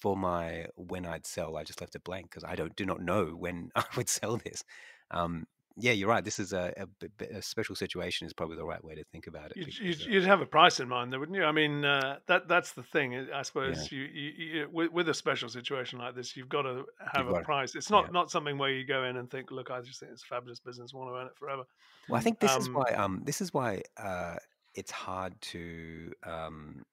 for 0.00 0.16
my 0.16 0.66
when 0.76 1.04
I'd 1.04 1.26
sell, 1.26 1.56
I 1.56 1.64
just 1.64 1.82
left 1.82 1.94
it 1.94 2.04
blank 2.04 2.30
because 2.30 2.44
I 2.44 2.54
don't 2.56 2.76
do 2.76 2.86
not 2.86 3.02
know 3.02 3.26
when 3.26 3.70
I 3.76 3.84
would 3.96 4.08
sell 4.08 4.38
this. 4.38 4.64
Um, 5.10 5.46
yeah, 5.76 5.92
you're 5.92 6.08
right. 6.08 6.24
This 6.24 6.38
is 6.38 6.52
a, 6.52 6.72
a, 6.76 7.36
a, 7.38 7.42
special 7.42 7.74
situation. 7.74 8.26
Is 8.26 8.32
probably 8.32 8.56
the 8.56 8.64
right 8.64 8.82
way 8.84 8.94
to 8.94 9.02
think 9.04 9.26
about 9.26 9.50
it. 9.50 9.56
You'd, 9.56 9.78
you'd, 9.78 10.00
you'd 10.06 10.24
have 10.24 10.40
a 10.40 10.46
price 10.46 10.78
in 10.78 10.88
mind, 10.88 11.12
though, 11.12 11.18
wouldn't 11.18 11.36
you? 11.36 11.44
I 11.44 11.50
mean, 11.50 11.84
uh, 11.84 12.18
that 12.26 12.46
that's 12.46 12.72
the 12.72 12.84
thing. 12.84 13.26
I 13.34 13.42
suppose 13.42 13.90
yeah. 13.90 13.98
you, 13.98 14.04
you, 14.04 14.30
you 14.30 14.68
with, 14.70 14.92
with, 14.92 15.08
a 15.08 15.14
special 15.14 15.48
situation 15.48 15.98
like 15.98 16.14
this, 16.14 16.36
you've 16.36 16.48
got 16.48 16.62
to 16.62 16.84
have 17.12 17.28
a 17.28 17.40
price. 17.40 17.74
It's 17.74 17.90
not 17.90 18.06
yeah. 18.06 18.12
not 18.12 18.30
something 18.30 18.56
where 18.56 18.70
you 18.70 18.86
go 18.86 19.04
in 19.04 19.16
and 19.16 19.28
think, 19.28 19.50
"Look, 19.50 19.70
I 19.70 19.80
just 19.80 19.98
think 19.98 20.12
it's 20.12 20.22
a 20.22 20.26
fabulous 20.26 20.60
business. 20.60 20.94
Want 20.94 21.10
to 21.10 21.18
own 21.18 21.26
it 21.26 21.36
forever." 21.36 21.64
Well, 22.08 22.18
I 22.18 22.22
think 22.22 22.38
this 22.38 22.52
um, 22.52 22.60
is 22.60 22.70
why. 22.70 22.84
Um, 22.96 23.22
this 23.24 23.40
is 23.40 23.52
why 23.52 23.82
uh, 23.96 24.36
it's 24.74 24.92
hard 24.92 25.40
to. 25.40 26.12
Um, 26.22 26.84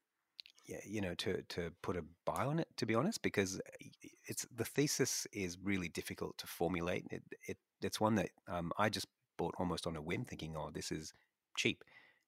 you 0.65 1.02
know, 1.02 1.13
to 1.15 1.41
to 1.50 1.71
put 1.82 1.97
a 1.97 2.04
buy 2.26 2.45
on 2.45 2.60
it, 2.60 2.67
to 2.78 2.86
be 2.86 2.95
honest, 2.95 3.21
because 3.21 3.60
it's 4.28 4.45
the 4.56 4.65
thesis 4.65 5.28
is 5.34 5.58
really 5.62 5.89
difficult 5.89 6.38
to 6.38 6.47
formulate. 6.47 7.06
It, 7.12 7.24
it 7.47 7.58
it's 7.82 8.00
one 8.00 8.15
that 8.15 8.30
um, 8.47 8.71
I 8.78 8.89
just 8.89 9.08
bought 9.38 9.56
almost 9.58 9.88
on 9.88 9.95
a 9.95 10.02
whim, 10.02 10.26
thinking, 10.26 10.56
"Oh, 10.56 10.69
this 10.71 10.91
is 10.91 11.13
cheap," 11.58 11.84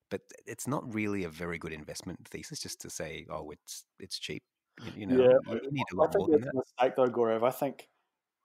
but 0.09 0.21
it's 0.45 0.67
not 0.67 0.93
really 0.93 1.23
a 1.23 1.29
very 1.29 1.57
good 1.57 1.73
investment 1.73 2.27
thesis. 2.27 2.59
Just 2.59 2.81
to 2.81 2.89
say, 2.89 3.25
"Oh, 3.29 3.51
it's 3.51 3.85
it's 3.99 4.19
cheap," 4.19 4.43
you, 4.83 4.91
you 5.01 5.07
know, 5.07 5.23
yeah, 5.23 5.59
you 5.61 5.71
need 5.71 5.85
a 5.93 5.95
lot 5.95 6.09
I 6.09 6.11
think 6.13 6.29
more 6.29 6.39
than. 6.39 6.49
A 6.49 6.55
mistake, 6.55 6.95
though, 6.95 7.07
Gaurav. 7.07 7.43
I 7.43 7.51
think 7.51 7.87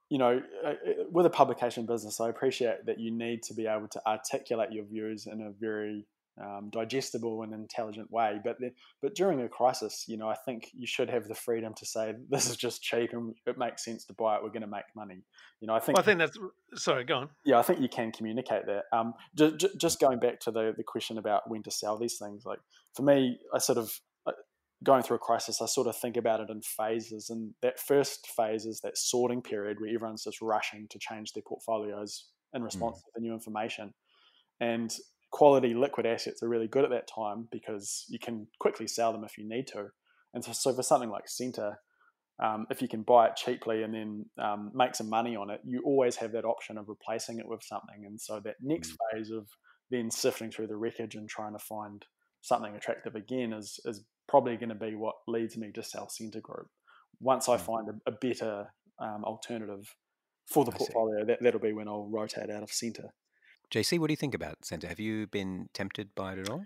you 0.09 0.17
know, 0.17 0.41
uh, 0.65 0.69
uh, 0.69 0.73
with 1.11 1.25
a 1.25 1.29
publication 1.29 1.85
business, 1.85 2.19
I 2.19 2.29
appreciate 2.29 2.85
that 2.87 2.99
you 2.99 3.11
need 3.11 3.43
to 3.43 3.53
be 3.53 3.67
able 3.67 3.87
to 3.89 4.01
articulate 4.07 4.71
your 4.71 4.85
views 4.85 5.27
in 5.27 5.41
a 5.41 5.51
very 5.51 6.07
um, 6.41 6.69
digestible 6.71 7.43
and 7.43 7.53
intelligent 7.53 8.11
way. 8.11 8.39
But 8.43 8.57
but 9.01 9.15
during 9.15 9.41
a 9.41 9.49
crisis, 9.49 10.05
you 10.07 10.17
know, 10.17 10.29
I 10.29 10.35
think 10.35 10.69
you 10.73 10.87
should 10.87 11.09
have 11.09 11.27
the 11.27 11.35
freedom 11.35 11.73
to 11.75 11.85
say 11.85 12.13
this 12.29 12.49
is 12.49 12.55
just 12.55 12.81
cheap 12.81 13.13
and 13.13 13.35
it 13.45 13.57
makes 13.57 13.83
sense 13.83 14.05
to 14.05 14.13
buy 14.13 14.35
it. 14.35 14.43
We're 14.43 14.49
going 14.49 14.61
to 14.61 14.67
make 14.67 14.85
money. 14.95 15.23
You 15.61 15.67
know, 15.67 15.75
I 15.75 15.79
think. 15.79 15.97
Well, 15.97 16.03
I 16.03 16.05
think 16.05 16.19
that's 16.19 16.37
sorry. 16.75 17.03
Go 17.03 17.15
on. 17.15 17.29
Yeah, 17.45 17.59
I 17.59 17.61
think 17.61 17.81
you 17.81 17.89
can 17.89 18.11
communicate 18.11 18.65
that. 18.67 18.83
Um, 18.91 19.13
just, 19.35 19.77
just 19.77 19.99
going 19.99 20.19
back 20.19 20.39
to 20.41 20.51
the 20.51 20.73
the 20.75 20.83
question 20.83 21.17
about 21.17 21.49
when 21.49 21.63
to 21.63 21.71
sell 21.71 21.97
these 21.97 22.17
things. 22.17 22.45
Like 22.45 22.59
for 22.95 23.03
me, 23.03 23.39
I 23.53 23.59
sort 23.59 23.77
of 23.77 23.99
uh, 24.25 24.31
going 24.83 25.03
through 25.03 25.17
a 25.17 25.19
crisis, 25.19 25.61
I 25.61 25.65
sort 25.65 25.87
of 25.87 25.97
think 25.97 26.17
about 26.17 26.39
it 26.39 26.49
in 26.49 26.61
phases. 26.61 27.29
And 27.29 27.53
that 27.61 27.79
first 27.79 28.27
phase 28.27 28.65
is 28.65 28.81
that 28.81 28.97
sorting 28.97 29.41
period 29.41 29.77
where 29.79 29.93
everyone's 29.93 30.23
just 30.23 30.41
rushing 30.41 30.87
to 30.89 30.99
change 30.99 31.33
their 31.33 31.43
portfolios 31.45 32.27
in 32.53 32.63
response 32.63 32.97
mm. 32.97 33.01
to 33.01 33.11
the 33.15 33.21
new 33.21 33.33
information. 33.33 33.93
And 34.61 34.93
quality 35.31 35.73
liquid 35.73 36.05
assets 36.05 36.41
are 36.41 36.49
really 36.49 36.67
good 36.67 36.83
at 36.83 36.89
that 36.89 37.07
time 37.07 37.47
because 37.51 38.05
you 38.09 38.19
can 38.19 38.47
quickly 38.59 38.87
sell 38.87 39.11
them 39.11 39.23
if 39.23 39.37
you 39.37 39.47
need 39.47 39.67
to. 39.67 39.87
And 40.33 40.43
so, 40.43 40.51
so 40.53 40.73
for 40.73 40.83
something 40.83 41.09
like 41.09 41.27
Scentre, 41.27 41.79
um, 42.41 42.67
if 42.69 42.81
you 42.81 42.87
can 42.87 43.03
buy 43.03 43.27
it 43.27 43.35
cheaply 43.35 43.83
and 43.83 43.93
then 43.93 44.25
um, 44.41 44.71
make 44.73 44.95
some 44.95 45.09
money 45.09 45.35
on 45.35 45.49
it, 45.49 45.59
you 45.65 45.81
always 45.85 46.15
have 46.17 46.31
that 46.31 46.45
option 46.45 46.77
of 46.77 46.87
replacing 46.87 47.39
it 47.39 47.47
with 47.47 47.63
something. 47.63 48.05
And 48.05 48.19
so 48.19 48.39
that 48.45 48.55
next 48.61 48.91
mm. 48.91 48.95
phase 49.11 49.29
of 49.29 49.47
then 49.91 50.09
sifting 50.09 50.51
through 50.51 50.67
the 50.67 50.77
wreckage 50.77 51.15
and 51.15 51.27
trying 51.27 51.53
to 51.53 51.59
find 51.59 52.05
something 52.41 52.75
attractive 52.75 53.15
again 53.15 53.51
is 53.51 53.79
is 53.85 54.05
probably 54.29 54.55
going 54.55 54.69
to 54.69 54.75
be 54.75 54.95
what 54.95 55.15
leads 55.27 55.57
me 55.57 55.71
to 55.73 55.83
sell 55.83 56.07
Scentre 56.07 56.39
Group. 56.39 56.67
Once 57.19 57.49
I 57.49 57.57
mm. 57.57 57.61
find 57.61 57.89
a, 57.89 58.09
a 58.09 58.11
better 58.11 58.67
um, 58.99 59.25
alternative 59.25 59.93
for 60.45 60.63
the 60.63 60.71
portfolio, 60.71 61.25
that, 61.25 61.39
that'll 61.41 61.59
be 61.59 61.73
when 61.73 61.87
I'll 61.87 62.07
rotate 62.09 62.49
out 62.49 62.63
of 62.63 62.71
Scentre. 62.71 63.09
JC, 63.71 63.99
what 63.99 64.07
do 64.07 64.13
you 64.13 64.17
think 64.17 64.33
about 64.33 64.65
Scentre? 64.65 64.87
Have 64.87 64.99
you 64.99 65.27
been 65.27 65.69
tempted 65.73 66.15
by 66.15 66.33
it 66.33 66.39
at 66.39 66.49
all? 66.49 66.65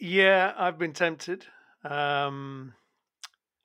Yeah, 0.00 0.52
I've 0.56 0.78
been 0.78 0.92
tempted. 0.92 1.46
Um, 1.84 2.74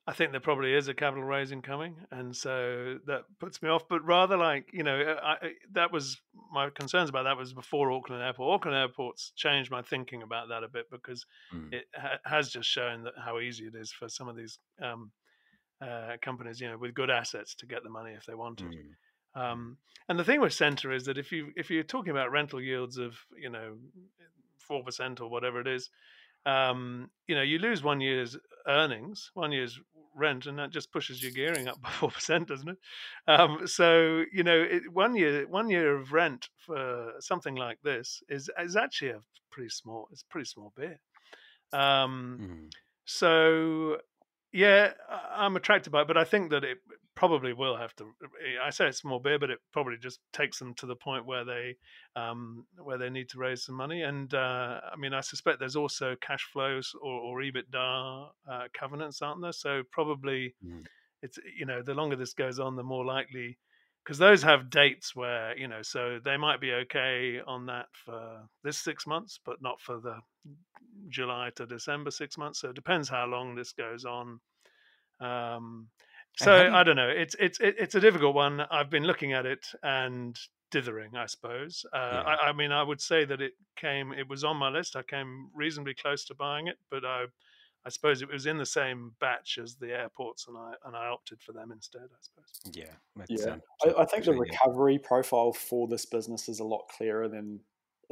I 0.06 0.12
think 0.12 0.32
there 0.32 0.40
probably 0.40 0.74
is 0.74 0.88
a 0.88 0.94
capital 0.94 1.22
raising 1.22 1.62
coming, 1.62 1.94
and 2.10 2.34
so 2.34 2.98
that 3.06 3.22
puts 3.38 3.62
me 3.62 3.68
off. 3.68 3.88
But 3.88 4.04
rather, 4.04 4.36
like 4.36 4.68
you 4.72 4.82
know, 4.82 5.00
uh, 5.00 5.20
I, 5.22 5.52
that 5.72 5.92
was 5.92 6.20
my 6.52 6.70
concerns 6.70 7.08
about 7.08 7.24
that 7.24 7.36
was 7.36 7.52
before 7.52 7.92
Auckland 7.92 8.22
Airport. 8.22 8.52
Auckland 8.52 8.76
Airport's 8.76 9.32
changed 9.36 9.70
my 9.70 9.82
thinking 9.82 10.22
about 10.22 10.48
that 10.48 10.64
a 10.64 10.68
bit 10.68 10.86
because 10.90 11.24
mm. 11.54 11.72
it 11.72 11.84
ha- 11.94 12.18
has 12.24 12.48
just 12.48 12.68
shown 12.68 13.04
that 13.04 13.14
how 13.16 13.38
easy 13.38 13.66
it 13.66 13.74
is 13.76 13.92
for 13.92 14.08
some 14.08 14.28
of 14.28 14.34
these 14.34 14.58
um, 14.82 15.12
uh, 15.80 16.16
companies, 16.20 16.60
you 16.60 16.68
know, 16.68 16.78
with 16.78 16.94
good 16.94 17.10
assets 17.10 17.54
to 17.56 17.66
get 17.66 17.84
the 17.84 17.90
money 17.90 18.12
if 18.12 18.26
they 18.26 18.34
wanted. 18.34 18.72
Mm. 18.72 18.94
Um, 19.34 19.78
and 20.08 20.18
the 20.18 20.24
thing 20.24 20.40
with 20.40 20.52
Scentre 20.52 20.92
is 20.92 21.04
that 21.06 21.18
if 21.18 21.32
you 21.32 21.52
if 21.56 21.70
you're 21.70 21.82
talking 21.82 22.10
about 22.10 22.32
rental 22.32 22.60
yields 22.60 22.98
of 22.98 23.14
you 23.40 23.48
know 23.48 23.76
four 24.58 24.82
percent 24.82 25.20
or 25.20 25.30
whatever 25.30 25.60
it 25.60 25.66
is, 25.66 25.90
um, 26.44 27.10
you 27.26 27.34
know 27.34 27.42
you 27.42 27.58
lose 27.58 27.82
one 27.82 28.00
year's 28.00 28.36
earnings, 28.66 29.30
one 29.34 29.52
year's 29.52 29.80
rent, 30.14 30.46
and 30.46 30.58
that 30.58 30.70
just 30.70 30.92
pushes 30.92 31.22
your 31.22 31.32
gearing 31.32 31.68
up 31.68 31.80
by 31.80 31.90
four 32.00 32.10
percent, 32.10 32.48
doesn't 32.48 32.68
it? 32.68 32.78
Um, 33.26 33.66
so 33.66 34.24
you 34.32 34.42
know 34.42 34.60
it, 34.60 34.92
one 34.92 35.16
year 35.16 35.46
one 35.48 35.70
year 35.70 35.96
of 35.96 36.12
rent 36.12 36.48
for 36.58 37.12
something 37.20 37.54
like 37.54 37.78
this 37.82 38.22
is 38.28 38.50
is 38.58 38.76
actually 38.76 39.10
a 39.10 39.20
pretty 39.50 39.70
small 39.70 40.08
it's 40.10 40.22
a 40.22 40.26
pretty 40.26 40.46
small 40.46 40.72
bit. 40.76 40.98
Um, 41.72 42.38
mm. 42.42 42.70
So 43.04 43.98
yeah, 44.52 44.92
I'm 45.34 45.56
attracted 45.56 45.90
by 45.90 46.02
it, 46.02 46.08
but 46.08 46.18
I 46.18 46.24
think 46.24 46.50
that 46.50 46.64
it 46.64 46.78
probably 47.22 47.52
will 47.52 47.76
have 47.76 47.94
to. 47.94 48.06
I 48.60 48.70
say 48.70 48.88
it's 48.88 48.98
small 48.98 49.20
beer, 49.20 49.38
but 49.38 49.48
it 49.48 49.60
probably 49.72 49.96
just 49.96 50.18
takes 50.32 50.58
them 50.58 50.74
to 50.74 50.86
the 50.86 50.96
point 50.96 51.24
where 51.24 51.44
they 51.44 51.76
um, 52.16 52.66
where 52.82 52.98
they 52.98 53.10
need 53.10 53.28
to 53.28 53.38
raise 53.38 53.64
some 53.64 53.76
money. 53.76 54.02
And 54.02 54.34
uh, 54.34 54.80
I 54.92 54.96
mean, 54.98 55.14
I 55.14 55.20
suspect 55.20 55.60
there's 55.60 55.76
also 55.76 56.16
cash 56.20 56.48
flows 56.52 56.92
or, 57.00 57.12
or 57.12 57.38
EBITDA 57.38 58.26
uh, 58.50 58.62
covenants, 58.76 59.22
aren't 59.22 59.40
there? 59.40 59.52
So 59.52 59.84
probably 59.92 60.56
mm. 60.66 60.84
it's 61.22 61.38
you 61.56 61.64
know 61.64 61.80
the 61.80 61.94
longer 61.94 62.16
this 62.16 62.32
goes 62.32 62.58
on, 62.58 62.74
the 62.74 62.82
more 62.82 63.04
likely 63.04 63.56
because 64.02 64.18
those 64.18 64.42
have 64.42 64.68
dates 64.68 65.14
where 65.14 65.56
you 65.56 65.68
know 65.68 65.80
so 65.80 66.18
they 66.24 66.36
might 66.36 66.60
be 66.60 66.72
okay 66.72 67.40
on 67.46 67.66
that 67.66 67.86
for 68.04 68.40
this 68.64 68.78
six 68.78 69.06
months 69.06 69.38
but 69.46 69.62
not 69.62 69.80
for 69.80 70.00
the 70.00 70.16
july 71.08 71.50
to 71.54 71.66
december 71.66 72.10
six 72.10 72.36
months 72.36 72.58
so 72.58 72.70
it 72.70 72.74
depends 72.74 73.08
how 73.08 73.24
long 73.26 73.54
this 73.54 73.70
goes 73.70 74.04
on 74.04 74.40
um, 75.20 75.86
so 76.36 76.62
you... 76.62 76.70
i 76.70 76.82
don't 76.82 76.96
know 76.96 77.08
it's 77.08 77.36
it's 77.38 77.58
it's 77.60 77.94
a 77.94 78.00
difficult 78.00 78.34
one 78.34 78.60
i've 78.70 78.90
been 78.90 79.04
looking 79.04 79.32
at 79.32 79.46
it 79.46 79.66
and 79.82 80.38
dithering 80.70 81.14
i 81.16 81.26
suppose 81.26 81.84
uh, 81.92 81.98
yeah. 81.98 82.22
I, 82.22 82.48
I 82.48 82.52
mean 82.52 82.72
i 82.72 82.82
would 82.82 83.00
say 83.00 83.24
that 83.24 83.40
it 83.40 83.52
came 83.76 84.12
it 84.12 84.28
was 84.28 84.44
on 84.44 84.56
my 84.56 84.70
list 84.70 84.96
i 84.96 85.02
came 85.02 85.50
reasonably 85.54 85.94
close 85.94 86.24
to 86.26 86.34
buying 86.34 86.66
it 86.68 86.78
but 86.90 87.04
i 87.04 87.26
I 87.84 87.88
suppose 87.88 88.22
it 88.22 88.30
was 88.30 88.46
in 88.46 88.58
the 88.58 88.66
same 88.66 89.12
batch 89.20 89.58
as 89.60 89.74
the 89.74 89.92
airports, 89.92 90.46
and 90.46 90.56
I 90.56 90.74
and 90.86 90.94
I 90.94 91.08
opted 91.08 91.42
for 91.42 91.52
them 91.52 91.72
instead. 91.72 92.02
I 92.02 92.20
suppose. 92.20 92.76
Yeah, 92.76 93.24
yeah. 93.28 93.52
Um, 93.52 93.62
I, 93.84 94.02
I, 94.02 94.04
think 94.04 94.24
the 94.24 94.34
recovery 94.34 94.94
yeah. 94.94 95.08
profile 95.08 95.52
for 95.52 95.88
this 95.88 96.06
business 96.06 96.48
is 96.48 96.60
a 96.60 96.64
lot 96.64 96.88
clearer 96.96 97.28
than 97.28 97.60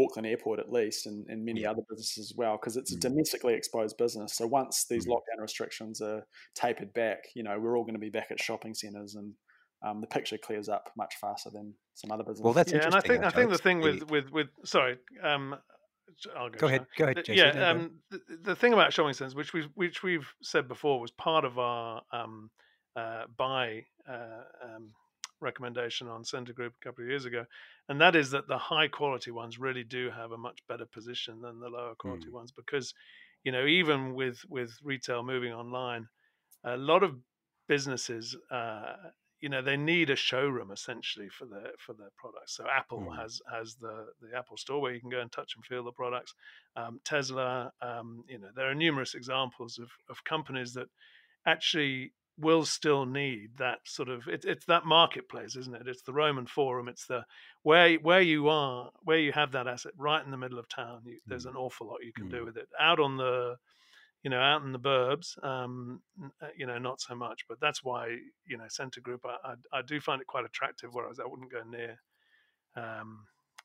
Auckland 0.02 0.26
Airport, 0.26 0.60
at 0.60 0.70
least, 0.70 1.06
and, 1.06 1.26
and 1.28 1.44
many 1.44 1.62
yeah. 1.62 1.70
other 1.70 1.82
businesses 1.88 2.30
as 2.30 2.36
well, 2.36 2.56
because 2.56 2.76
it's 2.76 2.92
a 2.92 2.96
mm. 2.96 3.00
domestically 3.00 3.54
exposed 3.54 3.96
business. 3.96 4.34
So 4.34 4.46
once 4.46 4.86
these 4.88 5.06
mm. 5.06 5.10
lockdown 5.10 5.40
restrictions 5.40 6.00
are 6.00 6.24
tapered 6.54 6.92
back, 6.92 7.24
you 7.34 7.42
know, 7.42 7.58
we're 7.58 7.76
all 7.76 7.84
going 7.84 7.94
to 7.94 8.00
be 8.00 8.10
back 8.10 8.28
at 8.30 8.40
shopping 8.40 8.74
centres 8.74 9.14
and. 9.14 9.34
Um, 9.82 10.02
the 10.02 10.06
picture 10.06 10.36
clears 10.36 10.68
up 10.68 10.90
much 10.94 11.14
faster 11.18 11.48
than 11.48 11.72
some 11.94 12.12
other 12.12 12.22
businesses. 12.22 12.44
Well, 12.44 12.52
that's 12.52 12.70
yeah, 12.70 12.84
and 12.84 12.94
I 12.94 13.00
think 13.00 13.24
I 13.24 13.30
think 13.30 13.48
the 13.48 13.56
thing 13.56 13.80
with 13.80 14.10
with 14.10 14.30
with 14.30 14.48
sorry, 14.62 14.98
um, 15.22 15.56
I'll 16.36 16.50
go, 16.50 16.58
go 16.58 16.66
ahead. 16.66 16.86
Go 16.96 17.04
ahead. 17.04 17.28
yeah. 17.28 17.70
Um, 17.70 17.92
the, 18.10 18.20
the, 18.42 18.56
thing 18.56 18.72
about 18.72 18.92
shopping 18.92 19.12
centers, 19.14 19.34
which 19.34 19.52
we've 19.52 19.68
which 19.74 20.02
we've 20.02 20.30
said 20.42 20.68
before, 20.68 21.00
was 21.00 21.10
part 21.12 21.44
of 21.44 21.58
our 21.58 22.02
um, 22.12 22.50
uh, 22.96 23.22
buy 23.36 23.84
uh, 24.08 24.42
um, 24.62 24.90
recommendation 25.40 26.08
on 26.08 26.24
Scentre 26.24 26.52
Group 26.52 26.74
a 26.80 26.84
couple 26.84 27.04
of 27.04 27.10
years 27.10 27.24
ago, 27.24 27.44
and 27.88 28.00
that 28.00 28.16
is 28.16 28.30
that 28.30 28.48
the 28.48 28.58
high 28.58 28.88
quality 28.88 29.30
ones 29.30 29.58
really 29.58 29.84
do 29.84 30.10
have 30.10 30.32
a 30.32 30.38
much 30.38 30.60
better 30.68 30.86
position 30.86 31.40
than 31.40 31.60
the 31.60 31.68
lower 31.68 31.94
quality 31.94 32.28
mm. 32.28 32.32
ones 32.32 32.52
because, 32.52 32.94
you 33.44 33.52
know, 33.52 33.66
even 33.66 34.14
with 34.14 34.40
with 34.48 34.72
retail 34.82 35.22
moving 35.22 35.52
online, 35.52 36.08
a 36.64 36.76
lot 36.76 37.02
of 37.02 37.16
businesses 37.68 38.36
uh, 38.50 38.94
you 39.40 39.48
know 39.48 39.62
they 39.62 39.76
need 39.76 40.10
a 40.10 40.16
showroom 40.16 40.70
essentially 40.70 41.28
for 41.28 41.46
their 41.46 41.72
for 41.78 41.94
their 41.94 42.10
products. 42.16 42.56
So 42.56 42.66
Apple 42.68 43.06
mm. 43.08 43.16
has 43.16 43.40
has 43.50 43.74
the 43.76 44.06
the 44.20 44.36
Apple 44.36 44.56
Store 44.56 44.80
where 44.80 44.92
you 44.92 45.00
can 45.00 45.10
go 45.10 45.20
and 45.20 45.32
touch 45.32 45.54
and 45.56 45.64
feel 45.64 45.82
the 45.82 45.92
products. 45.92 46.34
Um, 46.76 47.00
Tesla, 47.04 47.72
um, 47.80 48.24
you 48.28 48.38
know, 48.38 48.48
there 48.54 48.70
are 48.70 48.74
numerous 48.74 49.14
examples 49.14 49.78
of 49.78 49.90
of 50.08 50.22
companies 50.24 50.74
that 50.74 50.88
actually 51.46 52.12
will 52.40 52.64
still 52.64 53.06
need 53.06 53.50
that 53.58 53.78
sort 53.84 54.08
of 54.08 54.26
it, 54.28 54.44
it's 54.44 54.66
that 54.66 54.84
marketplace 54.84 55.56
isn't 55.56 55.74
it 55.74 55.86
it's 55.86 56.02
the 56.02 56.12
roman 56.12 56.46
forum 56.46 56.88
it's 56.88 57.06
the 57.06 57.24
where 57.62 57.94
where 57.96 58.20
you 58.22 58.48
are 58.48 58.90
where 59.02 59.18
you 59.18 59.32
have 59.32 59.52
that 59.52 59.66
asset 59.66 59.92
right 59.96 60.24
in 60.24 60.30
the 60.30 60.36
middle 60.36 60.58
of 60.58 60.68
town 60.68 61.00
you, 61.04 61.14
mm. 61.14 61.18
there's 61.26 61.46
an 61.46 61.56
awful 61.56 61.86
lot 61.86 61.98
you 62.02 62.12
can 62.12 62.26
mm. 62.26 62.30
do 62.30 62.44
with 62.44 62.56
it 62.56 62.68
out 62.78 62.98
on 62.98 63.16
the 63.16 63.56
you 64.22 64.30
know, 64.30 64.40
out 64.40 64.62
in 64.62 64.72
the 64.72 64.78
burbs, 64.78 65.42
um, 65.42 66.02
uh, 66.42 66.48
you 66.56 66.66
know, 66.66 66.78
not 66.78 67.00
so 67.00 67.14
much. 67.14 67.44
But 67.48 67.58
that's 67.60 67.82
why, 67.82 68.18
you 68.46 68.58
know, 68.58 68.66
Scentre 68.68 69.00
Group, 69.00 69.24
I, 69.24 69.52
I, 69.52 69.78
I 69.78 69.82
do 69.82 70.00
find 70.00 70.20
it 70.20 70.26
quite 70.26 70.44
attractive. 70.44 70.90
Whereas 70.92 71.20
I 71.20 71.26
wouldn't 71.26 71.50
go 71.50 71.62
near 71.64 71.98
um, 72.76 73.20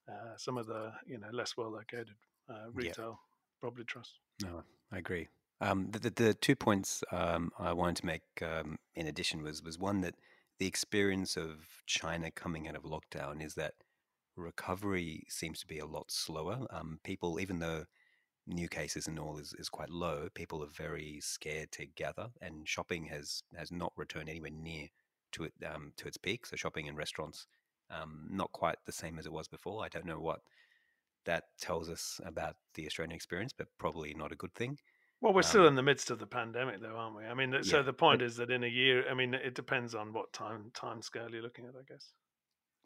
uh, 0.10 0.36
some 0.38 0.58
of 0.58 0.68
the, 0.68 0.94
you 1.06 1.18
know, 1.18 1.28
less 1.34 1.58
well 1.58 1.72
located 1.72 2.16
uh, 2.50 2.70
retail 2.74 3.20
yeah. 3.20 3.60
property 3.60 3.84
trusts. 3.86 4.20
No, 4.44 4.64
I 4.92 4.98
agree. 4.98 5.28
Um, 5.62 5.90
the, 5.92 6.00
the, 6.00 6.10
the, 6.10 6.34
two 6.34 6.56
points 6.56 7.04
um, 7.12 7.52
I 7.58 7.72
wanted 7.74 7.98
to 7.98 8.06
make 8.06 8.24
um, 8.42 8.78
in 8.94 9.08
addition 9.08 9.42
was 9.42 9.64
was 9.64 9.80
one 9.80 10.02
that 10.02 10.16
the 10.60 10.68
experience 10.68 11.38
of 11.38 11.66
China 11.86 12.30
coming 12.32 12.68
out 12.68 12.76
of 12.76 12.84
lockdown 12.84 13.44
is 13.44 13.56
that 13.56 13.74
recovery 14.36 15.24
seems 15.30 15.60
to 15.62 15.68
be 15.68 15.80
a 15.80 15.86
lot 15.86 16.12
slower. 16.12 16.68
Um, 16.70 17.00
people, 17.04 17.40
even 17.40 17.60
though 17.60 17.86
new 18.48 18.68
cases 18.68 19.08
and 19.08 19.18
all 19.18 19.38
is, 19.38 19.54
is 19.58 19.70
quite 19.70 19.90
low. 19.90 20.28
People 20.34 20.64
are 20.64 20.68
very 20.68 21.20
scared 21.22 21.72
to 21.74 21.86
gather, 21.86 22.28
and 22.42 22.68
shopping 22.68 23.06
has 23.06 23.44
has 23.58 23.72
not 23.72 23.94
returned 23.96 24.30
anywhere 24.30 24.52
near 24.52 24.88
to 25.34 25.46
it 25.46 25.54
um, 25.66 25.94
to 25.98 26.08
its 26.08 26.18
peak. 26.18 26.46
So 26.46 26.56
shopping 26.56 26.88
in 26.88 26.96
restaurants, 26.96 27.48
um, 27.90 28.28
not 28.30 28.52
quite 28.52 28.78
the 28.86 28.92
same 28.92 29.18
as 29.20 29.26
it 29.26 29.32
was 29.32 29.48
before. 29.48 29.84
I 29.84 29.90
don't 29.90 30.06
know 30.06 30.20
what 30.20 30.42
that 31.26 31.46
tells 31.60 31.90
us 31.90 32.22
about 32.24 32.56
the 32.76 32.86
Australian 32.86 33.16
experience, 33.16 33.54
but 33.58 33.68
probably 33.80 34.14
not 34.14 34.32
a 34.32 34.36
good 34.36 34.54
thing. 34.54 34.78
Well, 35.26 35.34
we're 35.34 35.40
um, 35.40 35.44
still 35.44 35.66
in 35.66 35.74
the 35.74 35.82
midst 35.82 36.12
of 36.12 36.20
the 36.20 36.28
pandemic, 36.28 36.82
though, 36.82 36.98
aren't 36.98 37.16
we? 37.16 37.26
I 37.26 37.34
mean, 37.34 37.56
so 37.64 37.78
yeah, 37.78 37.82
the 37.82 37.94
point 37.94 38.22
is 38.22 38.36
that 38.36 38.52
in 38.52 38.64
a 38.64 38.68
year, 38.68 39.10
I 39.10 39.16
mean, 39.16 39.34
it 39.34 39.56
depends 39.56 39.96
on 39.96 40.14
what 40.14 40.32
time 40.34 40.70
time 40.76 41.02
scale 41.02 41.28
you're 41.32 41.42
looking 41.42 41.66
at, 41.66 41.72
I 41.72 41.82
guess. 41.92 42.12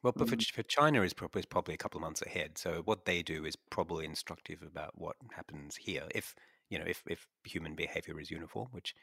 Well, 0.04 0.13
but 0.15 0.30
for, 0.30 0.38
mm. 0.38 0.52
for 0.54 0.63
China 0.63 1.02
is 1.02 1.13
probably, 1.13 1.41
is 1.41 1.45
probably 1.45 1.73
a 1.73 1.78
couple 1.78 1.97
of 1.97 2.04
months 2.04 2.21
ahead. 2.21 2.58
So 2.58 2.82
what 2.86 3.04
they 3.04 3.23
do 3.23 3.43
is 3.43 3.58
probably 3.58 4.06
instructive 4.06 4.62
about 4.62 4.91
what 4.95 5.17
happens 5.36 5.75
here. 5.75 6.04
If 6.15 6.34
you 6.69 6.80
know, 6.80 6.86
if 6.88 7.04
if 7.08 7.28
human 7.43 7.75
behavior 7.75 8.17
is 8.21 8.32
uniform, 8.32 8.69
which 8.71 8.95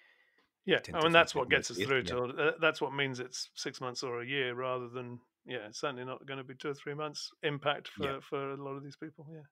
yeah, 0.65 0.79
I 0.95 1.03
mean 1.03 1.13
that's 1.13 1.35
what 1.35 1.51
gets 1.51 1.71
us 1.71 1.77
through 1.77 1.99
yeah. 1.99 2.05
till 2.05 2.41
uh, 2.41 2.53
that's 2.59 2.81
what 2.81 2.95
means 2.95 3.21
it's 3.21 3.51
six 3.55 3.83
months 3.83 4.03
or 4.03 4.23
a 4.23 4.27
year 4.27 4.55
rather 4.55 4.89
than 4.89 5.19
yeah, 5.45 5.69
certainly 5.73 6.07
not 6.07 6.25
going 6.25 6.39
to 6.39 6.45
be 6.45 6.55
two 6.55 6.71
or 6.71 6.75
three 6.75 6.95
months 6.95 7.31
impact 7.43 7.89
for 7.89 8.05
yeah. 8.05 8.19
for 8.23 8.53
a 8.53 8.65
lot 8.65 8.77
of 8.77 8.83
these 8.83 8.97
people. 8.97 9.27
Yeah. 9.31 9.43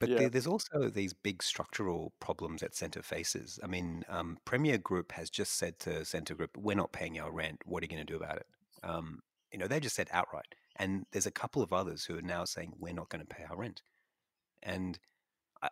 But 0.00 0.10
yeah. 0.10 0.28
there's 0.28 0.46
also 0.46 0.88
these 0.88 1.12
big 1.12 1.42
structural 1.42 2.12
problems 2.20 2.60
that 2.60 2.74
Scentre 2.74 3.02
faces. 3.02 3.58
I 3.64 3.66
mean, 3.66 4.04
um, 4.08 4.38
Premier 4.44 4.78
Group 4.78 5.12
has 5.12 5.28
just 5.28 5.54
said 5.54 5.80
to 5.80 6.04
Scentre 6.04 6.36
Group, 6.36 6.56
"We're 6.56 6.76
not 6.76 6.92
paying 6.92 7.18
our 7.18 7.32
rent. 7.32 7.62
What 7.64 7.82
are 7.82 7.84
you 7.84 7.88
going 7.88 8.06
to 8.06 8.12
do 8.12 8.16
about 8.16 8.36
it?" 8.36 8.46
Um, 8.84 9.20
you 9.52 9.58
know, 9.58 9.66
they 9.66 9.80
just 9.80 9.96
said 9.96 10.08
outright. 10.12 10.54
And 10.76 11.06
there's 11.10 11.26
a 11.26 11.32
couple 11.32 11.62
of 11.62 11.72
others 11.72 12.04
who 12.04 12.16
are 12.16 12.22
now 12.22 12.44
saying 12.44 12.74
we're 12.78 12.94
not 12.94 13.08
going 13.08 13.26
to 13.26 13.34
pay 13.34 13.44
our 13.44 13.56
rent. 13.56 13.82
And 14.62 14.98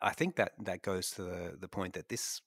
I 0.03 0.11
think 0.11 0.37
that 0.37 0.53
that 0.59 0.83
goes 0.83 1.11
to 1.13 1.23
the, 1.23 1.57
the 1.61 1.69
point 1.69 1.95
that 1.95 2.09
this 2.09 2.41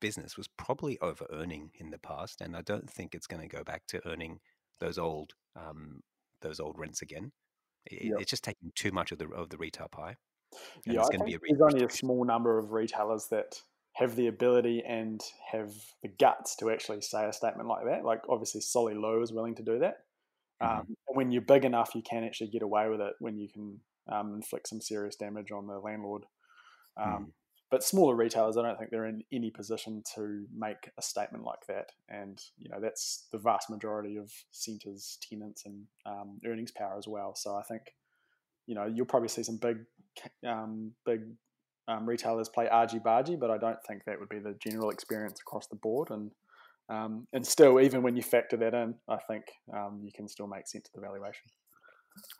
business 0.00 0.36
was 0.36 0.48
probably 0.48 0.98
over 1.00 1.26
earning 1.32 1.70
in 1.74 1.90
the 1.90 1.98
past, 1.98 2.40
and 2.40 2.56
I 2.56 2.62
don't 2.62 2.88
think 2.88 3.14
it's 3.14 3.26
going 3.26 3.42
to 3.42 3.56
go 3.56 3.64
back 3.64 3.86
to 3.88 4.06
earning 4.06 4.40
those 4.78 4.98
old 4.98 5.34
um, 5.56 6.02
those 6.40 6.60
old 6.60 6.78
rents 6.78 7.02
again. 7.02 7.32
It, 7.86 8.04
yep. 8.04 8.20
It's 8.20 8.30
just 8.30 8.44
taking 8.44 8.70
too 8.74 8.92
much 8.92 9.12
of 9.12 9.18
the 9.18 9.28
of 9.28 9.50
the 9.50 9.56
retail 9.56 9.88
pie. 9.88 10.16
Yeah, 10.86 11.02
I 11.02 11.06
think 11.06 11.24
there's 11.26 11.60
only 11.60 11.84
a 11.84 11.90
small 11.90 12.24
number 12.24 12.58
of 12.58 12.72
retailers 12.72 13.28
that 13.30 13.60
have 13.94 14.16
the 14.16 14.26
ability 14.26 14.82
and 14.86 15.20
have 15.52 15.72
the 16.02 16.08
guts 16.08 16.56
to 16.56 16.70
actually 16.70 17.00
say 17.00 17.26
a 17.26 17.32
statement 17.32 17.68
like 17.68 17.84
that. 17.86 18.04
Like 18.04 18.22
obviously, 18.28 18.60
Solly 18.60 18.94
Lew 18.94 19.22
is 19.22 19.32
willing 19.32 19.54
to 19.56 19.62
do 19.62 19.78
that. 19.78 19.98
Mm-hmm. 20.62 20.78
Um, 20.78 20.96
when 21.08 21.30
you're 21.30 21.42
big 21.42 21.64
enough, 21.64 21.94
you 21.94 22.02
can 22.02 22.24
actually 22.24 22.50
get 22.50 22.62
away 22.62 22.88
with 22.88 23.00
it 23.00 23.14
when 23.20 23.38
you 23.38 23.48
can 23.48 23.80
um, 24.10 24.34
inflict 24.34 24.68
some 24.68 24.80
serious 24.80 25.16
damage 25.16 25.50
on 25.52 25.66
the 25.66 25.78
landlord. 25.78 26.24
Um, 26.96 27.06
mm. 27.08 27.26
But 27.70 27.82
smaller 27.82 28.14
retailers, 28.14 28.56
I 28.56 28.62
don't 28.62 28.78
think 28.78 28.90
they're 28.90 29.06
in 29.06 29.24
any 29.32 29.50
position 29.50 30.02
to 30.14 30.46
make 30.56 30.90
a 30.96 31.02
statement 31.02 31.44
like 31.44 31.66
that. 31.66 31.90
And 32.08 32.40
you 32.56 32.68
know 32.68 32.78
that's 32.80 33.26
the 33.32 33.38
vast 33.38 33.70
majority 33.70 34.16
of 34.16 34.30
centres, 34.50 35.18
tenants, 35.28 35.64
and 35.66 35.84
um, 36.06 36.38
earnings 36.46 36.70
power 36.70 36.96
as 36.96 37.08
well. 37.08 37.34
So 37.34 37.56
I 37.56 37.62
think 37.62 37.82
you 38.66 38.74
know 38.74 38.86
you'll 38.86 39.06
probably 39.06 39.28
see 39.28 39.42
some 39.42 39.56
big, 39.56 39.78
um, 40.46 40.92
big 41.04 41.22
um, 41.88 42.06
retailers 42.06 42.48
play 42.48 42.68
argy 42.68 42.98
bargy, 42.98 43.38
but 43.38 43.50
I 43.50 43.58
don't 43.58 43.78
think 43.86 44.04
that 44.04 44.18
would 44.18 44.28
be 44.28 44.38
the 44.38 44.56
general 44.60 44.90
experience 44.90 45.40
across 45.40 45.66
the 45.66 45.76
board. 45.76 46.10
And 46.10 46.30
um, 46.88 47.26
and 47.32 47.46
still, 47.46 47.80
even 47.80 48.02
when 48.02 48.14
you 48.14 48.22
factor 48.22 48.56
that 48.58 48.74
in, 48.74 48.94
I 49.08 49.16
think 49.28 49.44
um, 49.72 50.00
you 50.04 50.12
can 50.12 50.28
still 50.28 50.46
make 50.46 50.66
sense 50.66 50.88
of 50.88 51.00
the 51.00 51.06
valuation. 51.06 51.44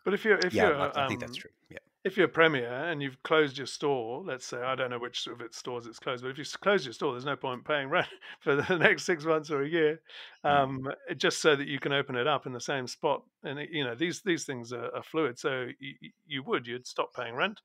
But 0.03 0.13
if 0.13 0.23
you're 0.23 0.37
if 0.37 0.53
yeah, 0.53 0.67
you're, 0.67 0.79
I, 0.79 1.05
I 1.05 1.07
think 1.07 1.19
that's 1.19 1.31
um, 1.31 1.41
true. 1.41 1.51
Yeah. 1.69 1.77
If 2.05 2.15
you're 2.15 2.27
a 2.27 2.29
Premier 2.29 2.69
and 2.69 3.01
you've 3.01 3.21
closed 3.23 3.57
your 3.57 3.67
store, 3.67 4.23
let's 4.23 4.45
say 4.45 4.61
I 4.61 4.75
don't 4.75 4.91
know 4.91 4.99
which 4.99 5.25
of 5.25 5.41
its 5.41 5.57
stores 5.57 5.87
it's 5.87 5.99
closed, 5.99 6.23
but 6.23 6.29
if 6.29 6.37
you 6.37 6.45
close 6.61 6.85
your 6.85 6.93
store, 6.93 7.11
there's 7.11 7.25
no 7.25 7.35
point 7.35 7.65
paying 7.65 7.89
rent 7.89 8.07
for 8.41 8.55
the 8.55 8.77
next 8.77 9.05
six 9.05 9.25
months 9.25 9.49
or 9.49 9.63
a 9.63 9.67
year, 9.67 9.99
mm. 10.45 10.49
um, 10.49 10.87
mm. 11.09 11.17
just 11.17 11.41
so 11.41 11.55
that 11.55 11.67
you 11.67 11.79
can 11.79 11.91
open 11.91 12.15
it 12.15 12.27
up 12.27 12.45
in 12.45 12.53
the 12.53 12.61
same 12.61 12.85
spot. 12.87 13.23
And 13.43 13.59
you 13.71 13.83
know 13.83 13.95
these 13.95 14.21
these 14.21 14.45
things 14.45 14.71
are, 14.71 14.95
are 14.95 15.03
fluid, 15.03 15.37
so 15.39 15.67
you, 15.79 16.11
you 16.25 16.43
would 16.43 16.67
you'd 16.67 16.87
stop 16.87 17.13
paying 17.13 17.35
rent. 17.35 17.59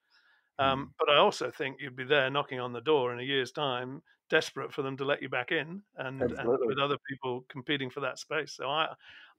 Um, 0.58 0.86
mm. 0.86 0.88
But 0.98 1.10
I 1.10 1.18
also 1.18 1.50
think 1.50 1.76
you'd 1.78 1.94
be 1.94 2.04
there 2.04 2.30
knocking 2.30 2.60
on 2.60 2.72
the 2.72 2.80
door 2.80 3.12
in 3.12 3.20
a 3.20 3.24
year's 3.24 3.52
time 3.52 4.02
desperate 4.30 4.72
for 4.72 4.82
them 4.82 4.96
to 4.96 5.04
let 5.04 5.20
you 5.20 5.28
back 5.28 5.50
in 5.50 5.82
and, 5.96 6.22
and, 6.22 6.48
with 6.64 6.78
other 6.78 6.96
people 7.10 7.44
competing 7.50 7.90
for 7.90 8.00
that 8.00 8.18
space. 8.18 8.54
So 8.54 8.68
I 8.68 8.88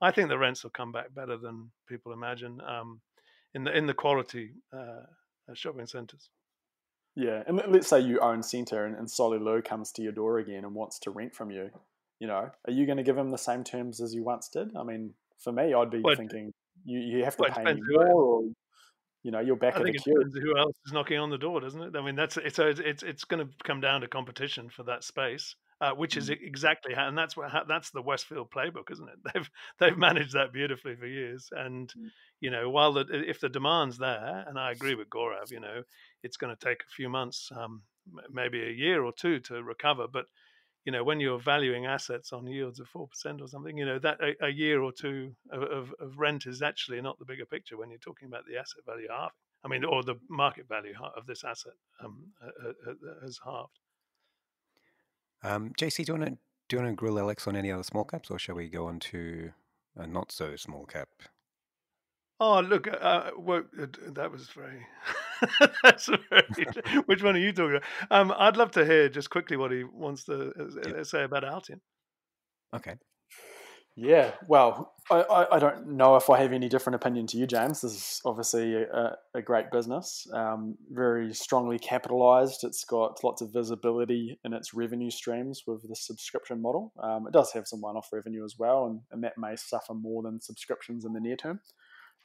I 0.01 0.11
think 0.11 0.29
the 0.29 0.37
rents 0.37 0.63
will 0.63 0.71
come 0.71 0.91
back 0.91 1.13
better 1.15 1.37
than 1.37 1.71
people 1.87 2.11
imagine 2.11 2.59
um, 2.61 2.99
in 3.53 3.63
the 3.63 3.75
in 3.77 3.85
the 3.87 3.93
quality 3.93 4.51
uh, 4.73 5.03
shopping 5.53 5.87
centres. 5.87 6.29
Yeah, 7.15 7.43
and 7.45 7.61
let's 7.67 7.87
say 7.87 7.99
you 7.99 8.19
own 8.21 8.41
Scentre 8.41 8.85
and, 8.85 8.95
and 8.95 9.09
Solly 9.09 9.37
Lew 9.37 9.61
comes 9.61 9.91
to 9.93 10.01
your 10.01 10.13
door 10.13 10.39
again 10.39 10.63
and 10.63 10.73
wants 10.73 10.97
to 10.99 11.11
rent 11.11 11.35
from 11.35 11.51
you. 11.51 11.69
You 12.19 12.27
know, 12.27 12.51
are 12.65 12.71
you 12.71 12.85
going 12.85 12.97
to 12.99 13.03
give 13.03 13.17
him 13.17 13.31
the 13.31 13.37
same 13.37 13.63
terms 13.63 13.99
as 13.99 14.13
you 14.13 14.23
once 14.23 14.47
did? 14.47 14.75
I 14.77 14.83
mean, 14.83 15.13
For 15.39 15.51
me, 15.51 15.73
I'd 15.73 15.89
be 15.89 15.99
Well, 15.99 16.15
thinking 16.15 16.53
you, 16.85 16.99
you 16.99 17.23
have 17.25 17.35
to 17.37 17.43
well, 17.43 17.51
pay 17.51 17.63
me 17.73 17.81
who 17.85 17.99
it 17.99 18.05
is. 18.05 18.09
more, 18.13 18.21
or 18.23 18.43
you 19.23 19.31
know, 19.31 19.39
you're 19.39 19.55
back 19.57 19.75
I 19.75 19.79
of 19.79 19.85
the 19.85 19.93
queue. 19.93 20.23
who 20.33 20.57
else 20.57 20.75
is 20.85 20.93
knocking 20.93 21.19
on 21.19 21.29
the 21.29 21.37
door, 21.37 21.59
doesn't 21.59 21.81
it? 21.81 21.95
I 21.95 22.01
mean, 22.01 22.15
that's 22.15 22.35
so 22.35 22.67
it's 22.67 22.79
it's, 22.79 23.03
it's 23.03 23.23
going 23.25 23.45
to 23.45 23.53
come 23.63 23.81
down 23.81 24.01
to 24.01 24.07
competition 24.07 24.69
for 24.69 24.83
that 24.83 25.03
space, 25.03 25.55
uh, 25.81 25.93
which 25.93 26.17
is 26.17 26.29
Mm. 26.29 26.41
exactly 26.41 26.93
how, 26.93 27.07
and 27.09 27.17
that's 27.17 27.35
what 27.37 27.51
that's 27.67 27.91
the 27.91 28.01
Westfield 28.03 28.51
playbook, 28.51 28.91
isn't 28.91 29.09
it? 29.09 29.19
They've 29.33 29.51
they've 29.79 29.97
managed 29.97 30.33
that 30.33 30.53
beautifully 30.53 30.95
for 30.95 31.07
years, 31.07 31.49
and 31.51 31.93
Mm. 31.97 32.11
you 32.41 32.51
know, 32.51 32.69
while 32.69 32.93
the, 32.93 33.05
if 33.29 33.39
the 33.41 33.49
demand's 33.49 33.97
there, 33.97 34.45
and 34.47 34.59
I 34.59 34.71
agree 34.71 34.95
with 34.95 35.09
Gaurav, 35.09 35.51
you 35.51 35.59
know, 35.59 35.83
it's 36.23 36.37
going 36.37 36.55
to 36.55 36.65
take 36.69 36.81
a 36.83 36.91
few 36.95 37.09
months, 37.09 37.51
um, 37.55 37.83
maybe 38.31 38.61
a 38.63 38.71
year 38.71 39.03
or 39.03 39.13
two 39.13 39.39
to 39.41 39.63
recover, 39.63 40.07
but 40.07 40.27
you 40.85 40.91
know, 40.91 41.03
when 41.03 41.19
you're 41.19 41.39
valuing 41.39 41.85
assets 41.85 42.33
on 42.33 42.47
yields 42.47 42.79
of 42.79 42.87
four 42.87 43.07
percent 43.07 43.41
or 43.41 43.47
something, 43.47 43.77
you 43.77 43.85
know 43.85 43.99
that 43.99 44.19
a, 44.21 44.45
a 44.47 44.49
year 44.49 44.81
or 44.81 44.91
two 44.91 45.35
of, 45.51 45.63
of, 45.63 45.93
of 45.99 46.17
rent 46.19 46.45
is 46.47 46.61
actually 46.61 47.01
not 47.01 47.19
the 47.19 47.25
bigger 47.25 47.45
picture 47.45 47.77
when 47.77 47.89
you're 47.89 47.99
talking 47.99 48.27
about 48.27 48.45
the 48.47 48.57
asset 48.57 48.83
value 48.85 49.07
halving. 49.09 49.31
I 49.63 49.67
mean, 49.67 49.85
or 49.85 50.03
the 50.03 50.15
market 50.29 50.67
value 50.67 50.93
of 51.17 51.27
this 51.27 51.43
asset 51.43 51.73
um, 52.03 52.33
uh, 52.43 52.69
uh, 52.69 52.91
uh, 52.91 53.21
has 53.23 53.39
halved. 53.45 53.79
Um, 55.43 55.73
JC, 55.77 56.03
do 56.03 56.13
you 56.13 56.19
want 56.19 56.29
to 56.31 56.37
do 56.67 56.77
you 56.77 56.81
want 56.83 56.91
to 56.91 56.95
grill 56.95 57.19
Alex 57.19 57.47
on 57.47 57.55
any 57.55 57.71
other 57.71 57.83
small 57.83 58.05
caps, 58.05 58.29
or 58.31 58.39
shall 58.39 58.55
we 58.55 58.69
go 58.69 58.87
on 58.87 58.99
to 58.99 59.53
a 59.95 60.07
not 60.07 60.31
so 60.31 60.55
small 60.55 60.85
cap? 60.85 61.09
Oh, 62.39 62.59
look, 62.59 62.87
uh, 62.87 62.91
uh, 62.91 63.31
well, 63.37 63.63
uh, 63.79 63.85
that 64.13 64.31
was 64.31 64.49
very. 64.49 64.85
that's 65.83 66.07
very. 66.29 66.47
Which 67.05 67.21
one 67.21 67.35
are 67.35 67.39
you 67.39 67.53
talking 67.53 67.77
about? 67.77 67.83
Um, 68.09 68.33
I'd 68.35 68.57
love 68.57 68.71
to 68.71 68.85
hear 68.85 69.09
just 69.09 69.29
quickly 69.29 69.57
what 69.57 69.71
he 69.71 69.83
wants 69.83 70.23
to 70.25 70.51
uh, 70.59 70.89
Yeah. 70.89 71.03
say 71.03 71.23
about 71.23 71.43
Altium. 71.43 71.81
Okay. 72.73 72.95
Yeah, 73.97 74.31
well, 74.47 74.93
I, 75.11 75.47
I, 75.51 75.59
don't 75.59 75.89
know 75.89 76.15
if 76.15 76.29
I 76.29 76.39
have 76.39 76.53
any 76.53 76.69
different 76.69 76.95
opinion 76.95 77.27
to 77.27 77.37
you, 77.37 77.45
James. 77.45 77.81
This 77.81 77.91
is 77.91 78.21
obviously 78.23 78.75
a, 78.75 79.17
a 79.35 79.41
great 79.41 79.69
business, 79.69 80.25
um, 80.33 80.77
very 80.89 81.33
strongly 81.33 81.77
capitalized. 81.77 82.63
It's 82.63 82.85
got 82.85 83.21
lots 83.21 83.41
of 83.41 83.51
visibility 83.51 84.39
in 84.45 84.53
its 84.53 84.73
revenue 84.73 85.11
streams 85.11 85.63
with 85.67 85.87
the 85.87 85.95
subscription 85.95 86.61
model. 86.61 86.93
Um, 87.03 87.27
it 87.27 87.33
does 87.33 87.51
have 87.51 87.67
some 87.67 87.81
one 87.81 87.97
off 87.97 88.07
revenue 88.13 88.45
as 88.45 88.55
well, 88.57 88.85
and, 88.85 89.01
and 89.11 89.21
that 89.25 89.37
may 89.37 89.57
suffer 89.57 89.93
more 89.93 90.23
than 90.23 90.39
subscriptions 90.39 91.03
in 91.03 91.11
the 91.11 91.19
near 91.19 91.35
term. 91.35 91.59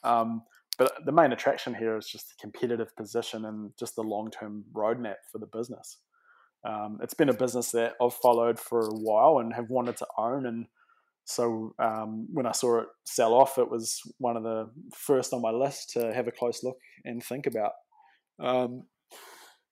Um, 0.05 0.43
but 0.79 1.05
the 1.05 1.13
main 1.13 1.33
attraction 1.33 1.75
here 1.75 1.97
is 1.97 2.07
just 2.07 2.29
the 2.29 2.35
competitive 2.41 2.95
position 2.95 3.45
and 3.45 3.73
just 3.77 3.97
the 3.97 4.03
long 4.03 4.31
term 4.31 4.65
roadmap 4.73 5.17
for 5.33 5.39
the 5.39 5.47
business. 5.47 5.99
Um, 6.65 7.01
it's 7.03 7.15
been 7.15 7.29
a 7.29 7.35
business 7.35 7.73
that 7.73 7.95
I've 8.01 8.15
followed 8.15 8.61
for 8.61 8.81
a 8.81 8.95
while 8.95 9.39
and 9.39 9.53
have 9.55 9.69
wanted 9.69 9.97
to 9.97 10.07
own 10.17 10.47
and 10.47 10.67
so 11.27 11.75
um, 11.81 12.29
when 12.33 12.47
I 12.47 12.53
saw 12.53 12.79
it 12.79 12.87
sell 13.05 13.35
off, 13.35 13.59
it 13.59 13.69
was 13.69 14.01
one 14.19 14.37
of 14.37 14.45
the 14.45 14.71
first 14.95 15.33
on 15.33 15.43
my 15.43 15.51
list 15.51 15.91
to 15.95 16.15
have 16.15 16.29
a 16.29 16.33
close 16.33 16.63
look 16.63 16.79
and 17.05 17.23
think 17.23 17.47
about. 17.47 17.73
Um, 18.39 18.85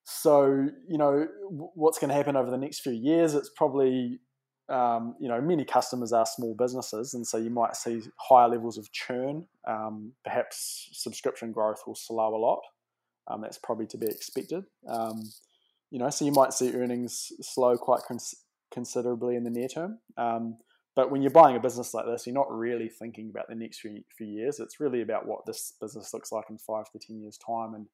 so 0.02 0.68
you 0.88 0.98
know 0.98 1.26
what's 1.48 1.98
going 1.98 2.08
to 2.08 2.14
happen 2.14 2.36
over 2.36 2.50
the 2.50 2.58
next 2.58 2.80
few 2.80 2.92
years? 2.92 3.34
It's 3.34 3.50
probably 3.56 4.18
um, 4.68 5.14
you 5.20 5.28
know 5.28 5.40
many 5.40 5.64
customers 5.64 6.12
are 6.12 6.26
small 6.26 6.56
businesses, 6.58 7.14
and 7.14 7.24
so 7.24 7.38
you 7.38 7.50
might 7.50 7.76
see 7.76 8.02
higher 8.18 8.48
levels 8.48 8.76
of 8.76 8.90
churn. 8.90 9.46
Um, 9.66 10.12
perhaps 10.24 10.88
subscription 10.92 11.52
growth 11.52 11.82
will 11.86 11.94
slow 11.94 12.34
a 12.34 12.36
lot. 12.36 12.60
Um, 13.30 13.42
that's 13.42 13.58
probably 13.58 13.86
to 13.86 13.96
be 13.96 14.06
expected. 14.06 14.64
Um, 14.88 15.22
you 15.92 16.00
know, 16.00 16.10
so 16.10 16.24
you 16.24 16.32
might 16.32 16.52
see 16.52 16.74
earnings 16.74 17.30
slow 17.40 17.76
quite 17.76 18.00
cons- 18.08 18.34
considerably 18.72 19.36
in 19.36 19.44
the 19.44 19.50
near 19.50 19.68
term. 19.68 20.00
Um, 20.18 20.56
but 20.96 21.10
when 21.10 21.22
you're 21.22 21.30
buying 21.30 21.56
a 21.56 21.60
business 21.60 21.92
like 21.92 22.06
this, 22.06 22.26
you're 22.26 22.34
not 22.34 22.52
really 22.52 22.88
thinking 22.88 23.28
about 23.28 23.48
the 23.48 23.54
next 23.54 23.80
few, 23.80 24.02
few 24.16 24.28
years. 24.28 24.60
It's 24.60 24.78
really 24.78 25.02
about 25.02 25.26
what 25.26 25.44
this 25.44 25.74
business 25.80 26.14
looks 26.14 26.30
like 26.30 26.44
in 26.50 26.58
five 26.58 26.90
to 26.92 26.98
10 26.98 27.20
years' 27.20 27.38
time. 27.38 27.74
And, 27.74 27.86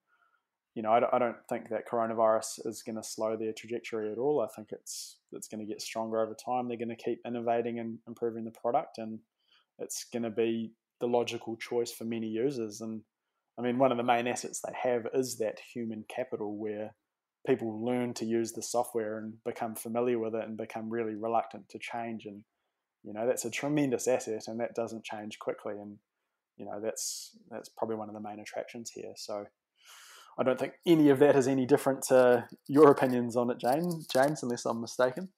you 0.74 0.82
know, 0.82 0.92
I 0.92 1.00
don't, 1.00 1.14
I 1.14 1.18
don't 1.18 1.36
think 1.48 1.70
that 1.70 1.88
coronavirus 1.88 2.66
is 2.66 2.82
going 2.82 2.96
to 2.96 3.02
slow 3.02 3.36
their 3.36 3.54
trajectory 3.54 4.12
at 4.12 4.18
all. 4.18 4.40
I 4.42 4.54
think 4.54 4.68
it's, 4.72 5.16
it's 5.32 5.48
going 5.48 5.60
to 5.60 5.66
get 5.66 5.80
stronger 5.80 6.20
over 6.20 6.34
time. 6.34 6.68
They're 6.68 6.76
going 6.76 6.94
to 6.94 6.96
keep 6.96 7.20
innovating 7.26 7.78
and 7.78 7.98
improving 8.06 8.44
the 8.44 8.50
product. 8.50 8.98
And 8.98 9.20
it's 9.78 10.04
going 10.12 10.24
to 10.24 10.30
be 10.30 10.72
the 11.00 11.06
logical 11.06 11.56
choice 11.56 11.90
for 11.90 12.04
many 12.04 12.26
users. 12.26 12.82
And 12.82 13.00
I 13.58 13.62
mean, 13.62 13.78
one 13.78 13.92
of 13.92 13.96
the 13.96 14.04
main 14.04 14.26
assets 14.26 14.60
they 14.60 14.74
have 14.82 15.06
is 15.14 15.38
that 15.38 15.58
human 15.72 16.04
capital 16.14 16.58
where 16.58 16.94
people 17.46 17.82
learn 17.82 18.12
to 18.12 18.26
use 18.26 18.52
the 18.52 18.62
software 18.62 19.18
and 19.18 19.32
become 19.46 19.74
familiar 19.74 20.18
with 20.18 20.34
it 20.34 20.46
and 20.46 20.58
become 20.58 20.90
really 20.90 21.14
reluctant 21.14 21.66
to 21.70 21.78
change. 21.78 22.26
And, 22.26 22.42
you 23.02 23.12
know 23.12 23.26
that's 23.26 23.44
a 23.44 23.50
tremendous 23.50 24.06
asset 24.08 24.44
and 24.46 24.60
that 24.60 24.74
doesn't 24.74 25.04
change 25.04 25.38
quickly 25.38 25.74
and 25.78 25.96
you 26.56 26.64
know 26.64 26.80
that's 26.80 27.36
that's 27.50 27.68
probably 27.68 27.96
one 27.96 28.08
of 28.08 28.14
the 28.14 28.20
main 28.20 28.40
attractions 28.40 28.90
here 28.94 29.12
so 29.16 29.46
i 30.38 30.42
don't 30.42 30.58
think 30.58 30.74
any 30.86 31.08
of 31.08 31.18
that 31.18 31.36
is 31.36 31.48
any 31.48 31.66
different 31.66 32.02
to 32.02 32.46
your 32.68 32.90
opinions 32.90 33.36
on 33.36 33.50
it 33.50 33.58
james 33.58 34.06
james 34.06 34.42
unless 34.42 34.66
i'm 34.66 34.80
mistaken 34.80 35.28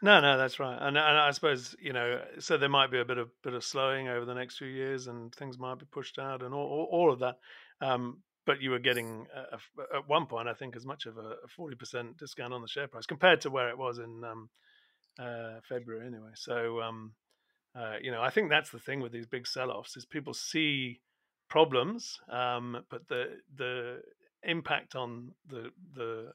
No, 0.00 0.20
no, 0.20 0.38
that's 0.38 0.60
right. 0.60 0.78
And, 0.80 0.96
and 0.96 1.18
I 1.18 1.32
suppose 1.32 1.74
you 1.80 1.92
know, 1.92 2.20
so 2.38 2.56
there 2.56 2.68
might 2.68 2.92
be 2.92 3.00
a 3.00 3.04
bit 3.04 3.18
of 3.18 3.30
bit 3.42 3.54
of 3.54 3.64
slowing 3.64 4.06
over 4.06 4.24
the 4.24 4.34
next 4.34 4.56
few 4.56 4.68
years, 4.68 5.08
and 5.08 5.34
things 5.34 5.58
might 5.58 5.80
be 5.80 5.86
pushed 5.90 6.20
out, 6.20 6.40
and 6.44 6.54
all, 6.54 6.68
all, 6.74 6.88
all 6.92 7.12
of 7.12 7.18
that. 7.18 7.38
Um, 7.80 8.22
but 8.46 8.62
you 8.62 8.70
were 8.70 8.78
getting 8.78 9.26
a, 9.34 9.56
a, 9.56 9.96
at 9.96 10.08
one 10.08 10.26
point, 10.26 10.46
I 10.46 10.54
think, 10.54 10.76
as 10.76 10.86
much 10.86 11.06
of 11.06 11.18
a 11.18 11.34
forty 11.56 11.74
percent 11.74 12.16
discount 12.16 12.54
on 12.54 12.62
the 12.62 12.68
share 12.68 12.86
price 12.86 13.06
compared 13.06 13.40
to 13.40 13.50
where 13.50 13.70
it 13.70 13.76
was 13.76 13.98
in 13.98 14.22
um, 14.22 14.48
uh, 15.18 15.60
February, 15.68 16.06
anyway. 16.06 16.30
So 16.34 16.80
um, 16.80 17.12
uh, 17.78 17.96
you 18.00 18.10
know, 18.10 18.22
I 18.22 18.30
think 18.30 18.50
that's 18.50 18.70
the 18.70 18.78
thing 18.78 19.00
with 19.00 19.12
these 19.12 19.26
big 19.26 19.46
sell-offs 19.46 19.96
is 19.96 20.04
people 20.04 20.34
see 20.34 21.00
problems, 21.48 22.18
um, 22.28 22.84
but 22.90 23.06
the 23.08 23.38
the 23.56 24.00
impact 24.42 24.94
on 24.94 25.32
the 25.48 25.70
the 25.94 26.32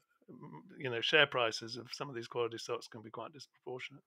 you 0.78 0.90
know 0.90 1.00
share 1.00 1.26
prices 1.26 1.76
of 1.76 1.88
some 1.92 2.08
of 2.08 2.14
these 2.14 2.28
quality 2.28 2.58
stocks 2.58 2.88
can 2.88 3.02
be 3.02 3.10
quite 3.10 3.32
disproportionate. 3.32 4.02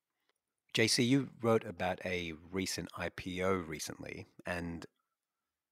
JC, 0.73 1.07
you 1.07 1.29
wrote 1.41 1.65
about 1.65 1.99
a 2.05 2.33
recent 2.51 2.89
IPO 2.93 3.67
recently, 3.67 4.25
and 4.45 4.85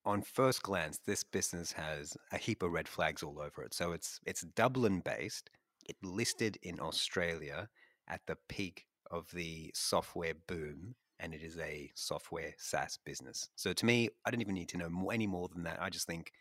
on 0.05 0.21
first 0.21 0.61
glance, 0.61 0.99
this 1.05 1.23
business 1.23 1.71
has 1.71 2.15
a 2.31 2.37
heap 2.37 2.61
of 2.61 2.71
red 2.71 2.87
flags 2.87 3.23
all 3.23 3.39
over 3.39 3.63
it. 3.63 3.73
So 3.73 3.91
it's 3.91 4.19
it's 4.25 4.41
Dublin 4.41 4.99
based. 4.99 5.49
It 5.87 5.95
listed 6.03 6.57
in 6.63 6.79
Australia 6.79 7.69
at 8.07 8.21
the 8.27 8.37
peak 8.49 8.85
of 9.11 9.29
the 9.31 9.71
software 9.73 10.33
boom, 10.47 10.95
and 11.19 11.33
it 11.33 11.41
is 11.41 11.57
a 11.59 11.91
software 11.95 12.53
SaaS 12.57 12.99
business. 13.05 13.49
So 13.55 13.73
to 13.73 13.85
me, 13.85 14.09
I 14.25 14.31
don't 14.31 14.41
even 14.41 14.55
need 14.55 14.69
to 14.69 14.77
know 14.77 14.89
more, 14.89 15.13
any 15.13 15.27
more 15.27 15.47
than 15.47 15.63
that. 15.63 15.81
I 15.81 15.89
just 15.89 16.07
think 16.07 16.31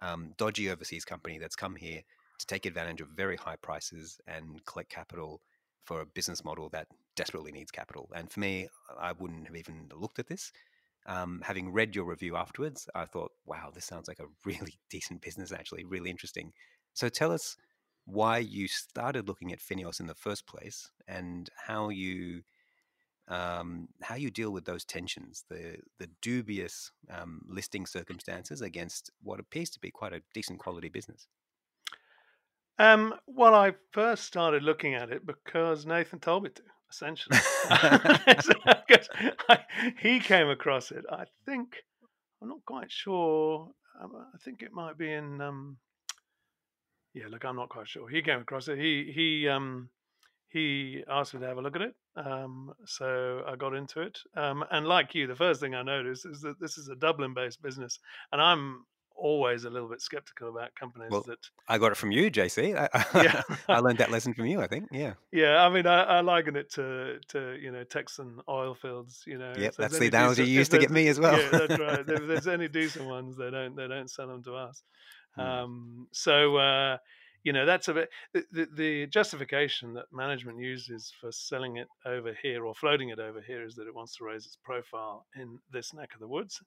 um, 0.00 0.32
dodgy 0.36 0.70
overseas 0.70 1.04
company 1.04 1.38
that's 1.38 1.56
come 1.56 1.76
here 1.76 2.02
to 2.38 2.46
take 2.46 2.66
advantage 2.66 3.00
of 3.00 3.08
very 3.08 3.36
high 3.36 3.56
prices 3.56 4.20
and 4.26 4.64
collect 4.64 4.90
capital 4.90 5.40
for 5.84 6.00
a 6.00 6.06
business 6.06 6.44
model 6.44 6.68
that 6.70 6.88
desperately 7.16 7.52
needs 7.52 7.70
capital. 7.70 8.08
And 8.14 8.30
for 8.30 8.40
me, 8.40 8.68
I 9.00 9.12
wouldn't 9.12 9.46
have 9.46 9.56
even 9.56 9.88
looked 9.94 10.18
at 10.18 10.26
this. 10.26 10.52
Um, 11.06 11.40
having 11.44 11.72
read 11.72 11.96
your 11.96 12.04
review 12.04 12.36
afterwards, 12.36 12.88
I 12.94 13.06
thought, 13.06 13.32
wow, 13.44 13.70
this 13.74 13.84
sounds 13.84 14.08
like 14.08 14.20
a 14.20 14.26
really 14.44 14.78
decent 14.90 15.20
business, 15.20 15.52
actually, 15.52 15.84
really 15.84 16.10
interesting. 16.10 16.52
So 16.94 17.08
tell 17.08 17.32
us 17.32 17.56
why 18.04 18.38
you 18.38 18.68
started 18.68 19.28
looking 19.28 19.52
at 19.52 19.60
Fineos 19.60 20.00
in 20.00 20.06
the 20.06 20.14
first 20.14 20.46
place 20.46 20.90
and 21.06 21.48
how 21.66 21.88
you 21.88 22.42
um, 23.28 23.88
how 24.02 24.16
you 24.16 24.30
deal 24.30 24.50
with 24.50 24.64
those 24.64 24.84
tensions, 24.84 25.44
the 25.48 25.76
the 25.98 26.08
dubious 26.20 26.90
um, 27.10 27.42
listing 27.46 27.86
circumstances 27.86 28.60
against 28.60 29.10
what 29.22 29.40
appears 29.40 29.70
to 29.70 29.80
be 29.80 29.90
quite 29.90 30.12
a 30.12 30.22
decent 30.34 30.58
quality 30.58 30.88
business. 30.88 31.28
Um, 32.78 33.14
well, 33.26 33.54
I 33.54 33.74
first 33.92 34.24
started 34.24 34.62
looking 34.62 34.94
at 34.94 35.10
it 35.10 35.24
because 35.24 35.86
Nathan 35.86 36.18
told 36.20 36.44
me 36.44 36.50
to. 36.50 36.62
Essentially, 36.90 37.38
I- 37.70 39.64
he 39.98 40.20
came 40.20 40.50
across 40.50 40.90
it. 40.90 41.06
I 41.10 41.24
think 41.46 41.76
I'm 42.42 42.48
not 42.50 42.62
quite 42.66 42.92
sure. 42.92 43.70
um, 43.98 44.12
I 44.34 44.36
think 44.44 44.60
it 44.60 44.72
might 44.74 44.98
be 44.98 45.10
in. 45.10 45.40
Yeah, 47.14 47.24
look, 47.28 47.44
I'm 47.44 47.56
not 47.56 47.68
quite 47.68 47.88
sure. 47.88 48.08
He 48.08 48.22
came 48.22 48.40
across 48.40 48.68
it. 48.68 48.78
He 48.78 49.12
he 49.14 49.48
um, 49.48 49.88
he 50.48 51.02
asked 51.08 51.34
me 51.34 51.40
to 51.40 51.46
have 51.46 51.58
a 51.58 51.62
look 51.62 51.76
at 51.76 51.82
it. 51.82 51.94
Um, 52.16 52.72
so 52.86 53.42
I 53.46 53.56
got 53.56 53.74
into 53.74 54.00
it. 54.02 54.18
Um, 54.36 54.64
and 54.70 54.86
like 54.86 55.14
you, 55.14 55.26
the 55.26 55.34
first 55.36 55.60
thing 55.60 55.74
I 55.74 55.82
noticed 55.82 56.26
is 56.26 56.40
that 56.42 56.60
this 56.60 56.78
is 56.78 56.88
a 56.88 56.94
Dublin-based 56.94 57.62
business, 57.62 57.98
and 58.32 58.40
I'm 58.40 58.84
always 59.14 59.64
a 59.64 59.70
little 59.70 59.88
bit 59.88 60.00
skeptical 60.00 60.48
about 60.48 60.74
companies 60.74 61.10
Well, 61.10 61.22
that 61.28 61.38
I 61.68 61.78
got 61.78 61.92
it 61.92 61.96
from 61.96 62.12
you, 62.12 62.30
JC. 62.30 62.74
I, 62.76 63.22
yeah 63.22 63.42
I 63.68 63.78
learned 63.78 63.98
that 63.98 64.10
lesson 64.10 64.32
from 64.34 64.46
you. 64.46 64.60
I 64.60 64.66
think. 64.66 64.88
Yeah. 64.90 65.12
yeah 65.30 65.62
i 65.64 65.68
mean 65.68 65.86
I, 65.86 66.02
I 66.02 66.20
liken 66.20 66.56
it 66.56 66.72
to 66.72 67.18
to 67.28 67.56
you 67.60 67.70
know 67.70 67.84
texan 67.84 68.40
oil 68.48 68.74
fields 68.74 69.22
you 69.26 69.36
know 69.38 69.52
Yep. 69.56 69.74
That's 69.76 69.98
the 69.98 70.06
analogy 70.08 70.42
decent 70.42 70.48
you 70.48 70.58
used 70.58 70.70
to 70.72 70.78
get 70.78 70.90
me 70.90 71.08
as 71.08 71.20
well. 71.20 71.38
yeah 71.38 71.48
that's 71.50 71.78
right 71.78 72.08
if 72.08 72.26
there's 72.26 72.48
any 72.58 72.68
decent 72.68 73.06
ones 73.06 73.36
they 73.36 73.50
don't 73.50 73.76
they 73.76 73.86
don't 73.86 74.10
sell 74.10 74.28
them 74.28 74.42
to 74.44 74.54
us. 74.54 74.82
Um 75.36 76.06
so 76.12 76.56
uh 76.56 76.96
you 77.44 77.52
know 77.52 77.66
that's 77.66 77.88
a 77.88 77.94
bit 77.94 78.08
the, 78.32 78.44
the, 78.52 78.68
the, 78.74 79.06
justification 79.06 79.94
that 79.94 80.04
management 80.12 80.58
uses 80.58 81.12
for 81.20 81.32
selling 81.32 81.76
it 81.76 81.88
over 82.06 82.36
here 82.42 82.64
or 82.64 82.74
floating 82.74 83.08
it 83.08 83.18
over 83.18 83.40
here 83.40 83.64
is 83.64 83.74
that 83.74 83.86
it 83.86 83.94
wants 83.94 84.16
to 84.16 84.24
raise 84.24 84.46
its 84.46 84.56
profile 84.62 85.26
in 85.36 85.58
this 85.72 85.92
neck 85.92 86.10
of 86.14 86.20
the 86.20 86.28
woods 86.28 86.62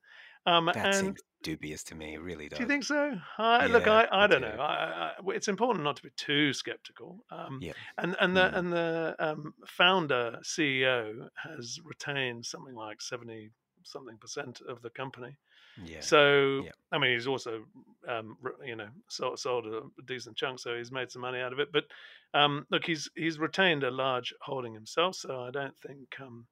um, 0.46 0.70
that 0.74 0.96
seems 0.96 1.20
dubious 1.42 1.84
to 1.84 1.96
me 1.96 2.18
really 2.18 2.50
does. 2.50 2.58
do 2.58 2.64
you 2.64 2.68
think 2.68 2.84
so 2.84 3.16
I, 3.38 3.66
yeah, 3.66 3.72
look 3.72 3.88
i, 3.88 4.08
I 4.12 4.28
don't 4.28 4.42
know 4.42 4.58
I, 4.60 4.64
I, 4.64 5.12
it's 5.28 5.48
important 5.48 5.84
not 5.84 5.96
to 5.98 6.04
be 6.04 6.12
too 6.18 6.54
skeptical 6.54 7.24
um, 7.32 7.60
yeah. 7.62 7.74
and 7.98 8.16
and 8.20 8.36
the 8.36 8.42
mm. 8.42 8.58
and 8.58 8.74
the 8.74 9.16
um, 9.20 9.54
founder 9.66 10.40
ceo 10.44 11.28
has 11.44 11.80
retained 11.84 12.46
something 12.46 12.76
like 12.76 13.02
70 13.02 13.52
something 13.84 14.18
percent 14.18 14.62
of 14.68 14.82
the 14.82 14.90
company 14.90 15.38
yeah. 15.84 16.02
So 16.02 16.62
yeah. 16.66 16.72
I 16.92 16.98
mean, 16.98 17.14
he's 17.14 17.28
also 17.28 17.64
um, 18.08 18.38
you 18.66 18.76
know 18.76 18.88
sold, 19.10 19.40
sold, 19.40 19.66
a 19.66 19.82
decent 20.06 20.38
chunk, 20.38 20.60
so 20.60 20.78
he's 20.78 20.92
made 20.92 21.12
some 21.12 21.22
money 21.22 21.40
out 21.40 21.54
of 21.54 21.60
it. 21.60 21.70
But 21.72 21.86
um, 22.34 22.66
look, 22.72 22.86
he's 22.86 23.10
he's 23.16 23.40
retained 23.40 23.84
a 23.84 23.92
large 23.92 24.34
holding 24.42 24.74
himself, 24.74 25.16
so 25.16 25.42
I 25.42 25.52
don't 25.52 25.78
think 25.78 26.16
um, 26.22 26.46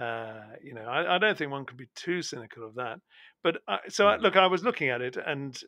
uh, 0.00 0.40
you 0.62 0.74
know 0.74 0.82
I, 0.82 1.16
I, 1.16 1.18
don't 1.18 1.36
think 1.36 1.50
one 1.50 1.66
can 1.66 1.76
be 1.76 1.88
too 1.94 2.22
cynical 2.22 2.66
of 2.66 2.74
that. 2.74 3.00
But 3.42 3.58
I, 3.68 3.78
so 3.88 4.08
I, 4.08 4.16
look, 4.16 4.36
I 4.36 4.46
was 4.46 4.64
looking 4.64 4.88
at 4.88 5.00
it, 5.00 5.16
and 5.16 5.58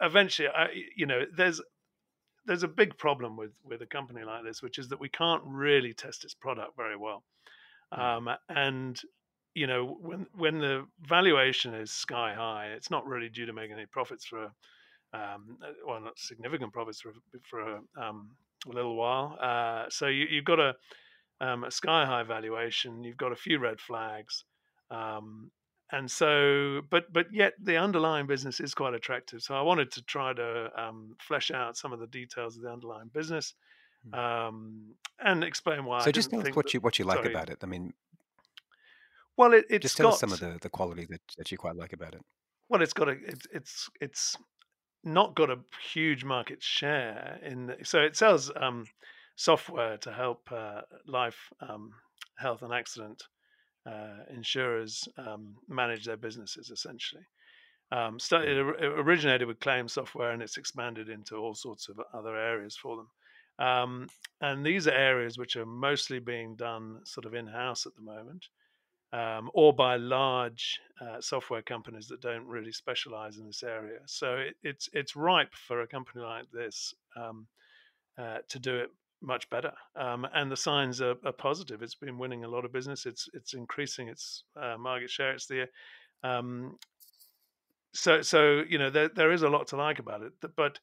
eventually, 0.00 0.48
I 0.48 0.68
you 0.96 1.06
know, 1.06 1.22
there's 1.36 1.60
there's 2.46 2.62
a 2.62 2.68
big 2.68 2.96
problem 2.96 3.36
with 3.36 3.52
with 3.64 3.82
a 3.82 3.86
company 3.86 4.24
like 4.24 4.44
this, 4.44 4.62
which 4.62 4.78
is 4.78 4.88
that 4.88 5.00
we 5.00 5.08
can't 5.08 5.42
really 5.44 5.94
test 5.94 6.24
its 6.24 6.34
product 6.34 6.76
very 6.76 6.96
well. 6.96 7.22
Hmm. 7.92 8.00
Um, 8.00 8.36
and 8.48 9.00
you 9.58 9.66
know, 9.66 9.96
when 10.00 10.26
when 10.36 10.58
the 10.60 10.86
valuation 11.02 11.74
is 11.74 11.90
sky 11.90 12.32
high, 12.32 12.66
it's 12.76 12.90
not 12.90 13.04
really 13.06 13.28
due 13.28 13.46
to 13.46 13.52
making 13.52 13.74
any 13.74 13.86
profits 13.86 14.24
for, 14.24 14.44
um, 15.12 15.58
uh, 15.62 15.72
well, 15.84 16.00
not 16.00 16.16
significant 16.16 16.72
profits 16.72 17.00
for 17.00 17.12
for 17.42 17.60
a, 17.60 17.80
um, 18.00 18.30
a 18.66 18.72
little 18.72 18.94
while. 18.94 19.36
Uh, 19.40 19.86
so 19.90 20.06
you, 20.06 20.26
have 20.36 20.44
got 20.44 20.60
a, 20.60 20.74
um, 21.40 21.64
a 21.64 21.72
sky 21.72 22.06
high 22.06 22.22
valuation. 22.22 23.02
You've 23.02 23.16
got 23.16 23.32
a 23.32 23.36
few 23.36 23.58
red 23.58 23.80
flags, 23.80 24.44
um, 24.92 25.50
and 25.90 26.08
so, 26.08 26.82
but 26.88 27.12
but 27.12 27.26
yet 27.32 27.54
the 27.60 27.78
underlying 27.78 28.28
business 28.28 28.60
is 28.60 28.74
quite 28.74 28.94
attractive. 28.94 29.42
So 29.42 29.56
I 29.56 29.62
wanted 29.62 29.90
to 29.92 30.02
try 30.02 30.34
to 30.34 30.70
um, 30.80 31.16
flesh 31.18 31.50
out 31.50 31.76
some 31.76 31.92
of 31.92 31.98
the 31.98 32.06
details 32.06 32.56
of 32.56 32.62
the 32.62 32.70
underlying 32.70 33.10
business. 33.12 33.54
Hmm. 34.08 34.14
Um, 34.14 34.94
and 35.18 35.42
explain 35.42 35.84
why. 35.84 36.04
So, 36.04 36.12
just 36.12 36.30
tell 36.30 36.46
us 36.46 36.54
what 36.54 36.72
you 36.72 36.78
what 36.78 37.00
you 37.00 37.04
like 37.04 37.18
sorry, 37.18 37.32
about 37.32 37.50
it. 37.50 37.58
I 37.62 37.66
mean, 37.66 37.92
well, 39.38 39.52
it, 39.52 39.64
it's 39.70 39.82
just 39.82 39.96
tell 39.96 40.08
got 40.08 40.14
us 40.14 40.20
some 40.20 40.32
of 40.32 40.40
the 40.40 40.58
the 40.60 40.68
quality 40.68 41.06
that, 41.08 41.20
that 41.38 41.50
you 41.50 41.56
quite 41.56 41.76
like 41.76 41.92
about 41.92 42.14
it. 42.14 42.20
Well, 42.68 42.82
it's 42.82 42.92
got 42.92 43.08
a 43.08 43.12
it's 43.12 43.46
it's 43.52 43.90
it's 44.00 44.36
not 45.04 45.36
got 45.36 45.48
a 45.48 45.60
huge 45.92 46.24
market 46.24 46.62
share 46.62 47.38
in 47.42 47.66
the, 47.66 47.76
so 47.84 48.00
it 48.00 48.16
sells 48.16 48.50
um, 48.56 48.84
software 49.36 49.96
to 49.98 50.12
help 50.12 50.50
uh, 50.52 50.80
life, 51.06 51.50
um, 51.66 51.92
health, 52.36 52.62
and 52.62 52.74
accident 52.74 53.22
uh, 53.86 54.24
insurers 54.34 55.08
um, 55.16 55.54
manage 55.68 56.04
their 56.04 56.16
businesses 56.16 56.70
essentially. 56.70 57.22
Um, 57.90 58.18
started, 58.18 58.58
mm. 58.58 58.82
it 58.82 58.84
originated 58.84 59.48
with 59.48 59.60
claim 59.60 59.88
software 59.88 60.32
and 60.32 60.42
it's 60.42 60.58
expanded 60.58 61.08
into 61.08 61.36
all 61.36 61.54
sorts 61.54 61.88
of 61.88 61.98
other 62.12 62.36
areas 62.36 62.76
for 62.76 62.96
them. 62.96 63.66
Um, 63.66 64.08
and 64.42 64.66
these 64.66 64.86
are 64.86 64.92
areas 64.92 65.38
which 65.38 65.56
are 65.56 65.64
mostly 65.64 66.18
being 66.18 66.54
done 66.54 66.98
sort 67.04 67.24
of 67.24 67.34
in 67.34 67.46
house 67.46 67.86
at 67.86 67.94
the 67.94 68.02
moment 68.02 68.46
um, 69.12 69.50
or 69.54 69.72
by 69.72 69.96
large 69.96 70.80
uh, 71.00 71.20
software 71.20 71.62
companies 71.62 72.08
that 72.08 72.20
don't 72.20 72.46
really 72.46 72.72
specialize 72.72 73.38
in 73.38 73.46
this 73.46 73.62
area. 73.62 74.00
So 74.06 74.34
it, 74.36 74.56
it's 74.62 74.88
it's 74.92 75.16
ripe 75.16 75.54
for 75.54 75.82
a 75.82 75.86
company 75.86 76.22
like 76.22 76.50
this 76.52 76.94
um, 77.16 77.46
uh, 78.18 78.38
to 78.48 78.58
do 78.58 78.76
it 78.76 78.90
much 79.20 79.48
better. 79.50 79.72
Um, 79.96 80.26
and 80.34 80.50
the 80.50 80.56
signs 80.56 81.00
are, 81.00 81.16
are, 81.24 81.32
positive. 81.32 81.82
It's 81.82 81.94
been 81.94 82.18
winning 82.18 82.44
a 82.44 82.48
lot 82.48 82.64
of 82.64 82.72
business. 82.72 83.06
It's 83.06 83.28
it's 83.32 83.54
increasing 83.54 84.08
its 84.08 84.44
uh, 84.60 84.76
market 84.78 85.10
share. 85.10 85.32
It's 85.32 85.46
the 85.46 85.68
um, 86.22 86.78
so 87.94 88.20
so 88.20 88.62
you 88.68 88.78
know 88.78 88.90
there 88.90 89.08
there 89.08 89.32
is 89.32 89.42
a 89.42 89.48
lot 89.48 89.68
to 89.68 89.76
like 89.76 89.98
about 89.98 90.22
it, 90.22 90.32
but. 90.56 90.78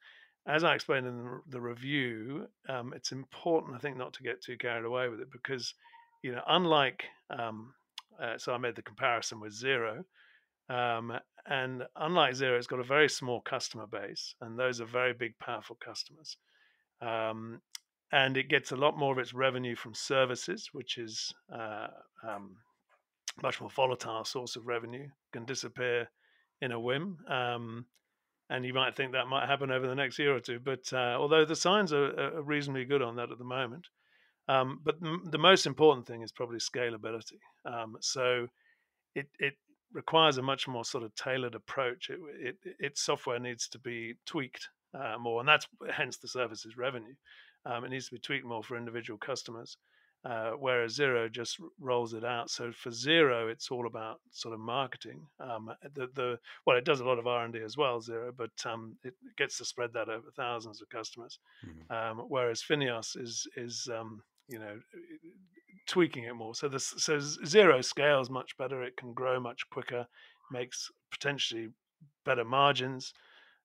As 0.48 0.64
I 0.64 0.76
explained 0.76 1.08
in 1.08 1.40
the 1.50 1.60
review, 1.60 2.46
um, 2.70 2.94
it's 2.96 3.12
important, 3.12 3.76
I 3.76 3.80
think, 3.80 3.98
not 3.98 4.14
to 4.14 4.22
get 4.22 4.44
too 4.44 4.58
carried 4.58 4.86
away 4.86 5.10
with 5.10 5.20
it 5.20 5.32
because, 5.32 5.74
you 6.22 6.32
know, 6.32 6.44
unlike 6.48 7.04
um, 7.32 7.74
uh, 8.22 8.38
so 8.38 8.54
I 8.54 8.58
made 8.58 8.76
the 8.76 8.82
comparison 8.82 9.40
with 9.40 9.54
Xero. 9.54 10.04
Um, 10.70 11.14
and 11.48 11.84
unlike 11.96 12.34
Xero, 12.34 12.58
it's 12.58 12.68
got 12.68 12.80
a 12.80 12.84
very 12.84 13.10
small 13.10 13.42
customer 13.42 13.86
base, 13.88 14.36
and 14.42 14.58
those 14.58 14.82
are 14.82 14.86
very 14.86 15.14
big, 15.14 15.38
powerful 15.40 15.78
customers. 15.84 16.38
Um, 17.02 17.62
and 18.12 18.38
it 18.38 18.50
gets 18.50 18.72
a 18.72 18.76
lot 18.76 18.98
more 18.98 19.12
of 19.12 19.20
its 19.20 19.34
revenue 19.34 19.76
from 19.76 19.94
services, 19.94 20.70
which 20.72 20.98
is 20.98 21.34
uh, 21.54 21.88
um, 22.28 22.56
much 23.42 23.60
more 23.60 23.70
volatile 23.70 24.26
source 24.26 24.56
of 24.56 24.68
revenue, 24.68 25.08
can 25.34 25.46
disappear 25.46 26.10
in 26.62 26.72
a 26.72 26.80
whim. 26.80 27.18
Um, 27.30 27.86
and 28.50 28.66
you 28.66 28.74
might 28.74 28.96
think 28.96 29.12
that 29.12 29.28
might 29.28 29.48
happen 29.48 29.72
over 29.72 29.88
the 29.88 29.96
next 29.96 30.20
year 30.20 30.36
or 30.36 30.40
two, 30.40 30.60
but 30.60 30.92
uh, 30.94 31.18
although 31.20 31.46
the 31.46 31.56
signs 31.56 31.92
are, 31.92 32.20
are, 32.20 32.44
reasonably 32.44 32.86
good 32.86 33.02
on 33.02 33.16
that 33.16 33.32
at 33.32 33.38
the 33.38 33.44
moment, 33.44 33.88
um, 34.48 34.80
but 34.84 34.96
m- 35.04 35.24
the 35.32 35.38
most 35.38 35.66
important 35.66 36.06
thing 36.06 36.22
is 36.22 36.32
probably 36.32 36.60
scalability. 36.60 37.40
Um, 37.66 37.98
so 38.02 38.48
it, 39.16 39.28
it 39.40 39.56
requires 39.94 40.38
a 40.38 40.42
much 40.42 40.68
more 40.68 40.86
sort 40.86 41.04
of 41.04 41.16
tailored 41.16 41.56
approach. 41.56 42.10
It, 42.10 42.20
it, 42.64 42.76
its 42.80 43.02
software 43.02 43.40
needs 43.40 43.68
to 43.70 43.80
be 43.80 44.16
tweaked 44.26 44.70
uh, 44.94 45.18
more, 45.20 45.40
and 45.40 45.50
that's 45.50 45.68
hence 45.92 46.18
the 46.18 46.28
services 46.28 46.78
revenue. 46.78 47.16
Um, 47.66 47.84
it 47.84 47.90
needs 47.90 48.06
to 48.06 48.16
be 48.16 48.20
tweaked 48.20 48.46
more 48.46 48.62
for 48.62 48.78
individual 48.78 49.18
customers, 49.18 49.78
uh, 50.24 50.52
whereas 50.52 51.00
Xero 51.00 51.32
just 51.32 51.58
rolls 51.80 52.14
it 52.14 52.24
out. 52.24 52.52
So 52.52 52.72
for 52.72 52.92
Xero, 52.92 53.50
it's 53.52 53.72
all 53.72 53.88
about 53.88 54.20
sort 54.30 54.54
of 54.54 54.60
marketing. 54.60 55.26
Um, 55.40 55.72
the, 55.96 56.08
the 56.14 56.40
well, 56.68 56.78
it 56.78 56.86
does 56.86 57.00
a 57.00 57.06
lot 57.06 57.18
of 57.18 57.26
R 57.26 57.44
and 57.44 57.54
D 57.54 57.62
as 57.66 57.76
well, 57.76 58.00
Xero, 58.00 58.32
but 58.38 58.52
um, 58.66 58.98
it 59.04 59.16
gets 59.36 59.58
to 59.58 59.66
spread 59.66 59.94
that 59.94 60.10
over 60.10 60.30
thousands 60.36 60.80
of 60.82 60.90
customers. 60.90 61.40
Mm-hmm. 61.66 62.20
whereas 62.28 62.62
Fineos 62.62 63.20
is 63.20 63.48
is 63.58 63.90
um, 63.92 64.22
you 64.48 64.60
know 64.60 64.80
tweaking 65.88 66.24
it 66.24 66.36
more. 66.36 66.56
So 66.56 66.68
this 66.68 66.94
so 66.98 67.18
Xero 67.18 67.84
scales 67.84 68.30
much 68.30 68.58
better. 68.58 68.84
It 68.84 68.98
can 68.98 69.14
grow 69.14 69.40
much 69.40 69.70
quicker, 69.70 70.08
makes 70.52 70.90
potentially 71.12 71.70
better 72.26 72.44
margins, 72.44 73.14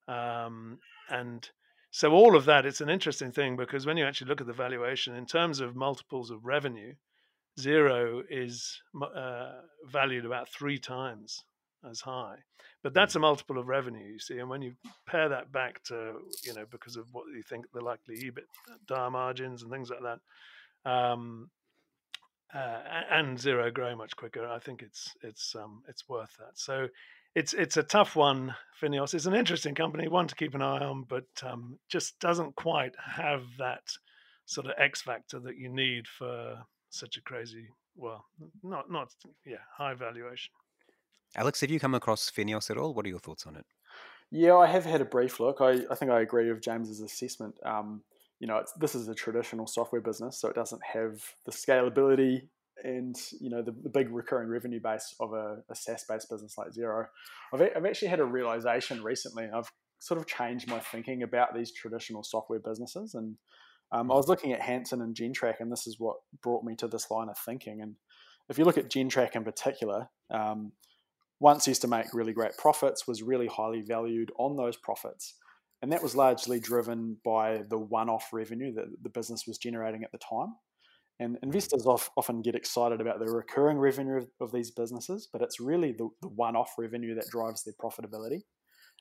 um, 0.08 0.78
and 1.08 1.48
so 1.90 2.12
all 2.12 2.36
of 2.36 2.44
that. 2.44 2.66
It's 2.66 2.80
an 2.80 2.90
interesting 2.90 3.32
thing 3.32 3.56
because 3.56 3.86
when 3.86 3.96
you 3.96 4.04
actually 4.04 4.28
look 4.28 4.40
at 4.40 4.46
the 4.46 4.52
valuation 4.52 5.16
in 5.16 5.26
terms 5.26 5.60
of 5.60 5.74
multiples 5.74 6.30
of 6.30 6.44
revenue, 6.44 6.94
Xero 7.58 8.22
is 8.28 8.80
uh, 9.02 9.52
valued 9.86 10.24
about 10.24 10.48
three 10.48 10.78
times 10.78 11.44
as 11.88 12.00
high. 12.00 12.36
But 12.82 12.94
that's 12.94 13.14
a 13.14 13.18
mm. 13.18 13.22
multiple 13.22 13.58
of 13.58 13.68
revenue, 13.68 14.06
you 14.06 14.18
see. 14.18 14.38
And 14.38 14.48
when 14.48 14.62
you 14.62 14.74
pair 15.06 15.28
that 15.28 15.52
back 15.52 15.82
to, 15.84 16.14
you 16.44 16.54
know, 16.54 16.64
because 16.70 16.96
of 16.96 17.06
what 17.12 17.24
you 17.34 17.42
think 17.42 17.66
the 17.72 17.80
likely 17.80 18.16
EBITDA 18.16 19.12
margins 19.12 19.62
and 19.62 19.70
things 19.70 19.90
like 19.90 20.02
that, 20.02 20.20
um, 20.84 21.50
uh, 22.54 22.80
and 23.10 23.38
Xero 23.38 23.72
growing 23.72 23.98
much 23.98 24.16
quicker. 24.16 24.46
I 24.46 24.58
think 24.58 24.82
it's 24.82 25.14
it's 25.22 25.54
um, 25.54 25.82
it's 25.88 26.08
worth 26.08 26.36
that. 26.38 26.58
So 26.58 26.88
it's 27.34 27.52
it's 27.52 27.76
a 27.76 27.82
tough 27.82 28.16
one. 28.16 28.54
Fineos 28.80 29.14
is 29.14 29.26
an 29.26 29.34
interesting 29.34 29.74
company, 29.74 30.08
one 30.08 30.26
to 30.28 30.34
keep 30.34 30.54
an 30.54 30.62
eye 30.62 30.84
on, 30.84 31.04
but 31.08 31.28
um, 31.42 31.78
just 31.88 32.18
doesn't 32.18 32.56
quite 32.56 32.94
have 32.98 33.44
that 33.58 33.82
sort 34.46 34.66
of 34.66 34.72
X 34.78 35.02
factor 35.02 35.38
that 35.40 35.56
you 35.56 35.68
need 35.68 36.08
for 36.08 36.58
such 36.88 37.16
a 37.16 37.22
crazy, 37.22 37.68
well, 37.94 38.24
not 38.62 38.90
not 38.90 39.12
yeah, 39.46 39.58
high 39.76 39.94
valuation. 39.94 40.52
Alex, 41.36 41.60
have 41.60 41.70
you 41.70 41.78
come 41.78 41.94
across 41.94 42.28
Fineos 42.28 42.70
at 42.70 42.76
all? 42.76 42.92
What 42.92 43.06
are 43.06 43.08
your 43.08 43.20
thoughts 43.20 43.46
on 43.46 43.54
it? 43.54 43.64
Yeah, 44.32 44.56
I 44.56 44.66
have 44.66 44.84
had 44.84 45.00
a 45.00 45.04
brief 45.04 45.38
look. 45.38 45.60
I, 45.60 45.82
I 45.90 45.94
think 45.94 46.10
I 46.10 46.20
agree 46.20 46.50
with 46.50 46.62
James's 46.62 47.00
assessment. 47.00 47.56
Um, 47.64 48.02
you 48.40 48.46
know, 48.46 48.64
this 48.78 48.94
is 48.94 49.06
a 49.06 49.14
traditional 49.14 49.66
software 49.66 50.00
business, 50.00 50.40
so 50.40 50.48
it 50.48 50.54
doesn't 50.54 50.82
have 50.82 51.22
the 51.44 51.52
scalability 51.52 52.48
and 52.82 53.14
you 53.38 53.50
know 53.50 53.60
the, 53.60 53.72
the 53.82 53.90
big 53.90 54.08
recurring 54.10 54.48
revenue 54.48 54.80
base 54.82 55.14
of 55.20 55.34
a, 55.34 55.58
a 55.68 55.74
SaaS-based 55.74 56.30
business 56.30 56.56
like 56.56 56.68
Xero. 56.68 57.04
I've, 57.52 57.60
I've 57.60 57.84
actually 57.84 58.08
had 58.08 58.20
a 58.20 58.24
realization 58.24 59.04
recently. 59.04 59.44
and 59.44 59.54
I've 59.54 59.70
sort 59.98 60.18
of 60.18 60.26
changed 60.26 60.66
my 60.66 60.78
thinking 60.78 61.22
about 61.22 61.54
these 61.54 61.70
traditional 61.70 62.24
software 62.24 62.58
businesses, 62.58 63.14
and 63.14 63.36
um, 63.92 64.10
I 64.10 64.14
was 64.14 64.28
looking 64.28 64.54
at 64.54 64.62
Hansen 64.62 65.02
and 65.02 65.14
Gentrack, 65.14 65.60
and 65.60 65.70
this 65.70 65.86
is 65.86 65.96
what 65.98 66.16
brought 66.42 66.64
me 66.64 66.74
to 66.76 66.88
this 66.88 67.10
line 67.10 67.28
of 67.28 67.36
thinking. 67.36 67.82
And 67.82 67.96
if 68.48 68.56
you 68.56 68.64
look 68.64 68.78
at 68.78 68.88
Gentrack 68.88 69.36
in 69.36 69.44
particular, 69.44 70.08
um, 70.30 70.72
once 71.40 71.68
used 71.68 71.82
to 71.82 71.88
make 71.88 72.14
really 72.14 72.32
great 72.32 72.56
profits, 72.56 73.06
was 73.06 73.22
really 73.22 73.48
highly 73.48 73.82
valued 73.82 74.32
on 74.38 74.56
those 74.56 74.78
profits 74.78 75.34
and 75.82 75.92
that 75.92 76.02
was 76.02 76.14
largely 76.14 76.60
driven 76.60 77.16
by 77.24 77.62
the 77.68 77.78
one-off 77.78 78.28
revenue 78.32 78.72
that 78.74 78.86
the 79.02 79.08
business 79.10 79.46
was 79.46 79.58
generating 79.58 80.04
at 80.04 80.12
the 80.12 80.18
time. 80.18 80.54
And 81.18 81.36
mm. 81.36 81.42
investors 81.42 81.86
often 81.86 82.42
get 82.42 82.54
excited 82.54 83.00
about 83.00 83.18
the 83.18 83.30
recurring 83.30 83.78
revenue 83.78 84.18
of, 84.18 84.28
of 84.40 84.52
these 84.52 84.70
businesses, 84.70 85.28
but 85.32 85.42
it's 85.42 85.60
really 85.60 85.92
the, 85.92 86.08
the 86.22 86.28
one-off 86.28 86.74
revenue 86.78 87.14
that 87.14 87.30
drives 87.30 87.64
their 87.64 87.74
profitability. 87.80 88.42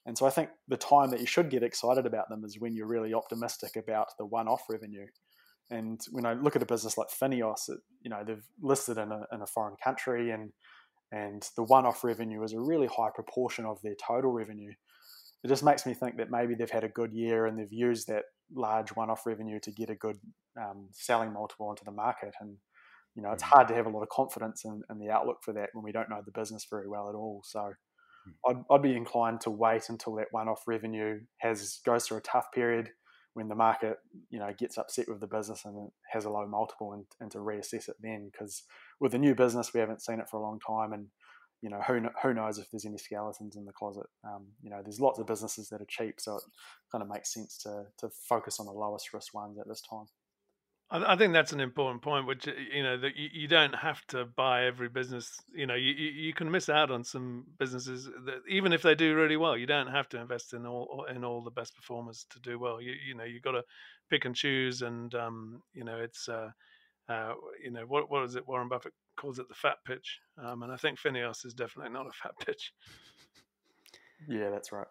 And 0.05 0.17
so 0.17 0.25
I 0.25 0.29
think 0.29 0.49
the 0.67 0.77
time 0.77 1.09
that 1.11 1.19
you 1.19 1.25
should 1.25 1.49
get 1.49 1.63
excited 1.63 2.05
about 2.05 2.29
them 2.29 2.43
is 2.45 2.59
when 2.59 2.73
you're 2.73 2.87
really 2.87 3.13
optimistic 3.13 3.75
about 3.75 4.07
the 4.17 4.25
one-off 4.25 4.63
revenue. 4.69 5.07
And 5.69 5.99
when 6.11 6.25
I 6.25 6.33
look 6.33 6.55
at 6.55 6.63
a 6.63 6.65
business 6.65 6.97
like 6.97 7.09
Fineos, 7.09 7.69
it, 7.69 7.79
you 8.01 8.09
know 8.09 8.23
they've 8.25 8.43
listed 8.61 8.97
in 8.97 9.11
a, 9.11 9.27
in 9.31 9.41
a 9.41 9.45
foreign 9.45 9.75
country, 9.83 10.31
and 10.31 10.51
and 11.11 11.47
the 11.55 11.63
one-off 11.63 12.03
revenue 12.03 12.41
is 12.43 12.53
a 12.53 12.59
really 12.59 12.87
high 12.87 13.09
proportion 13.13 13.65
of 13.65 13.81
their 13.81 13.95
total 13.95 14.31
revenue. 14.31 14.71
It 15.43 15.47
just 15.47 15.63
makes 15.63 15.85
me 15.85 15.93
think 15.93 16.17
that 16.17 16.31
maybe 16.31 16.55
they've 16.55 16.69
had 16.69 16.83
a 16.83 16.89
good 16.89 17.13
year 17.13 17.45
and 17.45 17.57
they've 17.57 17.71
used 17.71 18.07
that 18.07 18.23
large 18.53 18.89
one-off 18.89 19.25
revenue 19.25 19.59
to 19.61 19.71
get 19.71 19.89
a 19.89 19.95
good 19.95 20.17
um, 20.59 20.89
selling 20.91 21.31
multiple 21.31 21.69
into 21.69 21.85
the 21.85 21.91
market. 21.91 22.33
And 22.41 22.57
you 23.15 23.23
know, 23.23 23.31
it's 23.31 23.43
mm. 23.43 23.47
hard 23.47 23.67
to 23.69 23.73
have 23.75 23.85
a 23.85 23.89
lot 23.89 24.03
of 24.03 24.09
confidence 24.09 24.65
in, 24.65 24.81
in, 24.89 24.99
the 24.99 25.09
outlook 25.09 25.37
for 25.43 25.53
that 25.53 25.69
when 25.73 25.83
we 25.83 25.91
don't 25.91 26.09
know 26.09 26.21
the 26.25 26.31
business 26.31 26.65
very 26.69 26.87
well 26.87 27.09
at 27.09 27.15
all. 27.15 27.41
So 27.43 27.59
mm. 27.59 28.33
I'd, 28.49 28.63
I'd 28.71 28.81
be 28.81 28.95
inclined 28.95 29.41
to 29.41 29.49
wait 29.49 29.89
until 29.89 30.15
that 30.15 30.27
one-off 30.31 30.63
revenue 30.67 31.19
has 31.39 31.79
goes 31.85 32.05
through 32.05 32.17
a 32.17 32.21
tough 32.21 32.47
period 32.53 32.89
when 33.33 33.47
the 33.47 33.55
market, 33.55 33.97
you 34.29 34.39
know, 34.39 34.51
gets 34.57 34.77
upset 34.77 35.07
with 35.07 35.19
the 35.19 35.27
business 35.27 35.63
and 35.65 35.89
has 36.11 36.25
a 36.25 36.29
low 36.29 36.47
multiple, 36.47 36.93
and, 36.93 37.05
and 37.19 37.31
to 37.31 37.37
reassess 37.37 37.87
it 37.87 37.95
then. 38.01 38.29
Because 38.31 38.63
with 38.99 39.11
the 39.11 39.17
new 39.17 39.35
business, 39.35 39.71
we 39.73 39.79
haven't 39.79 40.01
seen 40.01 40.19
it 40.19 40.29
for 40.29 40.37
a 40.37 40.43
long 40.43 40.59
time, 40.65 40.93
and 40.93 41.07
you 41.61 41.69
know, 41.69 41.81
who 41.81 42.01
who 42.23 42.33
knows 42.33 42.57
if 42.57 42.69
there's 42.71 42.85
any 42.85 42.97
skeletons 42.97 43.55
in 43.55 43.65
the 43.65 43.73
closet? 43.73 44.07
Um, 44.23 44.47
you 44.61 44.69
know, 44.69 44.81
there's 44.81 44.99
lots 44.99 45.19
of 45.19 45.27
businesses 45.27 45.69
that 45.69 45.81
are 45.81 45.87
cheap, 45.87 46.15
so 46.19 46.37
it 46.37 46.43
kind 46.91 47.01
of 47.01 47.09
makes 47.09 47.33
sense 47.33 47.57
to 47.59 47.85
to 47.99 48.09
focus 48.09 48.59
on 48.59 48.65
the 48.65 48.71
lowest 48.71 49.13
risk 49.13 49.33
ones 49.33 49.57
at 49.59 49.67
this 49.67 49.81
time. 49.81 50.05
I, 50.91 51.15
think 51.15 51.33
that's 51.33 51.53
an 51.53 51.59
important 51.59 52.01
point, 52.01 52.25
which 52.25 52.47
you 52.47 52.81
know 52.81 52.97
that 52.97 53.15
you, 53.15 53.29
you 53.31 53.47
don't 53.47 53.75
have 53.75 54.01
to 54.07 54.25
buy 54.25 54.65
every 54.65 54.89
business. 54.89 55.37
You 55.53 55.67
know, 55.67 55.75
you, 55.75 55.93
you 55.93 56.33
can 56.33 56.49
miss 56.49 56.67
out 56.67 56.89
on 56.89 57.03
some 57.03 57.45
businesses 57.59 58.05
that 58.05 58.41
even 58.49 58.73
if 58.73 58.81
they 58.81 58.95
do 58.95 59.15
really 59.15 59.37
well, 59.37 59.55
you 59.55 59.67
don't 59.67 59.91
have 59.91 60.09
to 60.09 60.19
invest 60.19 60.53
in 60.53 60.65
all 60.65 61.05
in 61.13 61.23
all 61.23 61.43
the 61.43 61.51
best 61.51 61.75
performers 61.75 62.25
to 62.31 62.39
do 62.39 62.57
well. 62.57 62.81
You 62.81 62.93
you 63.07 63.13
know 63.13 63.23
you 63.23 63.39
got 63.39 63.51
to 63.51 63.63
pick 64.09 64.25
and 64.25 64.35
choose, 64.35 64.81
and 64.81 65.13
um, 65.13 65.61
you 65.73 65.83
know 65.83 65.97
it's 65.97 66.27
uh, 66.27 66.49
uh, 67.07 67.33
you 67.63 67.69
know 67.69 67.83
what 67.83 68.09
what 68.09 68.23
is 68.23 68.35
it? 68.35 68.47
Warren 68.47 68.67
Buffett 68.67 68.93
calls 69.19 69.39
it 69.39 69.47
the 69.49 69.55
fat 69.55 69.77
pitch, 69.85 70.19
um, 70.41 70.63
and 70.63 70.71
I 70.71 70.77
think 70.77 70.99
Fineos 70.99 71.45
is 71.45 71.53
definitely 71.53 71.93
not 71.93 72.07
a 72.07 72.11
fat 72.11 72.33
pitch. 72.45 72.73
Yeah, 74.27 74.49
that's 74.49 74.71
right. 74.71 74.87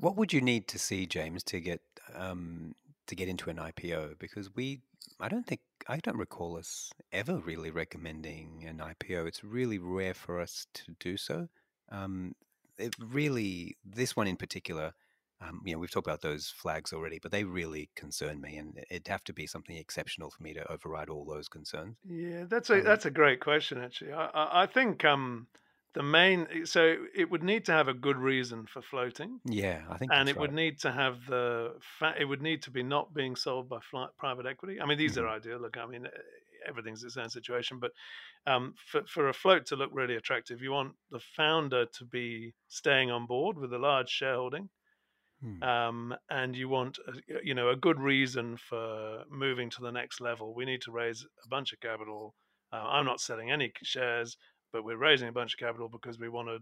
What 0.00 0.16
would 0.16 0.32
you 0.32 0.40
need 0.40 0.68
to 0.68 0.78
see, 0.78 1.06
James, 1.06 1.42
to 1.44 1.60
get 1.60 1.80
um, 2.14 2.74
to 3.10 3.16
get 3.16 3.28
into 3.28 3.50
an 3.50 3.56
IPO 3.56 4.18
because 4.18 4.54
we, 4.54 4.80
I 5.18 5.28
don't 5.28 5.46
think, 5.46 5.60
I 5.88 5.98
don't 5.98 6.16
recall 6.16 6.56
us 6.56 6.92
ever 7.12 7.38
really 7.38 7.70
recommending 7.70 8.64
an 8.66 8.78
IPO. 8.78 9.26
It's 9.26 9.44
really 9.44 9.78
rare 9.78 10.14
for 10.14 10.40
us 10.40 10.66
to 10.74 10.94
do 11.00 11.16
so. 11.16 11.48
Um, 11.90 12.34
it 12.78 12.94
really, 12.98 13.76
this 13.84 14.16
one 14.16 14.28
in 14.28 14.36
particular, 14.36 14.94
um, 15.40 15.60
you 15.64 15.72
know, 15.72 15.78
we've 15.78 15.90
talked 15.90 16.06
about 16.06 16.20
those 16.20 16.52
flags 16.54 16.92
already, 16.92 17.18
but 17.18 17.32
they 17.32 17.44
really 17.44 17.88
concern 17.96 18.40
me, 18.40 18.56
and 18.56 18.78
it'd 18.90 19.08
have 19.08 19.24
to 19.24 19.32
be 19.32 19.46
something 19.46 19.76
exceptional 19.76 20.30
for 20.30 20.42
me 20.42 20.52
to 20.54 20.70
override 20.70 21.08
all 21.08 21.24
those 21.24 21.48
concerns. 21.48 21.96
Yeah, 22.06 22.44
that's 22.48 22.70
a 22.70 22.78
um, 22.78 22.84
that's 22.84 23.06
a 23.06 23.10
great 23.10 23.40
question. 23.40 23.78
Actually, 23.78 24.12
I, 24.12 24.62
I 24.62 24.66
think 24.66 25.04
um, 25.04 25.46
the 25.94 26.02
main 26.02 26.46
so 26.64 26.96
it 27.14 27.30
would 27.30 27.42
need 27.42 27.64
to 27.64 27.72
have 27.72 27.88
a 27.88 27.94
good 27.94 28.16
reason 28.16 28.66
for 28.66 28.80
floating 28.80 29.40
yeah 29.44 29.80
i 29.90 29.96
think 29.96 30.12
and 30.14 30.28
it 30.28 30.36
right. 30.36 30.40
would 30.40 30.52
need 30.52 30.78
to 30.78 30.92
have 30.92 31.26
the 31.26 31.72
it 32.18 32.24
would 32.24 32.42
need 32.42 32.62
to 32.62 32.70
be 32.70 32.82
not 32.82 33.12
being 33.12 33.34
sold 33.34 33.68
by 33.68 33.78
private 34.18 34.46
equity 34.46 34.80
i 34.80 34.86
mean 34.86 34.98
these 34.98 35.16
mm-hmm. 35.16 35.24
are 35.24 35.30
ideal 35.30 35.58
look 35.58 35.76
i 35.76 35.86
mean 35.86 36.06
everything's 36.66 37.02
its 37.02 37.16
own 37.16 37.28
situation 37.28 37.78
but 37.80 37.90
um, 38.46 38.74
for, 38.86 39.02
for 39.06 39.28
a 39.28 39.34
float 39.34 39.66
to 39.66 39.76
look 39.76 39.90
really 39.92 40.16
attractive 40.16 40.62
you 40.62 40.70
want 40.70 40.92
the 41.10 41.20
founder 41.36 41.86
to 41.86 42.04
be 42.04 42.54
staying 42.68 43.10
on 43.10 43.26
board 43.26 43.58
with 43.58 43.72
a 43.72 43.78
large 43.78 44.08
shareholding 44.08 44.68
hmm. 45.42 45.62
um, 45.62 46.14
and 46.30 46.56
you 46.56 46.68
want 46.68 46.98
a, 47.06 47.12
you 47.42 47.54
know 47.54 47.70
a 47.70 47.76
good 47.76 48.00
reason 48.00 48.56
for 48.56 49.24
moving 49.30 49.70
to 49.70 49.80
the 49.80 49.90
next 49.90 50.20
level 50.20 50.54
we 50.54 50.64
need 50.64 50.80
to 50.82 50.90
raise 50.90 51.26
a 51.44 51.48
bunch 51.48 51.72
of 51.72 51.80
capital 51.80 52.34
uh, 52.72 52.84
i'm 52.88 53.04
not 53.04 53.20
selling 53.20 53.50
any 53.50 53.72
shares 53.82 54.36
but 54.72 54.84
we're 54.84 54.96
raising 54.96 55.28
a 55.28 55.32
bunch 55.32 55.54
of 55.54 55.58
capital 55.58 55.88
because 55.88 56.18
we 56.18 56.28
want 56.28 56.48
to 56.48 56.58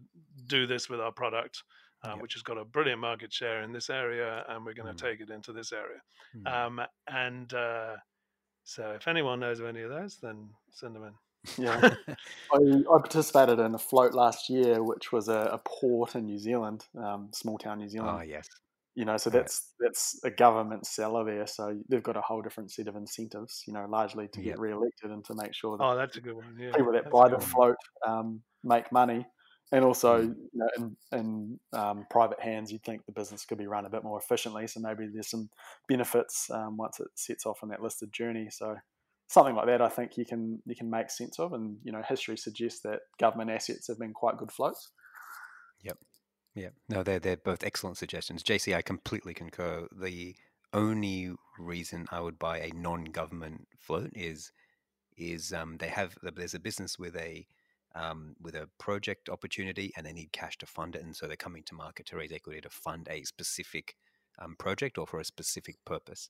do 0.46 0.66
this 0.66 0.88
with 0.88 1.00
our 1.00 1.12
product, 1.12 1.62
uh, 2.04 2.10
yep. 2.10 2.22
which 2.22 2.34
has 2.34 2.42
got 2.42 2.58
a 2.58 2.64
brilliant 2.64 3.00
market 3.00 3.32
share 3.32 3.62
in 3.62 3.72
this 3.72 3.90
area, 3.90 4.44
and 4.48 4.64
we're 4.64 4.74
going 4.74 4.94
to 4.94 5.04
mm. 5.04 5.10
take 5.10 5.20
it 5.20 5.30
into 5.30 5.52
this 5.52 5.72
area. 5.72 6.00
Mm. 6.36 6.66
Um, 6.66 6.80
and 7.08 7.52
uh, 7.52 7.96
so, 8.64 8.90
if 8.92 9.08
anyone 9.08 9.40
knows 9.40 9.60
of 9.60 9.66
any 9.66 9.82
of 9.82 9.90
those, 9.90 10.18
then 10.22 10.48
send 10.70 10.94
them 10.94 11.04
in. 11.04 11.12
Yeah, 11.56 11.94
I, 12.52 12.56
I, 12.56 12.98
participated 12.98 13.58
in 13.60 13.74
a 13.74 13.78
float 13.78 14.12
last 14.12 14.50
year, 14.50 14.82
which 14.82 15.12
was 15.12 15.28
a, 15.28 15.50
a 15.52 15.60
port 15.64 16.14
in 16.14 16.26
New 16.26 16.38
Zealand, 16.38 16.84
um, 16.98 17.30
small 17.32 17.58
town 17.58 17.78
New 17.78 17.88
Zealand. 17.88 18.18
Oh 18.20 18.22
yes, 18.22 18.48
you 18.98 19.04
know 19.04 19.16
so 19.16 19.30
that's 19.30 19.74
that's 19.78 20.18
a 20.24 20.30
government 20.30 20.84
seller 20.84 21.24
there 21.24 21.46
so 21.46 21.78
they've 21.88 22.02
got 22.02 22.16
a 22.16 22.20
whole 22.20 22.42
different 22.42 22.68
set 22.68 22.88
of 22.88 22.96
incentives 22.96 23.62
you 23.64 23.72
know 23.72 23.86
largely 23.88 24.26
to 24.32 24.40
yep. 24.40 24.56
get 24.56 24.58
re-elected 24.58 25.12
and 25.12 25.24
to 25.24 25.36
make 25.36 25.54
sure 25.54 25.78
that 25.78 25.84
oh 25.84 25.96
that's 25.96 26.16
a 26.16 26.20
good 26.20 26.34
one 26.34 26.56
yeah, 26.58 26.72
people 26.72 26.92
that 26.92 27.08
buy 27.08 27.28
the 27.28 27.38
float 27.38 27.76
um, 28.04 28.40
make 28.64 28.90
money 28.90 29.24
and 29.70 29.84
also 29.84 30.22
mm. 30.22 30.34
you 30.34 30.48
know, 30.54 30.68
in, 30.76 30.96
in 31.16 31.60
um, 31.78 32.06
private 32.10 32.40
hands 32.40 32.72
you'd 32.72 32.82
think 32.82 33.06
the 33.06 33.12
business 33.12 33.44
could 33.44 33.56
be 33.56 33.68
run 33.68 33.86
a 33.86 33.90
bit 33.90 34.02
more 34.02 34.18
efficiently 34.18 34.66
so 34.66 34.80
maybe 34.80 35.06
there's 35.14 35.30
some 35.30 35.48
benefits 35.86 36.50
um, 36.50 36.76
once 36.76 36.98
it 36.98 37.06
sets 37.14 37.46
off 37.46 37.60
on 37.62 37.68
that 37.68 37.80
listed 37.80 38.12
journey 38.12 38.48
so 38.50 38.74
something 39.28 39.54
like 39.54 39.66
that 39.66 39.80
i 39.80 39.88
think 39.88 40.16
you 40.16 40.24
can 40.24 40.60
you 40.66 40.74
can 40.74 40.90
make 40.90 41.08
sense 41.08 41.38
of 41.38 41.52
and 41.52 41.76
you 41.84 41.92
know 41.92 42.02
history 42.08 42.36
suggests 42.36 42.80
that 42.80 42.98
government 43.20 43.48
assets 43.48 43.86
have 43.86 43.98
been 44.00 44.12
quite 44.12 44.38
good 44.38 44.50
floats 44.50 44.90
yep 45.84 45.96
yeah, 46.58 46.70
no, 46.88 47.02
they're 47.02 47.20
they're 47.20 47.36
both 47.36 47.62
excellent 47.62 47.96
suggestions. 47.96 48.42
JC, 48.42 48.74
I 48.74 48.82
completely 48.82 49.34
concur. 49.34 49.86
The 49.92 50.34
only 50.72 51.32
reason 51.58 52.06
I 52.10 52.20
would 52.20 52.38
buy 52.38 52.58
a 52.58 52.70
non-government 52.74 53.68
float 53.78 54.10
is 54.14 54.52
is 55.16 55.52
um, 55.52 55.76
they 55.78 55.88
have 55.88 56.16
there's 56.22 56.54
a 56.54 56.60
business 56.60 56.98
with 56.98 57.16
a 57.16 57.46
um, 57.94 58.34
with 58.40 58.54
a 58.54 58.68
project 58.78 59.28
opportunity 59.28 59.92
and 59.96 60.04
they 60.04 60.12
need 60.12 60.32
cash 60.32 60.58
to 60.58 60.66
fund 60.66 60.96
it, 60.96 61.02
and 61.02 61.14
so 61.14 61.26
they're 61.26 61.36
coming 61.36 61.62
to 61.64 61.74
market 61.74 62.06
to 62.06 62.16
raise 62.16 62.32
equity 62.32 62.60
to 62.60 62.70
fund 62.70 63.08
a 63.10 63.22
specific 63.24 63.94
um, 64.40 64.56
project 64.58 64.98
or 64.98 65.06
for 65.06 65.20
a 65.20 65.24
specific 65.24 65.76
purpose. 65.84 66.28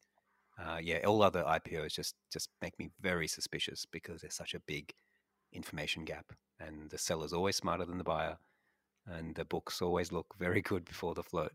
Uh, 0.59 0.79
yeah, 0.83 0.99
all 1.07 1.23
other 1.23 1.45
IPOs 1.45 1.95
just 1.95 2.15
just 2.31 2.51
make 2.61 2.79
me 2.79 2.91
very 3.01 3.29
suspicious 3.29 3.87
because 3.91 4.21
there's 4.21 4.35
such 4.35 4.55
a 4.55 4.61
big 4.61 4.93
information 5.53 6.05
gap, 6.05 6.33
and 6.61 6.91
the 6.91 6.99
seller's 6.99 7.33
always 7.33 7.57
smarter 7.57 7.87
than 7.87 7.99
the 7.99 8.05
buyer 8.05 8.37
and 9.11 9.35
the 9.35 9.45
books 9.45 9.83
always 9.83 10.13
look 10.13 10.27
very 10.39 10.63
good 10.63 10.85
before 10.85 11.15
the 11.15 11.23
float. 11.23 11.53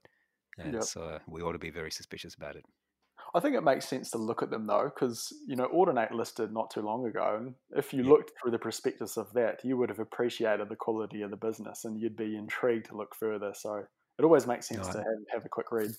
And 0.58 0.74
yep. 0.74 0.84
so 0.84 1.04
uh, 1.04 1.20
we 1.28 1.41
ought 1.41 1.54
to 1.54 1.60
be 1.60 1.72
very 1.72 1.91
suspicious 1.91 2.36
about 2.36 2.56
it. 2.56 2.66
I 3.36 3.39
think 3.39 3.56
it 3.56 3.64
makes 3.64 3.88
sense 3.88 4.12
to 4.12 4.20
look 4.20 4.43
at 4.43 4.51
them 4.51 4.68
though, 4.68 4.91
because 4.93 5.34
you 5.47 5.56
know 5.56 5.68
Audinate 5.74 6.12
listed 6.12 6.54
not 6.54 6.70
too 6.70 6.82
long 6.82 7.08
ago, 7.08 7.36
and 7.39 7.56
if 7.76 7.91
you 7.91 8.04
looked 8.04 8.32
through 8.39 8.51
the 8.51 8.60
prospectus 8.60 9.18
of 9.18 9.34
that, 9.34 9.64
you 9.64 9.76
would 9.78 9.89
have 9.89 9.99
appreciated 9.99 10.70
the 10.70 10.76
quality 10.76 11.24
of 11.24 11.32
the 11.32 11.38
business, 11.38 11.86
and 11.86 11.99
you'd 11.99 12.16
be 12.16 12.36
intrigued 12.36 12.88
to 12.88 12.97
look 12.97 13.16
further. 13.16 13.51
So 13.56 13.86
it 14.20 14.24
always 14.24 14.45
makes 14.45 14.68
sense 14.68 14.88
no, 14.88 14.93
to 14.93 14.97
have, 14.99 15.06
have 15.32 15.45
a 15.45 15.49
quick 15.49 15.72
read. 15.72 15.89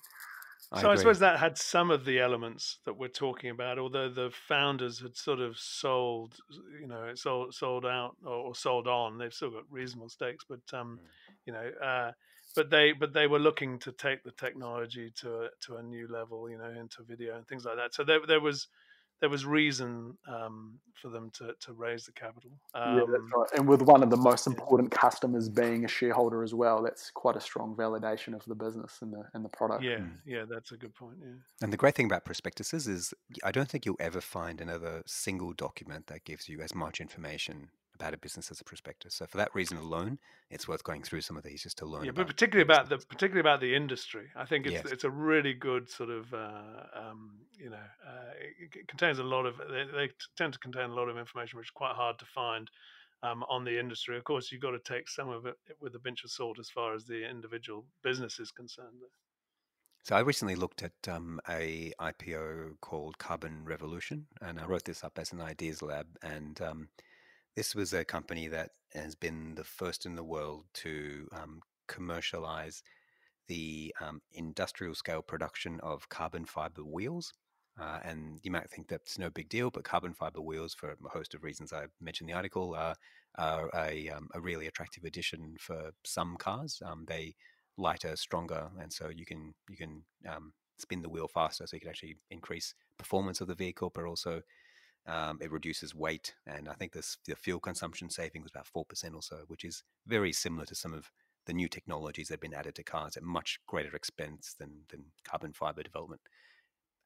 I 0.75 0.81
so 0.81 0.87
agree. 0.87 0.91
I 0.91 0.95
suppose 0.97 1.19
that 1.21 1.39
had 1.39 1.57
some 1.59 1.91
of 1.91 2.05
the 2.05 2.21
elements 2.21 2.79
that 2.85 2.97
we're 2.99 3.09
talking 3.09 3.51
about, 3.51 3.79
although 3.79 4.09
the 4.09 4.31
founders 4.31 5.01
had 5.01 5.17
sort 5.17 5.41
of 5.41 5.59
sold, 5.59 6.37
you 6.81 6.87
know, 6.87 7.15
sold 7.15 7.55
sold 7.55 7.87
out 7.87 8.17
or 8.25 8.55
sold 8.55 8.89
on. 8.89 9.19
They've 9.19 9.33
still 9.33 9.51
got 9.51 9.71
reasonable 9.71 10.09
stakes, 10.09 10.45
but 10.49 10.61
um, 10.73 11.01
mm 11.03 11.09
you 11.47 11.53
know, 11.53 11.71
uh, 11.83 12.13
but 12.57 12.71
they 12.71 12.93
but 12.93 13.13
they 13.13 13.27
were 13.27 13.39
looking 13.39 13.79
to 13.81 13.93
take 13.93 14.25
the 14.25 14.31
technology 14.33 15.11
to 15.17 15.43
a, 15.43 15.49
to 15.61 15.77
a 15.77 15.83
new 15.83 16.09
level, 16.09 16.49
you 16.49 16.57
know, 16.57 16.71
into 16.71 17.03
video 17.03 17.37
and 17.37 17.47
things 17.47 17.67
like 17.67 17.77
that. 17.77 17.95
So 17.95 18.03
there 18.03 18.21
there 18.27 18.41
was 18.41 18.69
there 19.25 19.31
was 19.31 19.47
reason 19.47 20.19
um, 20.29 20.75
for 21.01 21.09
them 21.09 21.31
to, 21.31 21.55
to 21.59 21.73
raise 21.73 22.05
the 22.05 22.13
capital. 22.13 22.51
Um, 22.75 22.99
yeah, 22.99 23.05
that's 23.09 23.23
um, 23.23 23.31
right. 23.35 23.49
And 23.57 23.67
with 23.67 23.81
one 23.81 24.03
of 24.03 24.11
the 24.11 24.19
most 24.19 24.47
important 24.47 24.93
yeah. 24.93 25.01
customers 25.01 25.49
being 25.49 25.87
a 25.87 25.89
shareholder 25.89 26.43
as 26.43 26.53
well, 26.53 26.83
that's 26.83 27.11
quite 27.11 27.35
a 27.35 27.41
strong 27.41 27.75
validation 27.75 28.35
of 28.35 28.45
the 28.45 28.55
business 28.55 28.99
and 29.01 29.11
the 29.11 29.25
and 29.33 29.43
the 29.43 29.49
product. 29.49 29.83
Yeah, 29.83 30.01
mm. 30.01 30.11
yeah, 30.27 30.45
that's 30.47 30.73
a 30.73 30.77
good 30.77 30.95
point. 30.95 31.17
Yeah. 31.23 31.37
And 31.63 31.73
the 31.73 31.79
great 31.79 31.95
thing 31.95 32.05
about 32.05 32.27
prospectuses 32.27 32.87
is 32.87 33.15
I 33.43 33.51
don't 33.51 33.67
think 33.67 33.87
you'll 33.87 33.97
ever 33.99 34.21
find 34.21 34.61
another 34.61 35.03
single 35.07 35.55
document 35.55 36.09
that 36.09 36.25
gives 36.25 36.47
you 36.47 36.61
as 36.61 36.75
much 36.75 37.01
information 37.01 37.71
about 37.95 38.15
a 38.15 38.19
business 38.19 38.51
as 38.51 38.61
a 38.61 38.65
prospectus. 38.65 39.15
So 39.15 39.27
for 39.27 39.37
that 39.37 39.55
reason 39.55 39.77
alone, 39.77 40.19
it's 40.51 40.67
worth 40.67 40.83
going 40.83 41.03
through 41.03 41.21
some 41.21 41.37
of 41.37 41.43
these 41.43 41.63
just 41.63 41.79
to 41.79 41.87
learn. 41.87 42.05
Yeah, 42.05 42.13
but 42.13 42.27
particularly 42.27 42.65
about 42.65 42.89
the 42.89 42.99
particularly 42.99 43.41
about 43.41 43.61
the 43.61 43.75
industry, 43.75 44.27
I 44.37 44.45
think 44.45 44.67
it's 44.67 44.75
yes. 44.75 44.87
it's 44.87 45.05
a 45.05 45.11
really 45.11 45.55
good 45.55 45.89
sort 45.89 46.11
of 46.11 46.33
uh, 46.33 46.87
um, 46.95 47.33
you 47.59 47.71
know 47.71 47.77
uh, 47.77 48.33
it 48.75 48.89
contains 48.89 49.19
a 49.19 49.25
lot 49.25 49.47
of 49.47 49.59
they, 49.59 49.85
they, 49.97 50.11
tend 50.37 50.53
to 50.53 50.59
contain 50.59 50.91
a 50.91 50.95
lot 50.95 51.09
of 51.09 51.17
information 51.19 51.59
which 51.59 51.69
is 51.69 51.73
quite 51.73 51.95
hard 51.95 52.19
to 52.19 52.27
find. 52.27 52.71
Um, 53.23 53.43
on 53.49 53.65
the 53.65 53.81
industry, 53.81 54.19
of 54.19 54.25
course, 54.25 54.53
you've 54.53 54.61
got 54.61 54.73
to 54.73 54.79
take 54.81 55.09
some 55.09 55.31
of 55.31 55.47
it 55.47 55.55
with 55.81 55.95
a 55.95 55.99
pinch 55.99 56.25
of 56.25 56.31
salt 56.31 56.59
as 56.59 56.69
far 56.69 56.95
as 56.95 57.07
the 57.07 57.27
individual 57.27 57.87
business 58.03 58.39
is 58.39 58.51
concerned. 58.51 59.01
So 60.05 60.15
I 60.15 60.21
recently 60.21 60.57
looked 60.57 60.83
at 60.83 60.93
um, 61.09 61.41
a 61.49 61.91
IPO 61.99 62.79
called 62.83 63.17
Carbon 63.17 63.65
Revolution, 63.65 64.27
and 64.43 64.61
I 64.61 64.67
wrote 64.67 64.85
this 64.85 65.03
up 65.03 65.19
as 65.19 65.33
an 65.33 65.41
ideas 65.41 65.81
lab. 65.81 66.07
And 66.23 66.61
um, 66.61 66.89
this 67.57 67.75
was 67.75 67.93
a 67.93 68.05
company 68.05 68.49
that 68.49 68.71
has 68.95 69.15
been 69.15 69.55
the 69.55 69.65
first 69.65 70.07
in 70.07 70.17
the 70.17 70.25
world 70.25 70.65
to 70.75 71.29
um, 71.33 71.61
commercialize 71.89 72.83
the 73.49 73.95
um, 74.01 74.21
industrial 74.33 74.95
scale 74.95 75.23
production 75.23 75.81
of 75.83 76.09
carbon 76.09 76.45
fiber 76.45 76.83
wheels. 76.83 77.33
Uh, 77.81 77.99
and 78.05 78.39
you 78.43 78.51
might 78.51 78.71
think 78.71 78.89
that's 78.89 79.19
no 79.19 79.29
big 79.31 79.49
deal, 79.49 79.71
but 79.71 79.83
carbon 79.83 80.15
fiber 80.15 80.41
wheels, 80.41 80.75
for 80.75 80.91
a 80.91 81.09
host 81.09 81.35
of 81.35 81.43
reasons 81.43 81.73
I 81.73 81.87
mentioned 82.01 82.31
in 82.31 82.35
the 82.35 82.37
article, 82.37 82.75
are, 82.77 82.95
are 83.37 83.69
a, 83.75 84.09
um, 84.11 84.29
a, 84.33 84.41
really 84.41 84.69
attractive 84.69 85.03
addition 85.03 85.57
for 85.59 85.91
some 86.05 86.37
cars. 86.39 86.81
Um, 86.85 87.05
they 87.09 87.35
lighter, 87.77 88.15
stronger, 88.15 88.69
and 88.81 88.93
so 88.93 89.09
you 89.09 89.27
can 89.27 89.53
you 89.69 89.77
can 89.77 90.05
um, 90.29 90.53
spin 90.79 91.03
the 91.03 91.09
wheel 91.09 91.27
faster, 91.27 91.67
so 91.67 91.75
you 91.75 91.81
can 91.81 91.89
actually 91.89 92.17
increase 92.31 92.75
performance 92.97 93.41
of 93.41 93.49
the 93.49 93.57
vehicle, 93.57 93.91
but 93.93 94.05
also 94.05 94.41
um, 95.07 95.39
it 95.41 95.53
reduces 95.53 95.95
weight. 95.95 96.35
And 96.47 96.69
I 96.69 96.75
think 96.75 96.93
this 96.93 97.19
the 97.27 97.37
fuel 97.37 97.61
consumption 97.61 98.11
saving 98.11 98.43
was 98.43 98.53
about 98.53 98.67
four 98.67 98.85
percent 98.85 99.15
or 99.15 99.23
so, 99.23 99.45
which 99.49 99.65
is 99.65 99.83
very 100.07 100.33
similar 100.33 100.67
to 100.67 100.75
some 100.75 100.95
of 100.95 101.11
the 101.47 101.53
new 101.53 101.69
technologies 101.69 102.29
that 102.29 102.35
have 102.35 102.41
been 102.41 102.55
added 102.55 102.75
to 102.75 102.83
cars 102.83 103.17
at 103.17 103.23
much 103.23 103.61
greater 103.67 103.95
expense 103.95 104.55
than 104.59 104.71
than 104.89 105.05
carbon 105.25 105.53
fiber 105.53 105.83
development. 105.83 106.23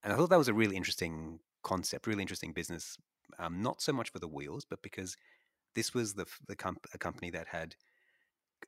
And 0.03 0.13
I 0.13 0.17
thought 0.17 0.31
that 0.31 0.39
was 0.39 0.49
a 0.49 0.55
really 0.55 0.77
interesting 0.77 1.41
concept, 1.63 2.07
really 2.07 2.23
interesting 2.23 2.53
business. 2.53 2.97
Um, 3.39 3.63
not 3.63 3.83
so 3.83 3.93
much 3.93 4.11
for 4.11 4.21
the 4.21 4.29
wheels, 4.29 4.65
but 4.65 4.81
because 4.83 5.17
this 5.75 5.93
was 5.93 6.15
the 6.15 6.27
the 6.47 6.57
comp- 6.57 6.87
a 6.95 6.99
company 6.99 7.31
that 7.31 7.49
had 7.49 7.75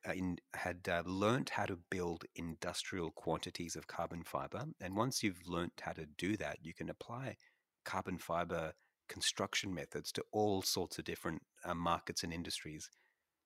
uh, 0.07 0.13
in, 0.13 0.37
had 0.53 0.87
uh, 0.89 1.03
learned 1.05 1.49
how 1.49 1.65
to 1.65 1.77
build 1.89 2.25
industrial 2.35 3.11
quantities 3.11 3.75
of 3.75 3.87
carbon 3.87 4.23
fiber. 4.23 4.65
And 4.79 4.95
once 4.95 5.23
you've 5.23 5.47
learned 5.47 5.71
how 5.81 5.93
to 5.93 6.05
do 6.05 6.37
that, 6.37 6.57
you 6.61 6.73
can 6.73 6.89
apply 6.89 7.37
carbon 7.85 8.17
fiber 8.17 8.73
construction 9.11 9.73
methods 9.73 10.11
to 10.13 10.23
all 10.31 10.61
sorts 10.61 10.97
of 10.97 11.05
different 11.05 11.41
uh, 11.65 11.73
markets 11.73 12.23
and 12.23 12.33
industries. 12.33 12.89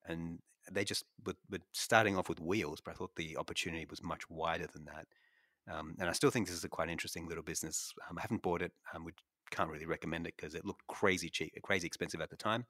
And 0.05 0.39
they 0.71 0.83
just 0.83 1.03
were, 1.25 1.33
starting 1.73 2.17
off 2.17 2.29
with 2.29 2.39
wheels, 2.39 2.81
but 2.83 2.91
I 2.91 2.93
thought 2.95 3.15
the 3.15 3.37
opportunity 3.37 3.85
was 3.89 4.03
much 4.03 4.29
wider 4.29 4.67
than 4.71 4.85
that. 4.85 5.07
Um, 5.71 5.95
and 5.99 6.09
I 6.09 6.13
still 6.13 6.29
think 6.29 6.47
this 6.47 6.55
is 6.55 6.63
a 6.63 6.69
quite 6.69 6.89
interesting 6.89 7.27
little 7.27 7.43
business. 7.43 7.91
Um, 8.09 8.17
I 8.17 8.21
haven't 8.21 8.43
bought 8.43 8.61
it. 8.61 8.71
Um, 8.93 9.03
we 9.03 9.13
can't 9.49 9.69
really 9.69 9.87
recommend 9.87 10.27
it 10.27 10.35
because 10.37 10.55
it 10.55 10.65
looked 10.65 10.85
crazy 10.87 11.29
cheap, 11.29 11.53
crazy 11.63 11.87
expensive 11.87 12.21
at 12.21 12.29
the 12.29 12.37
time 12.37 12.65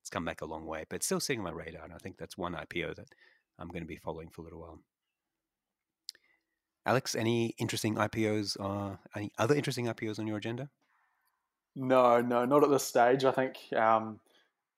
it's 0.00 0.10
come 0.10 0.24
back 0.24 0.40
a 0.40 0.46
long 0.46 0.66
way, 0.66 0.84
but 0.88 0.96
it's 0.96 1.06
still 1.06 1.20
sitting 1.20 1.40
on 1.40 1.44
my 1.44 1.50
radar. 1.50 1.84
And 1.84 1.92
I 1.92 1.98
think 1.98 2.16
that's 2.16 2.38
one 2.38 2.54
IPO 2.54 2.96
that 2.96 3.08
I'm 3.58 3.68
going 3.68 3.82
to 3.82 3.88
be 3.88 3.96
following 3.96 4.28
for 4.28 4.40
a 4.40 4.44
little 4.44 4.60
while. 4.60 4.80
Alex, 6.86 7.14
any 7.14 7.54
interesting 7.58 7.96
IPOs? 7.96 8.56
Uh, 8.58 8.96
any 9.14 9.30
other 9.38 9.54
interesting 9.54 9.86
IPOs 9.86 10.18
on 10.18 10.26
your 10.26 10.38
agenda? 10.38 10.70
No, 11.76 12.20
no, 12.20 12.44
not 12.44 12.64
at 12.64 12.70
this 12.70 12.84
stage. 12.84 13.24
I 13.24 13.32
think 13.32 13.56
um, 13.76 14.20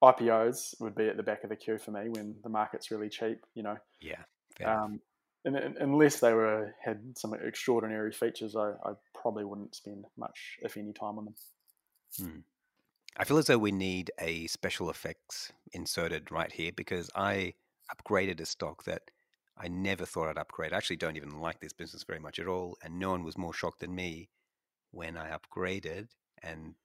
IPOs 0.03 0.79
would 0.79 0.95
be 0.95 1.07
at 1.07 1.17
the 1.17 1.23
back 1.23 1.43
of 1.43 1.49
the 1.49 1.55
queue 1.55 1.77
for 1.77 1.91
me 1.91 2.09
when 2.09 2.35
the 2.43 2.49
market's 2.49 2.91
really 2.91 3.09
cheap. 3.09 3.39
You 3.55 3.63
know. 3.63 3.77
Yeah. 4.01 4.23
Um, 4.63 4.99
and, 5.45 5.55
and, 5.55 5.77
unless 5.77 6.19
they 6.19 6.33
were 6.33 6.73
had 6.83 7.17
some 7.17 7.33
extraordinary 7.33 8.11
features, 8.11 8.55
I, 8.55 8.71
I, 8.85 8.93
probably 9.19 9.45
wouldn't 9.45 9.73
spend 9.73 10.05
much, 10.17 10.57
if 10.61 10.75
any, 10.77 10.91
time 10.91 11.17
on 11.17 11.25
them. 11.25 11.35
Hmm. 12.17 12.39
I 13.17 13.23
feel 13.23 13.37
as 13.37 13.45
though 13.45 13.57
we 13.57 13.71
need 13.71 14.11
a 14.19 14.47
special 14.47 14.89
effects 14.89 15.51
inserted 15.71 16.31
right 16.31 16.51
here 16.51 16.71
because 16.75 17.09
I 17.15 17.53
upgraded 17.93 18.41
a 18.41 18.45
stock 18.45 18.83
that 18.83 19.11
I 19.57 19.67
never 19.67 20.05
thought 20.05 20.29
I'd 20.29 20.37
upgrade. 20.37 20.73
I 20.73 20.77
actually 20.77 20.97
don't 20.97 21.15
even 21.15 21.39
like 21.39 21.59
this 21.59 21.73
business 21.73 22.03
very 22.03 22.19
much 22.19 22.39
at 22.39 22.47
all, 22.47 22.77
and 22.83 22.99
no 22.99 23.11
one 23.11 23.23
was 23.23 23.37
more 23.37 23.53
shocked 23.53 23.79
than 23.79 23.95
me 23.95 24.29
when 24.91 25.15
I 25.15 25.35
upgraded, 25.35 26.09
and 26.41 26.75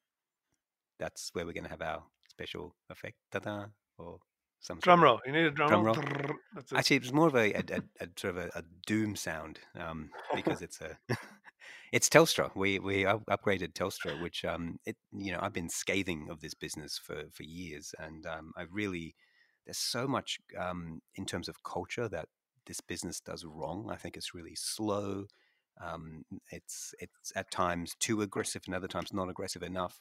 that's 0.99 1.31
where 1.33 1.47
we're 1.47 1.53
going 1.53 1.65
to 1.65 1.71
have 1.71 1.83
our 1.83 2.03
special 2.29 2.75
effect, 2.91 3.17
ta-da, 3.31 3.67
or 3.99 4.19
some 4.61 4.79
drum 4.81 5.03
roll. 5.03 5.21
You 5.25 5.33
need 5.33 5.47
a 5.47 5.51
drum, 5.51 5.69
drum 5.69 5.85
roll. 5.85 5.95
roll. 5.95 6.35
Actually, 6.75 6.97
it's 6.97 7.13
more 7.13 7.29
of 7.29 7.35
a, 7.35 7.53
a, 7.53 7.63
a, 7.71 8.05
a 8.05 8.09
sort 8.17 8.37
of 8.37 8.51
a, 8.55 8.65
doom 8.87 9.15
sound 9.15 9.61
um, 9.79 10.11
because 10.35 10.63
it's 10.63 10.81
a 10.81 10.99
it's 11.93 12.09
Telstra. 12.09 12.51
We 12.57 12.79
we 12.79 13.05
upgraded 13.05 13.75
Telstra, 13.75 14.21
which 14.21 14.45
um 14.45 14.79
it 14.85 14.97
you 15.13 15.33
know 15.33 15.39
I've 15.41 15.53
been 15.53 15.69
scathing 15.69 16.29
of 16.31 16.41
this 16.41 16.55
business 16.55 16.99
for 16.99 17.25
for 17.33 17.43
years, 17.45 17.95
and 17.99 18.27
um, 18.27 18.53
I 18.57 18.65
really 18.71 19.15
there's 19.67 19.79
so 19.79 20.09
much 20.09 20.39
um, 20.59 21.01
in 21.17 21.27
terms 21.27 21.49
of 21.49 21.63
culture 21.63 22.09
that 22.09 22.29
this 22.67 22.81
business 22.81 23.21
does 23.21 23.45
wrong. 23.45 23.91
I 23.91 23.97
think 23.97 24.17
it's 24.17 24.35
really 24.35 24.55
slow. 24.55 25.27
Um, 25.81 26.25
it's 26.51 26.95
it's 26.99 27.33
at 27.37 27.51
times 27.51 27.95
too 28.01 28.23
aggressive, 28.23 28.63
and 28.67 28.75
other 28.75 28.89
times 28.89 29.13
not 29.13 29.29
aggressive 29.29 29.63
enough. 29.63 30.01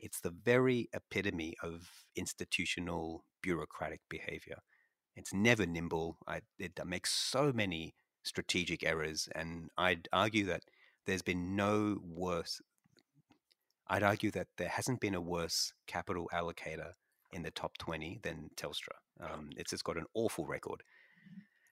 It's 0.00 0.20
the 0.20 0.34
very 0.44 0.88
epitome 0.92 1.54
of 1.62 1.88
institutional 2.14 3.24
bureaucratic 3.42 4.00
behavior. 4.08 4.58
It's 5.14 5.32
never 5.32 5.66
nimble. 5.66 6.18
I, 6.26 6.40
it 6.58 6.78
makes 6.86 7.12
so 7.12 7.52
many 7.52 7.94
strategic 8.22 8.84
errors, 8.84 9.28
and 9.34 9.70
I'd 9.78 10.08
argue 10.12 10.44
that 10.46 10.62
there's 11.06 11.22
been 11.22 11.56
no 11.56 11.98
worse. 12.02 12.60
I'd 13.88 14.02
argue 14.02 14.30
that 14.32 14.48
there 14.58 14.68
hasn't 14.68 15.00
been 15.00 15.14
a 15.14 15.20
worse 15.20 15.72
capital 15.86 16.28
allocator 16.34 16.92
in 17.32 17.42
the 17.42 17.50
top 17.52 17.78
20 17.78 18.20
than 18.22 18.50
Telstra. 18.56 18.96
Um, 19.20 19.50
it's 19.56 19.70
just 19.70 19.84
got 19.84 19.96
an 19.96 20.06
awful 20.14 20.46
record. 20.46 20.82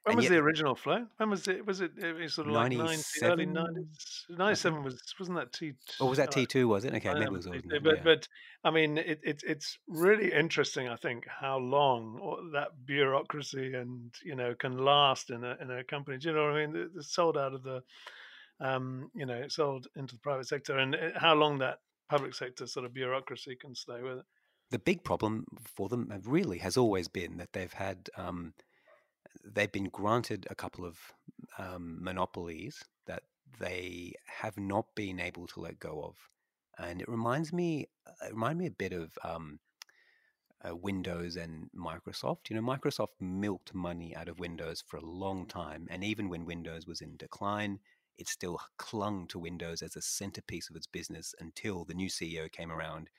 When 0.04 0.12
and 0.12 0.16
was 0.16 0.24
yet, 0.24 0.32
the 0.32 0.38
original 0.38 0.74
flow? 0.74 1.06
When 1.16 1.30
was 1.30 1.48
it? 1.48 1.66
Was 1.66 1.80
it, 1.80 1.92
it 1.96 2.14
was 2.14 2.34
sort 2.34 2.48
of 2.48 2.54
97? 2.54 3.30
like 3.30 3.32
early 3.32 3.46
90s? 3.46 4.38
97 4.38 4.84
was, 4.84 5.02
wasn't 5.18 5.38
that 5.38 5.52
T2? 5.52 5.74
Oh, 6.00 6.06
was 6.06 6.18
that 6.18 6.30
T2, 6.30 6.66
was 6.66 6.84
it? 6.84 6.94
Okay, 6.94 7.14
maybe 7.14 7.24
it 7.24 7.32
was. 7.32 7.46
T2, 7.46 7.82
but, 7.82 7.96
yeah. 7.96 8.02
but 8.04 8.28
I 8.64 8.70
mean, 8.70 8.98
it, 8.98 9.20
it, 9.22 9.42
it's 9.46 9.78
really 9.88 10.30
interesting, 10.30 10.88
I 10.88 10.96
think, 10.96 11.26
how 11.26 11.56
long 11.56 12.50
that 12.52 12.84
bureaucracy 12.84 13.72
and, 13.72 14.14
you 14.22 14.34
know, 14.34 14.54
can 14.54 14.76
last 14.76 15.30
in 15.30 15.42
a, 15.42 15.56
in 15.60 15.70
a 15.70 15.82
company. 15.84 16.18
Do 16.18 16.28
you 16.28 16.34
know 16.34 16.44
what 16.48 16.56
I 16.56 16.66
mean? 16.66 16.90
It's 16.96 17.14
sold 17.14 17.38
out 17.38 17.54
of 17.54 17.62
the 17.62 17.82
um, 18.60 19.10
you 19.14 19.26
know, 19.26 19.46
sold 19.48 19.88
into 19.96 20.14
the 20.14 20.20
private 20.20 20.46
sector, 20.46 20.78
and 20.78 20.94
uh, 20.94 21.10
how 21.16 21.34
long 21.34 21.58
that 21.58 21.80
public 22.08 22.34
sector 22.34 22.66
sort 22.66 22.86
of 22.86 22.94
bureaucracy 22.94 23.56
can 23.56 23.74
stay 23.74 24.02
with 24.02 24.18
it. 24.18 24.24
The 24.70 24.78
big 24.78 25.04
problem 25.04 25.46
for 25.64 25.88
them 25.88 26.10
uh, 26.12 26.18
really 26.24 26.58
has 26.58 26.76
always 26.76 27.08
been 27.08 27.36
that 27.38 27.52
they've 27.52 27.72
had 27.72 28.08
um, 28.16 28.54
they've 29.44 29.72
been 29.72 29.88
granted 29.88 30.46
a 30.50 30.54
couple 30.54 30.84
of 30.84 30.98
um, 31.58 32.02
monopolies 32.02 32.82
that 33.06 33.22
they 33.58 34.12
have 34.26 34.56
not 34.56 34.86
been 34.94 35.20
able 35.20 35.46
to 35.48 35.60
let 35.60 35.78
go 35.78 36.02
of, 36.02 36.16
and 36.78 37.00
it 37.00 37.08
reminds 37.08 37.52
me 37.52 37.88
it 38.22 38.32
reminds 38.32 38.58
me 38.58 38.66
a 38.66 38.70
bit 38.70 38.92
of 38.92 39.16
um, 39.22 39.58
uh, 40.66 40.74
Windows 40.74 41.36
and 41.36 41.70
Microsoft. 41.76 42.50
You 42.50 42.56
know, 42.56 42.62
Microsoft 42.62 43.20
milked 43.20 43.74
money 43.74 44.14
out 44.16 44.28
of 44.28 44.38
Windows 44.38 44.82
for 44.86 44.96
a 44.96 45.04
long 45.04 45.46
time, 45.46 45.86
and 45.90 46.02
even 46.02 46.28
when 46.28 46.44
Windows 46.44 46.86
was 46.86 47.00
in 47.00 47.16
decline, 47.16 47.78
it 48.18 48.28
still 48.28 48.60
clung 48.78 49.26
to 49.28 49.38
Windows 49.38 49.82
as 49.82 49.96
a 49.96 50.02
centerpiece 50.02 50.70
of 50.70 50.76
its 50.76 50.86
business 50.86 51.34
until 51.40 51.84
the 51.84 51.94
new 51.94 52.08
CEO 52.08 52.50
came 52.50 52.70
around. 52.70 53.10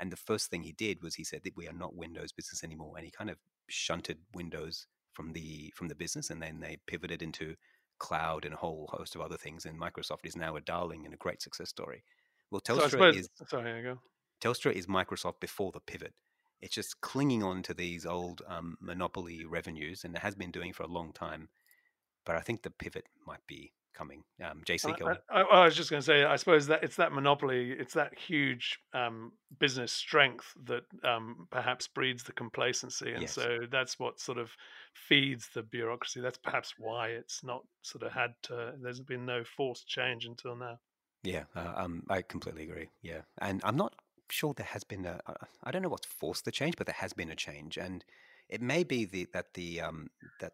And 0.00 0.10
the 0.10 0.16
first 0.16 0.50
thing 0.50 0.62
he 0.62 0.72
did 0.72 1.02
was 1.02 1.14
he 1.14 1.24
said 1.24 1.42
that 1.44 1.56
we 1.56 1.68
are 1.68 1.72
not 1.72 1.94
Windows 1.94 2.32
business 2.32 2.64
anymore, 2.64 2.94
and 2.96 3.04
he 3.04 3.10
kind 3.10 3.30
of 3.30 3.36
shunted 3.68 4.18
Windows 4.34 4.86
from 5.20 5.32
the 5.32 5.70
from 5.76 5.88
the 5.88 5.94
business, 5.94 6.30
and 6.30 6.40
then 6.40 6.60
they 6.60 6.78
pivoted 6.86 7.22
into 7.22 7.54
cloud 7.98 8.46
and 8.46 8.54
a 8.54 8.56
whole 8.56 8.88
host 8.90 9.14
of 9.14 9.20
other 9.20 9.36
things. 9.36 9.66
And 9.66 9.78
Microsoft 9.78 10.24
is 10.24 10.34
now 10.34 10.56
a 10.56 10.62
darling 10.62 11.04
and 11.04 11.12
a 11.12 11.18
great 11.18 11.42
success 11.42 11.68
story. 11.68 12.02
Well, 12.50 12.62
Telstra 12.62 12.82
so 12.82 12.88
suppose, 12.88 13.16
is 13.16 13.28
sorry, 13.46 13.72
I 13.72 13.82
go. 13.82 13.98
Telstra 14.40 14.72
is 14.72 14.86
Microsoft 14.86 15.38
before 15.38 15.72
the 15.72 15.80
pivot. 15.80 16.14
It's 16.62 16.74
just 16.74 17.00
clinging 17.02 17.42
on 17.42 17.62
to 17.64 17.74
these 17.74 18.06
old 18.06 18.40
um, 18.48 18.78
monopoly 18.80 19.44
revenues, 19.44 20.04
and 20.04 20.14
it 20.16 20.22
has 20.22 20.34
been 20.34 20.50
doing 20.50 20.72
for 20.72 20.84
a 20.84 20.88
long 20.88 21.12
time. 21.12 21.50
But 22.24 22.36
I 22.36 22.40
think 22.40 22.62
the 22.62 22.70
pivot 22.70 23.04
might 23.26 23.46
be 23.46 23.72
coming. 23.94 24.22
Um, 24.44 24.62
JC, 24.66 24.94
I, 25.02 25.40
I, 25.40 25.42
I, 25.42 25.64
was 25.64 25.76
just 25.76 25.90
going 25.90 26.00
to 26.00 26.04
say, 26.04 26.24
I 26.24 26.36
suppose 26.36 26.66
that 26.68 26.82
it's 26.82 26.96
that 26.96 27.12
monopoly, 27.12 27.72
it's 27.72 27.94
that 27.94 28.18
huge 28.18 28.78
um, 28.94 29.32
business 29.58 29.92
strength 29.92 30.52
that 30.64 30.84
um, 31.04 31.46
perhaps 31.50 31.88
breeds 31.88 32.22
the 32.22 32.32
complacency, 32.32 33.12
and 33.12 33.22
yes. 33.22 33.32
so 33.32 33.58
that's 33.70 33.98
what 33.98 34.20
sort 34.20 34.38
of 34.38 34.50
feeds 34.94 35.48
the 35.54 35.62
bureaucracy. 35.62 36.20
That's 36.20 36.38
perhaps 36.38 36.74
why 36.78 37.08
it's 37.08 37.42
not 37.44 37.62
sort 37.82 38.04
of 38.04 38.12
had 38.12 38.34
to. 38.44 38.72
There's 38.82 39.00
been 39.00 39.26
no 39.26 39.44
forced 39.44 39.86
change 39.86 40.26
until 40.26 40.56
now. 40.56 40.78
Yeah, 41.22 41.44
uh, 41.54 41.72
um, 41.76 42.02
I 42.08 42.22
completely 42.22 42.64
agree. 42.64 42.88
Yeah, 43.02 43.20
and 43.38 43.60
I'm 43.64 43.76
not 43.76 43.94
sure 44.30 44.54
there 44.54 44.66
has 44.66 44.84
been 44.84 45.04
a. 45.04 45.20
Uh, 45.26 45.70
don't 45.70 45.82
know 45.82 45.88
what's 45.88 46.06
forced 46.06 46.44
the 46.44 46.52
change, 46.52 46.76
but 46.76 46.86
there 46.86 46.96
has 46.98 47.12
been 47.12 47.30
a 47.30 47.36
change, 47.36 47.76
and 47.76 48.04
it 48.48 48.60
may 48.60 48.84
be 48.84 49.04
the 49.04 49.26
that 49.32 49.54
the 49.54 49.80
um, 49.80 50.08
that 50.40 50.52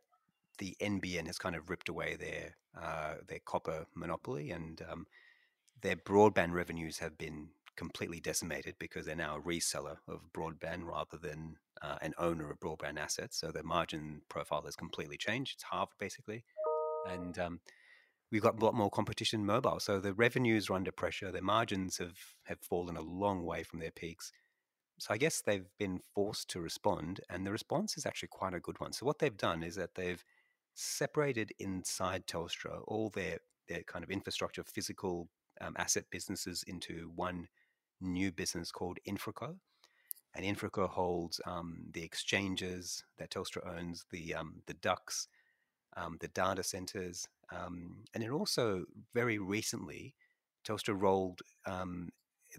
the 0.59 0.77
NBN 0.81 1.27
has 1.27 1.39
kind 1.39 1.57
of 1.57 1.71
ripped 1.71 1.89
away 1.89 2.17
their 2.17 2.57
uh, 2.81 3.15
their 3.27 3.41
copper 3.45 3.87
monopoly, 3.95 4.51
and 4.51 4.83
um, 4.91 5.07
their 5.81 5.97
broadband 5.97 6.53
revenues 6.53 6.99
have 6.99 7.17
been 7.19 7.49
completely 7.77 8.21
decimated 8.21 8.75
because 8.79 9.05
they're 9.05 9.17
now 9.17 9.37
a 9.37 9.41
reseller 9.41 9.97
of 10.09 10.21
broadband 10.33 10.85
rather 10.85 11.19
than 11.19 11.57
uh, 11.83 11.97
an 12.01 12.15
owner 12.19 12.51
of 12.51 12.59
broadband 12.59 12.99
assets. 12.99 13.39
So 13.39 13.51
their 13.51 13.63
margin 13.63 14.23
profile 14.29 14.63
has 14.63 14.77
completely 14.77 15.17
changed. 15.17 15.55
It's 15.55 15.65
halved 15.71 15.93
basically, 15.99 16.45
and 17.09 17.39
um, 17.39 17.61
we've 18.31 18.43
got 18.43 18.61
a 18.61 18.65
lot 18.65 18.75
more 18.75 18.91
competition 18.91 19.45
mobile. 19.45 19.81
So 19.81 20.01
the 20.01 20.15
revenues 20.15 20.71
are 20.71 20.75
under 20.75 20.93
pressure. 20.93 21.31
Their 21.31 21.43
margins 21.43 21.99
have 21.99 22.19
have 22.45 22.61
fallen 22.61 22.97
a 22.97 23.03
long 23.03 23.45
way 23.45 23.63
from 23.63 23.81
their 23.81 23.91
peaks. 23.91 24.33
So 24.99 25.13
I 25.13 25.19
guess 25.19 25.43
they've 25.43 25.69
been 25.79 26.01
forced 26.15 26.49
to 26.51 26.61
respond, 26.61 27.21
and 27.29 27.47
the 27.47 27.53
response 27.53 27.99
is 27.99 28.07
actually 28.07 28.29
quite 28.29 28.55
a 28.55 28.61
good 28.61 28.81
one. 28.81 28.93
So 28.93 29.05
what 29.05 29.19
they've 29.19 29.37
done 29.37 29.63
is 29.63 29.75
that 29.77 29.95
they've 29.95 30.25
separated 30.77 31.53
inside 31.59 32.27
Telstra 32.27 32.83
all 32.87 33.11
their 33.11 33.39
their 33.69 33.83
kind 33.83 34.05
of 34.05 34.11
infrastructure, 34.11 34.63
physical 34.63 35.29
um, 35.61 35.75
asset 35.77 36.05
businesses 36.11 36.63
into 36.69 37.11
one 37.17 37.49
new 38.01 38.31
business 38.31 38.71
called 38.71 38.99
Infraco. 39.09 39.57
And 40.35 40.45
Infraco 40.45 40.89
holds 40.89 41.41
um, 41.47 41.87
the 41.93 42.03
exchanges 42.03 43.03
that 43.19 43.31
Telstra 43.31 43.67
owns, 43.77 44.05
the 44.11 44.35
um, 44.35 44.63
the 44.67 44.75
ducts, 44.75 45.29
um, 45.97 46.19
the 46.21 46.29
data 46.29 46.63
centers, 46.63 47.27
um, 47.51 48.05
and 48.15 48.23
it 48.23 48.31
also 48.31 48.85
very 49.15 49.39
recently 49.39 50.15
Telstra 50.67 51.01
rolled 51.01 51.41
um, 51.65 52.11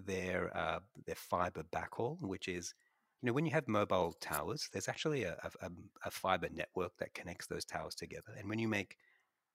their 0.03 0.55
uh, 0.57 0.79
their 1.05 1.15
fiber 1.15 1.63
backhaul, 1.71 2.19
which 2.21 2.47
is 2.47 2.73
you 3.21 3.27
know 3.27 3.33
when 3.33 3.45
you 3.45 3.51
have 3.51 3.67
mobile 3.67 4.13
towers, 4.21 4.69
there's 4.71 4.87
actually 4.87 5.23
a, 5.23 5.37
a, 5.61 5.69
a 6.05 6.11
fiber 6.11 6.49
network 6.53 6.91
that 6.99 7.13
connects 7.13 7.47
those 7.47 7.65
towers 7.65 7.95
together, 7.95 8.33
and 8.37 8.49
when 8.49 8.59
you 8.59 8.67
make 8.67 8.97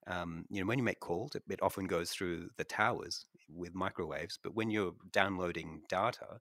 um, 0.06 0.44
you 0.50 0.60
know, 0.60 0.66
when 0.66 0.78
you 0.78 0.84
make 0.84 1.00
calls, 1.00 1.34
it, 1.34 1.44
it, 1.48 1.62
often 1.62 1.86
goes 1.86 2.10
through 2.10 2.48
the 2.56 2.64
towers 2.64 3.26
with 3.48 3.74
microwaves. 3.74 4.38
But 4.42 4.54
when 4.54 4.70
you're 4.70 4.94
downloading 5.12 5.82
data, 5.88 6.40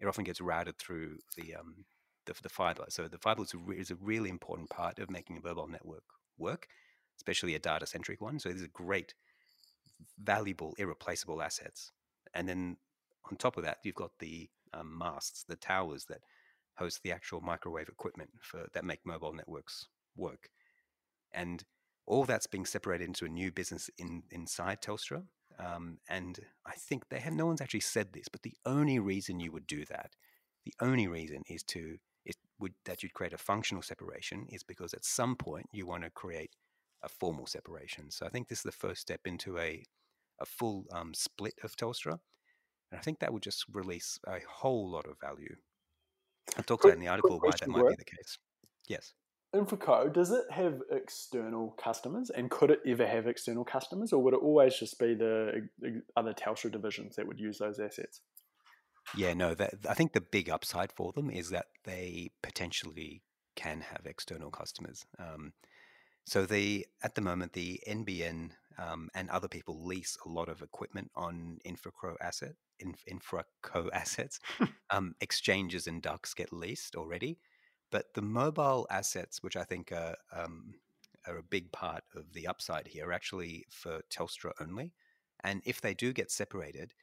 it 0.00 0.06
often 0.06 0.24
gets 0.24 0.40
routed 0.40 0.78
through 0.78 1.18
the 1.36 1.56
um, 1.56 1.84
the, 2.26 2.34
the, 2.42 2.48
fiber. 2.48 2.84
So 2.88 3.08
the 3.08 3.18
fiber 3.18 3.42
is 3.42 3.54
a, 3.54 3.58
re- 3.58 3.78
is 3.78 3.90
a, 3.90 3.96
really 3.96 4.30
important 4.30 4.70
part 4.70 5.00
of 5.00 5.10
making 5.10 5.36
a 5.36 5.46
mobile 5.46 5.66
network 5.66 6.04
work, 6.38 6.68
especially 7.16 7.56
a 7.56 7.58
data 7.58 7.86
centric 7.86 8.20
one. 8.20 8.38
So 8.38 8.50
these 8.50 8.62
are 8.62 8.68
great, 8.72 9.14
valuable, 10.22 10.74
irreplaceable 10.78 11.42
assets. 11.42 11.90
And 12.34 12.48
then 12.48 12.76
on 13.28 13.36
top 13.36 13.56
of 13.56 13.64
that, 13.64 13.78
you've 13.82 13.96
got 13.96 14.12
the 14.20 14.48
um, 14.72 14.96
masts, 14.96 15.42
the 15.42 15.56
towers 15.56 16.04
that 16.04 16.20
the 17.02 17.12
actual 17.12 17.40
microwave 17.40 17.88
equipment 17.88 18.30
for 18.40 18.66
that 18.74 18.84
make 18.84 19.00
mobile 19.04 19.32
networks 19.32 19.86
work. 20.16 20.48
And 21.32 21.64
all 22.06 22.24
that's 22.24 22.46
being 22.46 22.66
separated 22.66 23.06
into 23.06 23.24
a 23.24 23.28
new 23.28 23.52
business 23.52 23.90
in, 23.98 24.22
inside 24.30 24.82
Telstra. 24.82 25.24
Um, 25.58 25.98
and 26.08 26.40
I 26.66 26.72
think 26.72 27.08
they 27.08 27.20
have 27.20 27.32
no 27.32 27.46
one's 27.46 27.60
actually 27.60 27.80
said 27.80 28.12
this, 28.12 28.28
but 28.28 28.42
the 28.42 28.54
only 28.66 28.98
reason 28.98 29.40
you 29.40 29.52
would 29.52 29.66
do 29.66 29.84
that, 29.86 30.10
the 30.64 30.74
only 30.80 31.06
reason 31.06 31.42
is 31.48 31.62
to 31.64 31.98
is 32.24 32.34
would 32.58 32.74
that 32.84 33.02
you'd 33.02 33.14
create 33.14 33.32
a 33.32 33.38
functional 33.38 33.82
separation 33.82 34.46
is 34.48 34.62
because 34.62 34.94
at 34.94 35.04
some 35.04 35.36
point 35.36 35.66
you 35.72 35.86
want 35.86 36.04
to 36.04 36.10
create 36.10 36.50
a 37.02 37.08
formal 37.08 37.46
separation. 37.46 38.10
So 38.10 38.26
I 38.26 38.28
think 38.30 38.48
this 38.48 38.58
is 38.58 38.64
the 38.64 38.72
first 38.72 39.00
step 39.00 39.20
into 39.24 39.58
a 39.58 39.84
a 40.40 40.46
full 40.46 40.86
um, 40.92 41.14
split 41.14 41.54
of 41.62 41.76
Telstra, 41.76 42.18
and 42.90 42.98
I 42.98 43.02
think 43.02 43.18
that 43.20 43.32
would 43.32 43.42
just 43.42 43.64
release 43.72 44.18
a 44.26 44.38
whole 44.48 44.90
lot 44.90 45.06
of 45.06 45.20
value. 45.20 45.56
I've 46.56 46.66
talked 46.66 46.84
about 46.84 46.94
in 46.94 47.00
the 47.00 47.08
article 47.08 47.38
why 47.40 47.50
that 47.50 47.68
might 47.68 47.88
be 47.88 47.96
the 47.96 48.04
case. 48.04 48.38
Yes. 48.88 49.14
Infraco, 49.54 50.10
does 50.12 50.30
it 50.30 50.44
have 50.50 50.80
external 50.90 51.72
customers 51.72 52.30
and 52.30 52.50
could 52.50 52.70
it 52.70 52.80
ever 52.86 53.06
have 53.06 53.26
external 53.26 53.64
customers 53.64 54.12
or 54.12 54.22
would 54.22 54.32
it 54.32 54.40
always 54.40 54.78
just 54.78 54.98
be 54.98 55.14
the 55.14 55.68
other 56.16 56.32
Telstra 56.32 56.72
divisions 56.72 57.16
that 57.16 57.26
would 57.26 57.38
use 57.38 57.58
those 57.58 57.78
assets? 57.78 58.22
Yeah, 59.14 59.34
no, 59.34 59.54
that, 59.54 59.74
I 59.88 59.94
think 59.94 60.12
the 60.12 60.22
big 60.22 60.48
upside 60.48 60.90
for 60.92 61.12
them 61.12 61.28
is 61.28 61.50
that 61.50 61.66
they 61.84 62.30
potentially 62.42 63.22
can 63.56 63.82
have 63.82 64.06
external 64.06 64.50
customers. 64.50 65.04
Um, 65.18 65.52
so 66.24 66.46
the 66.46 66.86
at 67.02 67.14
the 67.14 67.20
moment 67.20 67.52
the 67.52 67.82
NBN 67.86 68.52
um, 68.78 69.08
and 69.14 69.28
other 69.30 69.48
people 69.48 69.84
lease 69.84 70.16
a 70.24 70.28
lot 70.28 70.48
of 70.48 70.62
equipment 70.62 71.10
on 71.14 71.58
Infraco 71.66 72.16
asset 72.20 72.54
Infraco 73.10 73.88
assets. 73.92 74.40
um, 74.90 75.14
exchanges 75.20 75.86
and 75.86 76.02
ducts 76.02 76.34
get 76.34 76.52
leased 76.52 76.96
already, 76.96 77.38
but 77.90 78.14
the 78.14 78.22
mobile 78.22 78.86
assets, 78.90 79.42
which 79.42 79.56
I 79.56 79.64
think 79.64 79.92
are, 79.92 80.16
um, 80.34 80.74
are 81.26 81.38
a 81.38 81.42
big 81.42 81.72
part 81.72 82.04
of 82.14 82.32
the 82.32 82.46
upside 82.46 82.88
here, 82.88 83.08
are 83.08 83.12
actually 83.12 83.66
for 83.70 84.00
Telstra 84.10 84.52
only. 84.60 84.92
And 85.44 85.62
if 85.64 85.80
they 85.80 85.94
do 85.94 86.12
get 86.12 86.30
separated, 86.30 86.94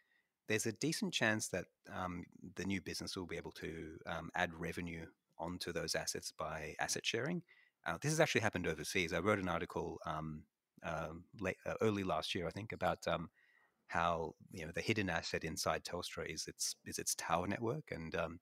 there's 0.47 0.65
a 0.65 0.71
decent 0.71 1.13
chance 1.13 1.47
that 1.49 1.65
um, 1.93 2.25
the 2.55 2.65
new 2.65 2.81
business 2.81 3.15
will 3.15 3.27
be 3.27 3.37
able 3.37 3.51
to 3.51 3.97
um, 4.07 4.29
add 4.35 4.53
revenue 4.53 5.05
onto 5.37 5.71
those 5.71 5.95
assets 5.95 6.33
by 6.37 6.75
asset 6.79 7.05
sharing. 7.05 7.43
Uh, 7.85 7.97
this 8.01 8.11
has 8.11 8.19
actually 8.19 8.41
happened 8.41 8.67
overseas. 8.67 9.13
I 9.13 9.19
wrote 9.19 9.39
an 9.39 9.47
article 9.47 9.99
um, 10.05 10.43
uh, 10.83 11.09
late, 11.39 11.57
uh, 11.65 11.73
early 11.81 12.03
last 12.03 12.35
year, 12.35 12.47
I 12.47 12.51
think, 12.51 12.71
about 12.71 13.07
um, 13.07 13.29
how 13.87 14.35
you 14.51 14.65
know 14.65 14.71
the 14.73 14.81
hidden 14.81 15.09
asset 15.09 15.43
inside 15.43 15.83
Telstra 15.83 16.31
is 16.31 16.47
its 16.47 16.75
is 16.85 16.99
its 16.99 17.15
tower 17.15 17.47
network, 17.47 17.91
and 17.91 18.15
um, 18.15 18.39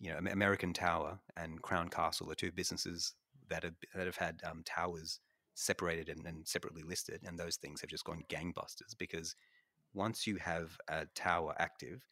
you 0.00 0.10
know, 0.10 0.18
American 0.30 0.72
Tower 0.72 1.18
and 1.36 1.62
Crown 1.62 1.88
Castle 1.88 2.30
are 2.30 2.34
two 2.34 2.52
businesses 2.52 3.14
that 3.48 3.62
have 3.62 3.74
that 3.94 4.06
have 4.06 4.16
had 4.16 4.40
um, 4.44 4.62
towers 4.64 5.20
separated 5.54 6.08
and, 6.08 6.26
and, 6.26 6.46
separately 6.46 6.82
listed, 6.82 7.20
and 7.24 7.38
those 7.38 7.56
things 7.56 7.80
have 7.80 7.90
just 7.90 8.04
gone 8.04 8.22
gangbusters 8.28 8.96
because 8.98 9.36
once 9.94 10.26
you 10.26 10.36
have 10.36 10.76
a 10.88 11.06
tower 11.14 11.54
active, 11.58 12.04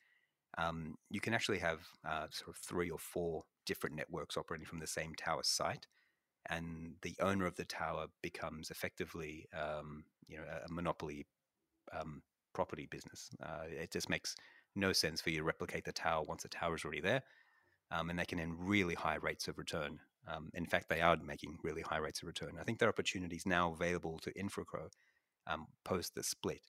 um, 0.59 0.95
you 1.11 1.21
can 1.21 1.35
actually 1.35 1.59
have 1.59 1.81
uh, 2.09 2.27
sort 2.31 2.49
of 2.49 2.57
three 2.57 2.89
or 2.89 2.99
four 2.99 3.43
different 3.67 3.97
networks 3.97 4.37
operating 4.37 4.67
from 4.67 4.79
the 4.79 4.87
same 4.87 5.13
tower 5.17 5.43
site, 5.43 5.87
and 6.51 6.95
the 7.03 7.15
owner 7.21 7.47
of 7.47 7.57
the 7.57 7.65
tower 7.65 8.07
becomes 8.23 8.71
effectively, 8.71 9.47
um, 9.57 10.05
you 10.29 10.37
know, 10.37 10.45
a 10.45 10.73
monopoly 10.73 11.27
um, 11.93 12.23
property 12.55 12.87
business. 12.91 13.31
Uh, 13.43 13.65
it 13.69 13.93
just 13.93 14.11
makes 14.11 14.35
no 14.75 14.93
sense 14.93 15.21
for 15.21 15.31
you 15.31 15.39
to 15.39 15.45
replicate 15.45 15.85
the 15.85 15.93
tower 15.93 16.25
once 16.25 16.43
the 16.43 16.49
tower 16.49 16.75
is 16.75 16.85
already 16.85 17.01
there 17.01 17.23
um, 17.93 18.11
and 18.11 18.19
they 18.19 18.25
can 18.25 18.41
earn 18.41 18.57
really 18.59 18.95
high 18.95 19.17
rates 19.17 19.49
of 19.49 19.59
return. 19.59 20.01
Um, 20.27 20.51
in 20.55 20.67
fact, 20.67 20.89
they 20.89 21.01
are 21.01 21.17
making 21.17 21.59
really 21.63 21.83
high 21.83 21.99
rates 21.99 22.23
of 22.23 22.29
return. 22.29 22.57
I 22.61 22.65
think 22.65 22.79
there 22.79 22.89
are 22.89 22.93
opportunities 22.93 23.45
now 23.47 23.73
available 23.73 24.19
to 24.21 24.33
Infraco 24.33 24.89
um, 25.47 25.67
post 25.85 26.15
the 26.15 26.23
split. 26.23 26.63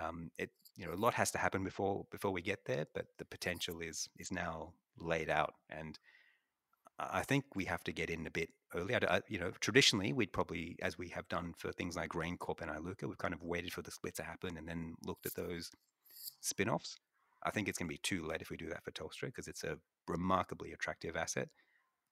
Um, 0.00 0.30
it 0.38 0.50
you 0.76 0.86
know 0.86 0.92
a 0.92 0.96
lot 0.96 1.14
has 1.14 1.30
to 1.32 1.38
happen 1.38 1.64
before 1.64 2.06
before 2.10 2.30
we 2.30 2.42
get 2.42 2.64
there, 2.66 2.86
but 2.94 3.06
the 3.18 3.24
potential 3.24 3.80
is 3.80 4.08
is 4.18 4.30
now 4.32 4.74
laid 4.98 5.30
out, 5.30 5.54
and 5.68 5.98
I 7.10 7.22
think 7.22 7.44
we 7.54 7.64
have 7.64 7.82
to 7.84 7.92
get 7.92 8.10
in 8.10 8.26
a 8.26 8.30
bit 8.30 8.50
early. 8.74 8.94
I, 8.94 9.22
you 9.28 9.38
know, 9.38 9.52
traditionally 9.60 10.12
we'd 10.12 10.32
probably, 10.32 10.76
as 10.82 10.98
we 10.98 11.08
have 11.08 11.28
done 11.28 11.54
for 11.56 11.72
things 11.72 11.96
like 11.96 12.10
GrainCorp 12.10 12.60
and 12.60 12.70
Iluka, 12.70 13.04
we've 13.04 13.18
kind 13.18 13.32
of 13.32 13.42
waited 13.42 13.72
for 13.72 13.82
the 13.82 13.90
split 13.90 14.14
to 14.16 14.22
happen 14.22 14.56
and 14.56 14.68
then 14.68 14.94
looked 15.04 15.24
at 15.24 15.34
those 15.34 15.70
spin-offs. 16.40 16.96
I 17.42 17.50
think 17.50 17.68
it's 17.68 17.78
going 17.78 17.88
to 17.88 17.94
be 17.94 18.00
too 18.02 18.26
late 18.26 18.42
if 18.42 18.50
we 18.50 18.56
do 18.56 18.68
that 18.68 18.84
for 18.84 18.90
Telstra 18.90 19.26
because 19.26 19.48
it's 19.48 19.64
a 19.64 19.78
remarkably 20.08 20.72
attractive 20.72 21.16
asset. 21.16 21.48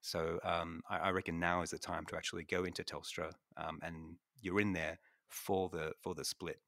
So 0.01 0.39
um, 0.43 0.81
I, 0.89 0.97
I, 0.97 1.09
reckon 1.11 1.39
now 1.39 1.61
is 1.61 1.71
the 1.71 1.77
time 1.77 2.05
to 2.05 2.15
actually 2.15 2.45
go 2.45 2.63
into 2.63 2.83
Telstra, 2.83 3.31
um, 3.57 3.79
and 3.83 4.15
you're 4.41 4.61
in 4.61 4.71
there 4.71 4.97
for 5.27 5.69
the 5.69 5.91
for 6.01 6.15
the 6.15 6.23
split. 6.23 6.59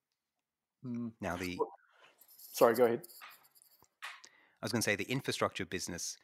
Mm. 0.86 1.14
Now 1.22 1.38
the 1.38 1.58
sorry, 2.52 2.76
go 2.76 2.86
ahead. 2.86 3.02
I 4.62 4.66
was 4.66 4.72
going 4.74 4.82
to 4.82 4.86
say 4.86 4.98
the 4.98 5.10
infrastructure 5.10 5.66
business 5.66 6.18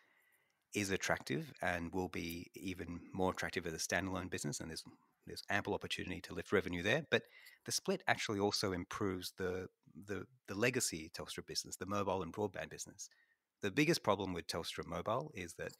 is 0.78 0.92
attractive 0.92 1.52
and 1.64 1.92
will 1.92 2.08
be 2.08 2.52
even 2.54 3.00
more 3.12 3.32
attractive 3.32 3.66
as 3.66 3.74
a 3.74 3.78
standalone 3.78 4.30
business, 4.30 4.60
and 4.60 4.70
there's 4.70 4.84
there's 5.26 5.44
ample 5.50 5.74
opportunity 5.74 6.22
to 6.22 6.34
lift 6.34 6.52
revenue 6.52 6.84
there. 6.84 7.04
But 7.10 7.24
the 7.66 7.72
split 7.72 8.02
actually 8.08 8.40
also 8.40 8.74
improves 8.74 9.34
the 9.38 9.68
the 10.06 10.26
the 10.48 10.56
legacy 10.56 11.12
Telstra 11.18 11.46
business, 11.46 11.78
the 11.78 11.88
mobile 11.88 12.22
and 12.22 12.32
broadband 12.32 12.70
business. 12.70 13.10
The 13.62 13.72
biggest 13.72 14.04
problem 14.04 14.34
with 14.34 14.46
Telstra 14.46 14.86
Mobile 14.86 15.32
is 15.34 15.56
that 15.56 15.72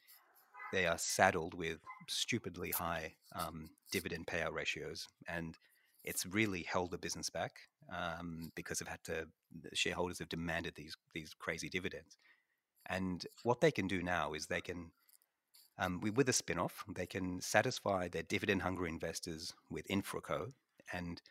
they 0.74 0.88
are 0.88 0.98
saddled 0.98 1.54
with 1.54 1.78
stupidly 2.08 2.72
high 2.72 3.14
um, 3.36 3.70
dividend 3.91 4.26
payout 4.26 4.54
ratios, 4.54 5.08
and 5.28 5.56
it's 6.04 6.26
really 6.26 6.64
held 6.64 6.89
the 6.89 6.98
business 6.98 7.30
back 7.30 7.52
um, 7.95 8.52
because 8.56 8.80
they've 8.80 8.88
had 8.88 9.04
to. 9.04 9.28
The 9.62 9.76
shareholders 9.76 10.18
have 10.18 10.30
demanded 10.30 10.74
these 10.76 10.98
these 11.14 11.36
crazy 11.38 11.70
dividends, 11.70 12.18
and 12.88 13.25
what 13.43 13.61
they 13.61 13.71
can 13.71 13.88
do 13.88 14.01
now 14.01 14.33
is 14.33 14.47
they 14.47 14.61
can, 14.61 14.91
um, 15.77 16.01
with 16.01 16.29
a 16.29 16.33
spin-off, 16.33 16.83
they 16.88 17.05
can 17.05 17.41
satisfy 17.41 18.07
their 18.07 18.23
dividend-hungry 18.23 18.89
investors 18.89 19.53
with 19.69 19.88
Infraco, 19.88 20.53
and 20.93 21.21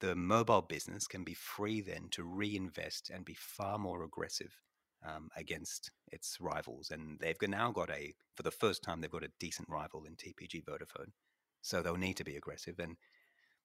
the 0.00 0.14
mobile 0.14 0.62
business 0.62 1.06
can 1.06 1.24
be 1.24 1.34
free 1.34 1.80
then 1.80 2.08
to 2.10 2.24
reinvest 2.24 3.10
and 3.10 3.24
be 3.24 3.34
far 3.34 3.78
more 3.78 4.02
aggressive 4.02 4.56
um, 5.06 5.28
against 5.36 5.90
its 6.10 6.38
rivals. 6.40 6.90
And 6.90 7.18
they've 7.18 7.36
now 7.48 7.70
got 7.70 7.90
a, 7.90 8.14
for 8.34 8.42
the 8.42 8.50
first 8.50 8.82
time, 8.82 9.00
they've 9.00 9.10
got 9.10 9.24
a 9.24 9.32
decent 9.38 9.68
rival 9.68 10.04
in 10.04 10.16
TPG 10.16 10.64
Vodafone. 10.64 11.12
So 11.62 11.82
they'll 11.82 11.96
need 11.96 12.16
to 12.16 12.24
be 12.24 12.36
aggressive, 12.36 12.78
and 12.78 12.96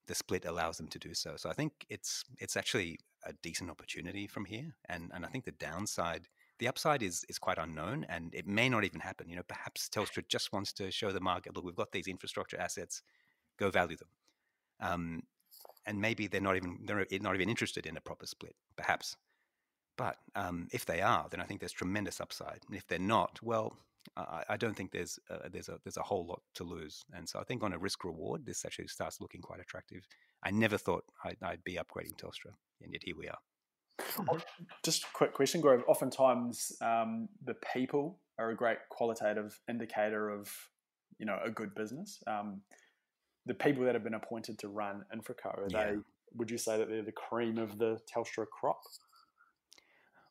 the 0.08 0.16
split 0.16 0.46
allows 0.46 0.78
them 0.78 0.88
to 0.90 1.00
do 1.00 1.14
so. 1.14 1.36
So 1.38 1.50
I 1.50 1.54
think 1.54 1.86
it's 1.90 2.24
it's 2.38 2.58
actually 2.58 3.00
a 3.26 3.34
decent 3.42 3.70
opportunity 3.70 4.28
from 4.28 4.46
here, 4.46 4.76
and 4.90 5.12
and 5.14 5.26
I 5.26 5.30
think 5.30 5.46
the 5.46 5.52
downside, 5.52 6.28
the 6.60 6.68
upside 6.68 7.04
is 7.04 7.26
is 7.30 7.40
quite 7.40 7.58
unknown, 7.58 8.06
and 8.10 8.34
it 8.34 8.48
may 8.48 8.70
not 8.70 8.84
even 8.84 9.00
happen. 9.00 9.30
You 9.30 9.38
know, 9.38 9.44
perhaps 9.48 9.90
Telstra 9.90 10.28
just 10.28 10.54
wants 10.54 10.74
to 10.74 10.92
show 10.92 11.12
the 11.12 11.20
market, 11.20 11.56
look, 11.56 11.66
we've 11.66 11.76
got 11.76 11.92
these 11.92 12.08
infrastructure 12.08 12.60
assets, 12.60 13.02
go 13.58 13.70
value 13.70 13.98
them. 13.98 14.10
Um, 14.80 15.24
and 15.86 16.02
maybe 16.02 16.28
they're 16.28 16.42
not 16.42 16.56
even 16.56 16.80
they're 16.86 17.06
not 17.22 17.36
even 17.36 17.50
interested 17.50 17.86
in 17.86 17.98
a 17.98 18.02
proper 18.02 18.26
split, 18.26 18.56
perhaps. 18.76 19.16
But 19.98 20.18
um, 20.36 20.68
if 20.74 20.86
they 20.86 21.02
are, 21.02 21.28
then 21.30 21.40
I 21.40 21.46
think 21.46 21.60
there's 21.60 21.72
tremendous 21.72 22.20
upside. 22.20 22.60
And 22.68 22.76
if 22.76 22.86
they're 22.88 23.00
not, 23.00 23.40
well, 23.42 23.78
I, 24.18 24.44
I 24.50 24.58
don't 24.58 24.76
think 24.76 24.92
there's 24.92 25.20
uh, 25.30 25.48
there's 25.52 25.70
a 25.70 25.80
there's 25.84 25.98
a 25.98 26.04
whole 26.04 26.26
lot 26.26 26.42
to 26.56 26.64
lose, 26.64 27.04
and 27.14 27.28
so 27.28 27.40
I 27.40 27.44
think 27.44 27.64
on 27.64 27.74
a 27.74 27.78
risk 27.78 28.04
reward, 28.04 28.46
this 28.46 28.66
actually 28.66 28.88
starts 28.88 29.22
looking 29.22 29.42
quite 29.42 29.60
attractive. 29.60 30.08
I 30.44 30.52
never 30.52 30.78
thought 30.78 31.06
I'd, 31.24 31.38
I'd 31.42 31.64
be 31.64 31.76
upgrading 31.76 32.18
Telstra, 32.18 32.54
and 32.82 32.92
yet 32.92 33.04
here 33.04 33.16
we 33.18 33.28
are. 33.28 33.38
Oh, 34.30 34.40
just 34.84 35.04
a 35.04 35.08
quick 35.14 35.34
question, 35.34 35.62
Gaurav. 35.62 35.84
Oftentimes, 35.88 36.74
um, 36.82 37.30
the 37.44 37.56
people 37.74 38.20
are 38.38 38.50
a 38.50 38.56
great 38.56 38.78
qualitative 38.90 39.60
indicator 39.70 40.30
of, 40.30 40.52
you 41.18 41.26
know, 41.26 41.40
a 41.44 41.50
good 41.50 41.74
business. 41.76 42.22
Um, 42.28 42.62
the 43.46 43.54
people 43.54 43.86
that 43.86 43.94
have 43.94 44.04
been 44.04 44.16
appointed 44.16 44.60
to 44.60 44.68
run 44.68 45.04
Infraco, 45.16 45.58
are 45.58 45.68
yeah. 45.70 45.92
they? 45.92 45.98
Would 46.36 46.52
you 46.52 46.58
say 46.58 46.78
that 46.78 46.90
they're 46.90 47.04
the 47.04 47.12
cream 47.12 47.58
of 47.58 47.78
the 47.78 48.00
Telstra 48.14 48.46
crop? 48.48 48.82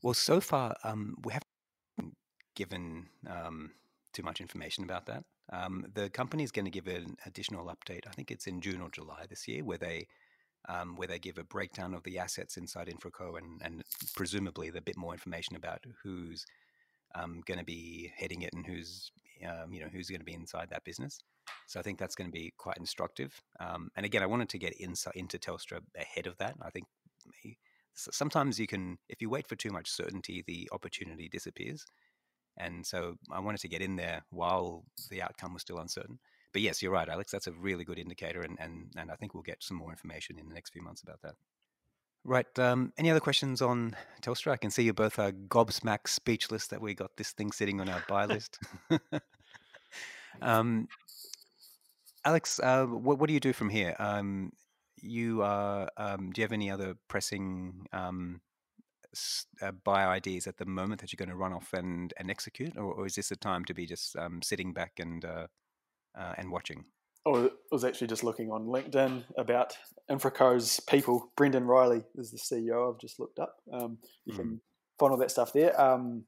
Well, 0.02 0.14
so 0.14 0.40
far 0.40 0.76
um, 0.84 1.16
we 1.24 1.32
haven't 1.32 2.16
given 2.54 3.06
um, 3.28 3.70
too 4.12 4.22
much 4.22 4.40
information 4.40 4.84
about 4.84 5.06
that. 5.06 5.24
Um, 5.52 5.86
the 5.94 6.10
company 6.10 6.42
is 6.42 6.50
going 6.50 6.64
to 6.64 6.70
give 6.70 6.86
an 6.86 7.16
additional 7.26 7.66
update. 7.66 8.06
I 8.06 8.10
think 8.10 8.30
it's 8.30 8.46
in 8.46 8.60
June 8.60 8.80
or 8.80 8.90
July 8.90 9.24
this 9.28 9.46
year, 9.48 9.64
where 9.64 9.78
they 9.78 10.06
um, 10.68 10.96
where 10.96 11.08
they 11.08 11.18
give 11.18 11.38
a 11.38 11.44
breakdown 11.44 11.94
of 11.94 12.02
the 12.04 12.18
assets 12.18 12.56
inside 12.56 12.88
Infraco 12.88 13.38
and, 13.38 13.60
and 13.62 13.82
presumably 14.16 14.68
a 14.68 14.80
bit 14.80 14.96
more 14.96 15.12
information 15.12 15.56
about 15.56 15.84
who's 16.02 16.44
um, 17.14 17.42
going 17.46 17.58
to 17.58 17.64
be 17.64 18.12
heading 18.16 18.42
it 18.42 18.52
and 18.52 18.66
who's 18.66 19.12
um, 19.44 19.72
you 19.72 19.80
know 19.80 19.88
who's 19.92 20.08
going 20.08 20.20
to 20.20 20.24
be 20.24 20.34
inside 20.34 20.68
that 20.70 20.84
business. 20.84 21.18
So 21.66 21.78
I 21.80 21.82
think 21.82 21.98
that's 21.98 22.14
going 22.14 22.28
to 22.28 22.32
be 22.32 22.52
quite 22.56 22.76
instructive. 22.78 23.40
Um, 23.60 23.90
and 23.96 24.06
again, 24.06 24.22
I 24.22 24.26
wanted 24.26 24.48
to 24.50 24.58
get 24.58 24.80
insight 24.80 25.14
into 25.16 25.38
Telstra 25.38 25.80
ahead 25.96 26.26
of 26.26 26.36
that. 26.38 26.54
I 26.62 26.70
think 26.70 26.86
sometimes 27.94 28.58
you 28.58 28.66
can, 28.66 28.98
if 29.08 29.20
you 29.20 29.30
wait 29.30 29.46
for 29.46 29.56
too 29.56 29.70
much 29.70 29.90
certainty, 29.90 30.44
the 30.46 30.68
opportunity 30.72 31.28
disappears. 31.28 31.84
And 32.56 32.86
so 32.86 33.16
I 33.32 33.40
wanted 33.40 33.60
to 33.60 33.68
get 33.68 33.82
in 33.82 33.96
there 33.96 34.24
while 34.30 34.84
the 35.10 35.22
outcome 35.22 35.54
was 35.54 35.62
still 35.62 35.78
uncertain. 35.78 36.18
But 36.54 36.62
yes, 36.62 36.80
you're 36.80 36.92
right, 36.92 37.08
Alex. 37.08 37.32
That's 37.32 37.48
a 37.48 37.52
really 37.52 37.84
good 37.84 37.98
indicator, 37.98 38.40
and 38.40 38.56
and, 38.60 38.86
and 38.96 39.10
I 39.10 39.16
think 39.16 39.34
we'll 39.34 39.42
get 39.42 39.62
some 39.62 39.76
more 39.76 39.90
information 39.90 40.38
in 40.38 40.48
the 40.48 40.54
next 40.54 40.70
few 40.72 40.82
months 40.82 41.02
about 41.02 41.20
that. 41.22 41.34
Right. 42.24 42.58
Um, 42.58 42.92
any 42.96 43.10
other 43.10 43.20
questions 43.20 43.60
on 43.60 43.94
Telstra? 44.22 44.52
I 44.52 44.56
can 44.56 44.70
see 44.70 44.84
you 44.84 44.94
both 44.94 45.18
are 45.18 45.32
gobsmacked, 45.32 46.08
speechless 46.08 46.68
that 46.68 46.80
we 46.80 46.94
got 46.94 47.16
this 47.18 47.32
thing 47.32 47.52
sitting 47.52 47.82
on 47.82 47.88
our 47.90 48.02
buy 48.08 48.24
list. 48.34 48.58
um, 50.40 50.88
Alex, 52.24 52.58
uh, 52.62 52.86
what, 52.86 53.18
what 53.18 53.26
do 53.26 53.34
you 53.34 53.40
do 53.40 53.52
from 53.52 53.68
here? 53.68 53.94
Um, 53.98 54.52
you 55.02 55.42
are. 55.42 55.90
Um, 55.98 56.30
do 56.30 56.40
you 56.40 56.44
have 56.44 56.52
any 56.52 56.70
other 56.70 56.94
pressing 57.08 57.86
um, 57.92 58.40
uh, 59.60 59.72
buy 59.72 60.04
ideas 60.04 60.46
at 60.46 60.56
the 60.56 60.66
moment 60.66 61.00
that 61.00 61.12
you're 61.12 61.24
going 61.24 61.36
to 61.36 61.36
run 61.36 61.52
off 61.52 61.72
and, 61.72 62.14
and 62.16 62.30
execute, 62.30 62.76
or, 62.76 62.94
or 62.94 63.06
is 63.06 63.16
this 63.16 63.32
a 63.32 63.36
time 63.36 63.64
to 63.64 63.74
be 63.74 63.86
just 63.86 64.16
um, 64.16 64.40
sitting 64.40 64.72
back 64.72 64.92
and 64.98 65.24
uh, 65.24 65.46
uh, 66.18 66.34
and 66.38 66.50
watching? 66.50 66.84
Oh, 67.26 67.46
I 67.46 67.50
was 67.72 67.84
actually 67.84 68.08
just 68.08 68.24
looking 68.24 68.50
on 68.50 68.66
LinkedIn 68.66 69.24
about 69.38 69.76
Infraco's 70.10 70.80
people. 70.80 71.32
Brendon 71.36 71.64
Riley 71.64 72.02
is 72.16 72.30
the 72.30 72.38
CEO. 72.38 72.92
I've 72.92 73.00
just 73.00 73.18
looked 73.18 73.38
up. 73.38 73.56
Um, 73.72 73.98
you 74.26 74.34
mm. 74.34 74.36
can 74.36 74.60
find 74.98 75.12
all 75.12 75.18
that 75.18 75.30
stuff 75.30 75.52
there. 75.52 75.78
Um, 75.80 76.24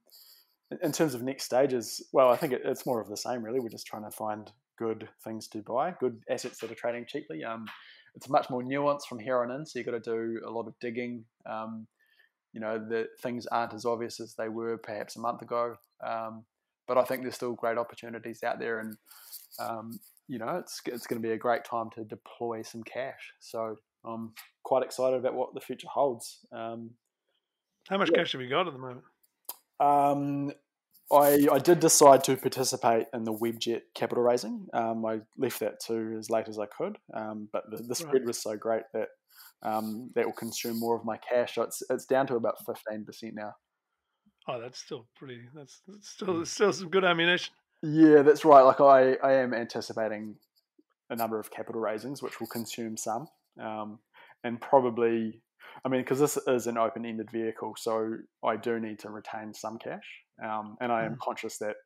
in 0.83 0.93
terms 0.93 1.15
of 1.15 1.23
next 1.23 1.45
stages, 1.45 2.03
well, 2.13 2.31
I 2.31 2.37
think 2.37 2.53
it, 2.53 2.63
it's 2.65 2.87
more 2.87 3.01
of 3.01 3.09
the 3.09 3.17
same. 3.17 3.43
Really, 3.43 3.61
we're 3.61 3.69
just 3.69 3.87
trying 3.87 4.05
to 4.05 4.11
find 4.11 4.51
good 4.79 5.09
things 5.23 5.49
to 5.49 5.59
buy, 5.63 5.95
good 6.01 6.21
assets 6.31 6.59
that 6.61 6.71
are 6.71 6.75
trading 6.77 7.05
cheaply. 7.07 7.45
Um, 7.45 7.67
it's 8.15 8.29
much 8.29 8.49
more 8.49 8.63
nuanced 8.63 9.07
from 9.09 9.19
here 9.19 9.43
on 9.43 9.51
in, 9.51 9.67
so 9.67 9.79
you've 9.79 9.87
got 9.87 10.03
to 10.03 10.11
do 10.11 10.41
a 10.47 10.51
lot 10.51 10.67
of 10.67 10.75
digging. 10.81 11.25
Um, 11.49 11.87
you 12.53 12.61
know, 12.61 12.79
the 12.79 13.07
things 13.23 13.47
aren't 13.47 13.75
as 13.75 13.85
obvious 13.85 14.19
as 14.19 14.35
they 14.35 14.49
were 14.49 14.79
perhaps 14.79 15.17
a 15.17 15.21
month 15.21 15.43
ago. 15.43 15.77
Um, 16.05 16.45
but 16.87 16.99
I 16.99 17.05
think 17.05 17.23
there's 17.23 17.35
still 17.35 17.55
great 17.55 17.79
opportunities 17.79 18.43
out 18.43 18.59
there, 18.59 18.81
and 18.81 18.97
um, 19.59 20.01
you 20.29 20.39
know, 20.39 20.57
it's 20.57 20.81
it's 20.87 21.07
going 21.07 21.21
to 21.21 21.29
be 21.29 21.35
a 21.35 21.39
great 21.39 21.65
time 21.65 21.91
to 21.95 22.05
deploy 22.05 22.63
some 22.63 22.83
cash. 22.83 23.33
So 23.41 23.77
I'm 24.05 24.33
quite 24.63 24.83
excited 24.83 25.19
about 25.19 25.35
what 25.35 25.55
the 25.55 25.61
future 25.61 25.89
holds. 25.89 26.41
Um, 26.53 26.91
How 27.89 27.99
much 27.99 28.11
yeah. 28.13 28.19
cash 28.19 28.33
have 28.33 28.41
you 28.41 28.51
got 28.51 28.67
at 28.67 28.73
the 28.73 28.79
moment? 28.79 29.03
Um, 29.79 30.53
I, 31.13 31.47
I 31.53 31.59
did 31.59 31.79
decide 31.79 32.25
to 32.25 32.37
participate 32.37 33.07
in 33.15 33.23
the 33.25 33.33
Webjet 33.33 33.83
capital 33.95 34.25
raising. 34.25 34.67
Um, 34.73 35.05
I 35.07 35.21
left 35.39 35.61
that 35.61 35.79
to 35.87 36.17
as 36.19 36.31
late 36.31 36.49
as 36.49 36.59
I 36.59 36.67
could, 36.67 36.99
um, 37.15 37.49
but 37.53 37.71
the, 37.71 37.83
the 37.83 37.95
spread 37.95 38.15
right. 38.15 38.27
was 38.27 38.43
so 38.43 38.57
great 38.57 38.83
that 38.93 39.09
um, 39.63 40.11
that 40.15 40.27
will 40.27 40.33
consume 40.33 40.81
more 40.81 40.97
of 40.97 41.05
my 41.05 41.17
cash. 41.19 41.55
So 41.55 41.63
it's 41.63 41.83
it's 41.91 42.07
down 42.07 42.27
to 42.29 42.35
about 42.35 42.57
fifteen 42.67 43.05
percent 43.05 43.35
now. 43.35 43.55
Oh, 44.49 44.61
that's 44.61 44.79
still 44.79 45.07
pretty. 45.17 45.41
That's, 45.55 45.81
that's 45.89 46.09
still 46.09 46.47
still 46.47 46.73
some 46.73 46.89
good 46.89 47.05
ammunition. 47.05 47.53
Yeah, 47.83 48.23
that's 48.23 48.45
right. 48.45 48.63
Like 48.63 48.81
I, 48.81 49.15
I 49.23 49.35
am 49.35 49.53
anticipating 49.53 50.37
a 51.11 51.17
number 51.17 51.39
of 51.39 51.51
capital 51.51 51.81
raisings, 51.81 52.23
which 52.23 52.41
will 52.41 52.47
consume 52.47 52.97
some, 52.97 53.29
um, 53.61 53.99
and 54.45 54.61
probably, 54.61 55.43
I 55.85 55.89
mean, 55.89 56.01
because 56.01 56.19
this 56.19 56.37
is 56.47 56.67
an 56.67 56.79
open-ended 56.79 57.31
vehicle, 57.31 57.75
so 57.77 58.17
I 58.45 58.57
do 58.57 58.81
need 58.81 58.99
to 59.01 59.11
retain 59.11 59.53
some 59.53 59.79
cash, 59.79 60.05
um, 60.43 60.77
and 60.81 60.91
I 60.91 61.05
am 61.05 61.15
mm. 61.15 61.19
conscious 61.19 61.59
that 61.59 61.77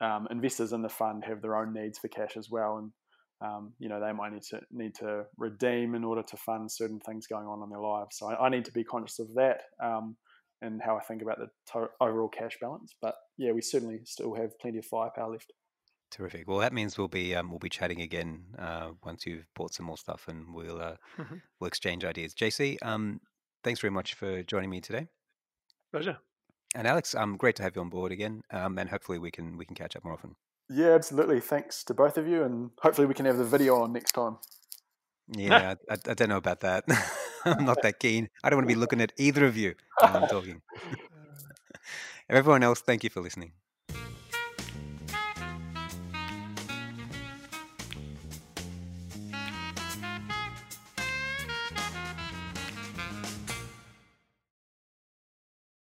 um, 0.00 0.28
investors 0.30 0.72
in 0.72 0.82
the 0.82 0.88
fund 0.88 1.24
have 1.24 1.40
their 1.40 1.56
own 1.56 1.72
needs 1.72 1.98
for 1.98 2.08
cash 2.08 2.36
as 2.36 2.50
well, 2.50 2.78
and 2.78 2.92
um, 3.40 3.72
you 3.78 3.88
know 3.88 4.00
they 4.00 4.12
might 4.12 4.32
need 4.32 4.42
to 4.50 4.60
need 4.70 4.94
to 4.96 5.24
redeem 5.38 5.94
in 5.94 6.04
order 6.04 6.22
to 6.22 6.36
fund 6.36 6.70
certain 6.70 7.00
things 7.00 7.26
going 7.26 7.46
on 7.46 7.62
in 7.62 7.70
their 7.70 7.80
lives. 7.80 8.16
So 8.18 8.30
I, 8.30 8.46
I 8.46 8.48
need 8.48 8.64
to 8.66 8.72
be 8.72 8.84
conscious 8.84 9.18
of 9.18 9.34
that. 9.34 9.62
Um, 9.82 10.16
and 10.62 10.80
how 10.80 10.96
I 10.96 11.00
think 11.00 11.20
about 11.22 11.38
the 11.38 11.50
to- 11.72 11.90
overall 12.00 12.28
cash 12.28 12.58
balance. 12.60 12.94
But 13.00 13.16
yeah, 13.36 13.52
we 13.52 13.60
certainly 13.60 14.00
still 14.04 14.34
have 14.34 14.58
plenty 14.58 14.78
of 14.78 14.86
firepower 14.86 15.32
left. 15.32 15.52
Terrific. 16.10 16.46
Well, 16.46 16.58
that 16.58 16.72
means 16.72 16.98
we'll 16.98 17.08
be 17.08 17.34
um, 17.34 17.50
we'll 17.50 17.58
be 17.58 17.70
chatting 17.70 18.02
again 18.02 18.44
uh, 18.58 18.90
once 19.02 19.26
you've 19.26 19.46
bought 19.54 19.72
some 19.72 19.86
more 19.86 19.96
stuff, 19.96 20.28
and 20.28 20.54
we'll 20.54 20.80
uh, 20.80 20.96
mm-hmm. 21.18 21.36
we'll 21.58 21.68
exchange 21.68 22.04
ideas. 22.04 22.34
JC, 22.34 22.76
um, 22.82 23.20
thanks 23.64 23.80
very 23.80 23.90
much 23.90 24.14
for 24.14 24.42
joining 24.42 24.70
me 24.70 24.80
today. 24.80 25.08
Pleasure. 25.90 26.18
And 26.74 26.86
Alex, 26.86 27.14
um, 27.14 27.36
great 27.36 27.56
to 27.56 27.62
have 27.62 27.76
you 27.76 27.82
on 27.82 27.88
board 27.88 28.12
again, 28.12 28.42
um, 28.50 28.78
and 28.78 28.90
hopefully 28.90 29.18
we 29.18 29.30
can 29.30 29.56
we 29.56 29.64
can 29.64 29.74
catch 29.74 29.96
up 29.96 30.04
more 30.04 30.12
often. 30.12 30.36
Yeah, 30.68 30.90
absolutely. 30.90 31.40
Thanks 31.40 31.82
to 31.84 31.94
both 31.94 32.18
of 32.18 32.28
you, 32.28 32.42
and 32.42 32.70
hopefully 32.82 33.06
we 33.06 33.14
can 33.14 33.26
have 33.26 33.38
the 33.38 33.44
video 33.44 33.76
on 33.76 33.92
next 33.92 34.12
time. 34.12 34.36
Yeah, 35.28 35.74
I, 35.88 35.94
I, 35.94 36.14
don't 36.14 36.28
know 36.28 36.36
about 36.36 36.60
that. 36.60 36.84
I'm 37.44 37.64
not 37.64 37.82
that 37.82 37.98
keen. 37.98 38.28
I 38.42 38.50
don't 38.50 38.58
want 38.58 38.68
to 38.68 38.74
be 38.74 38.78
looking 38.78 39.00
at 39.00 39.12
either 39.16 39.46
of 39.46 39.56
you 39.56 39.68
when 39.68 39.74
I'm 40.02 40.26
talking. 40.26 40.62
Everyone 42.28 42.62
else, 42.62 42.80
thank 42.80 43.04
you 43.04 43.10
for 43.10 43.20
listening. 43.20 43.52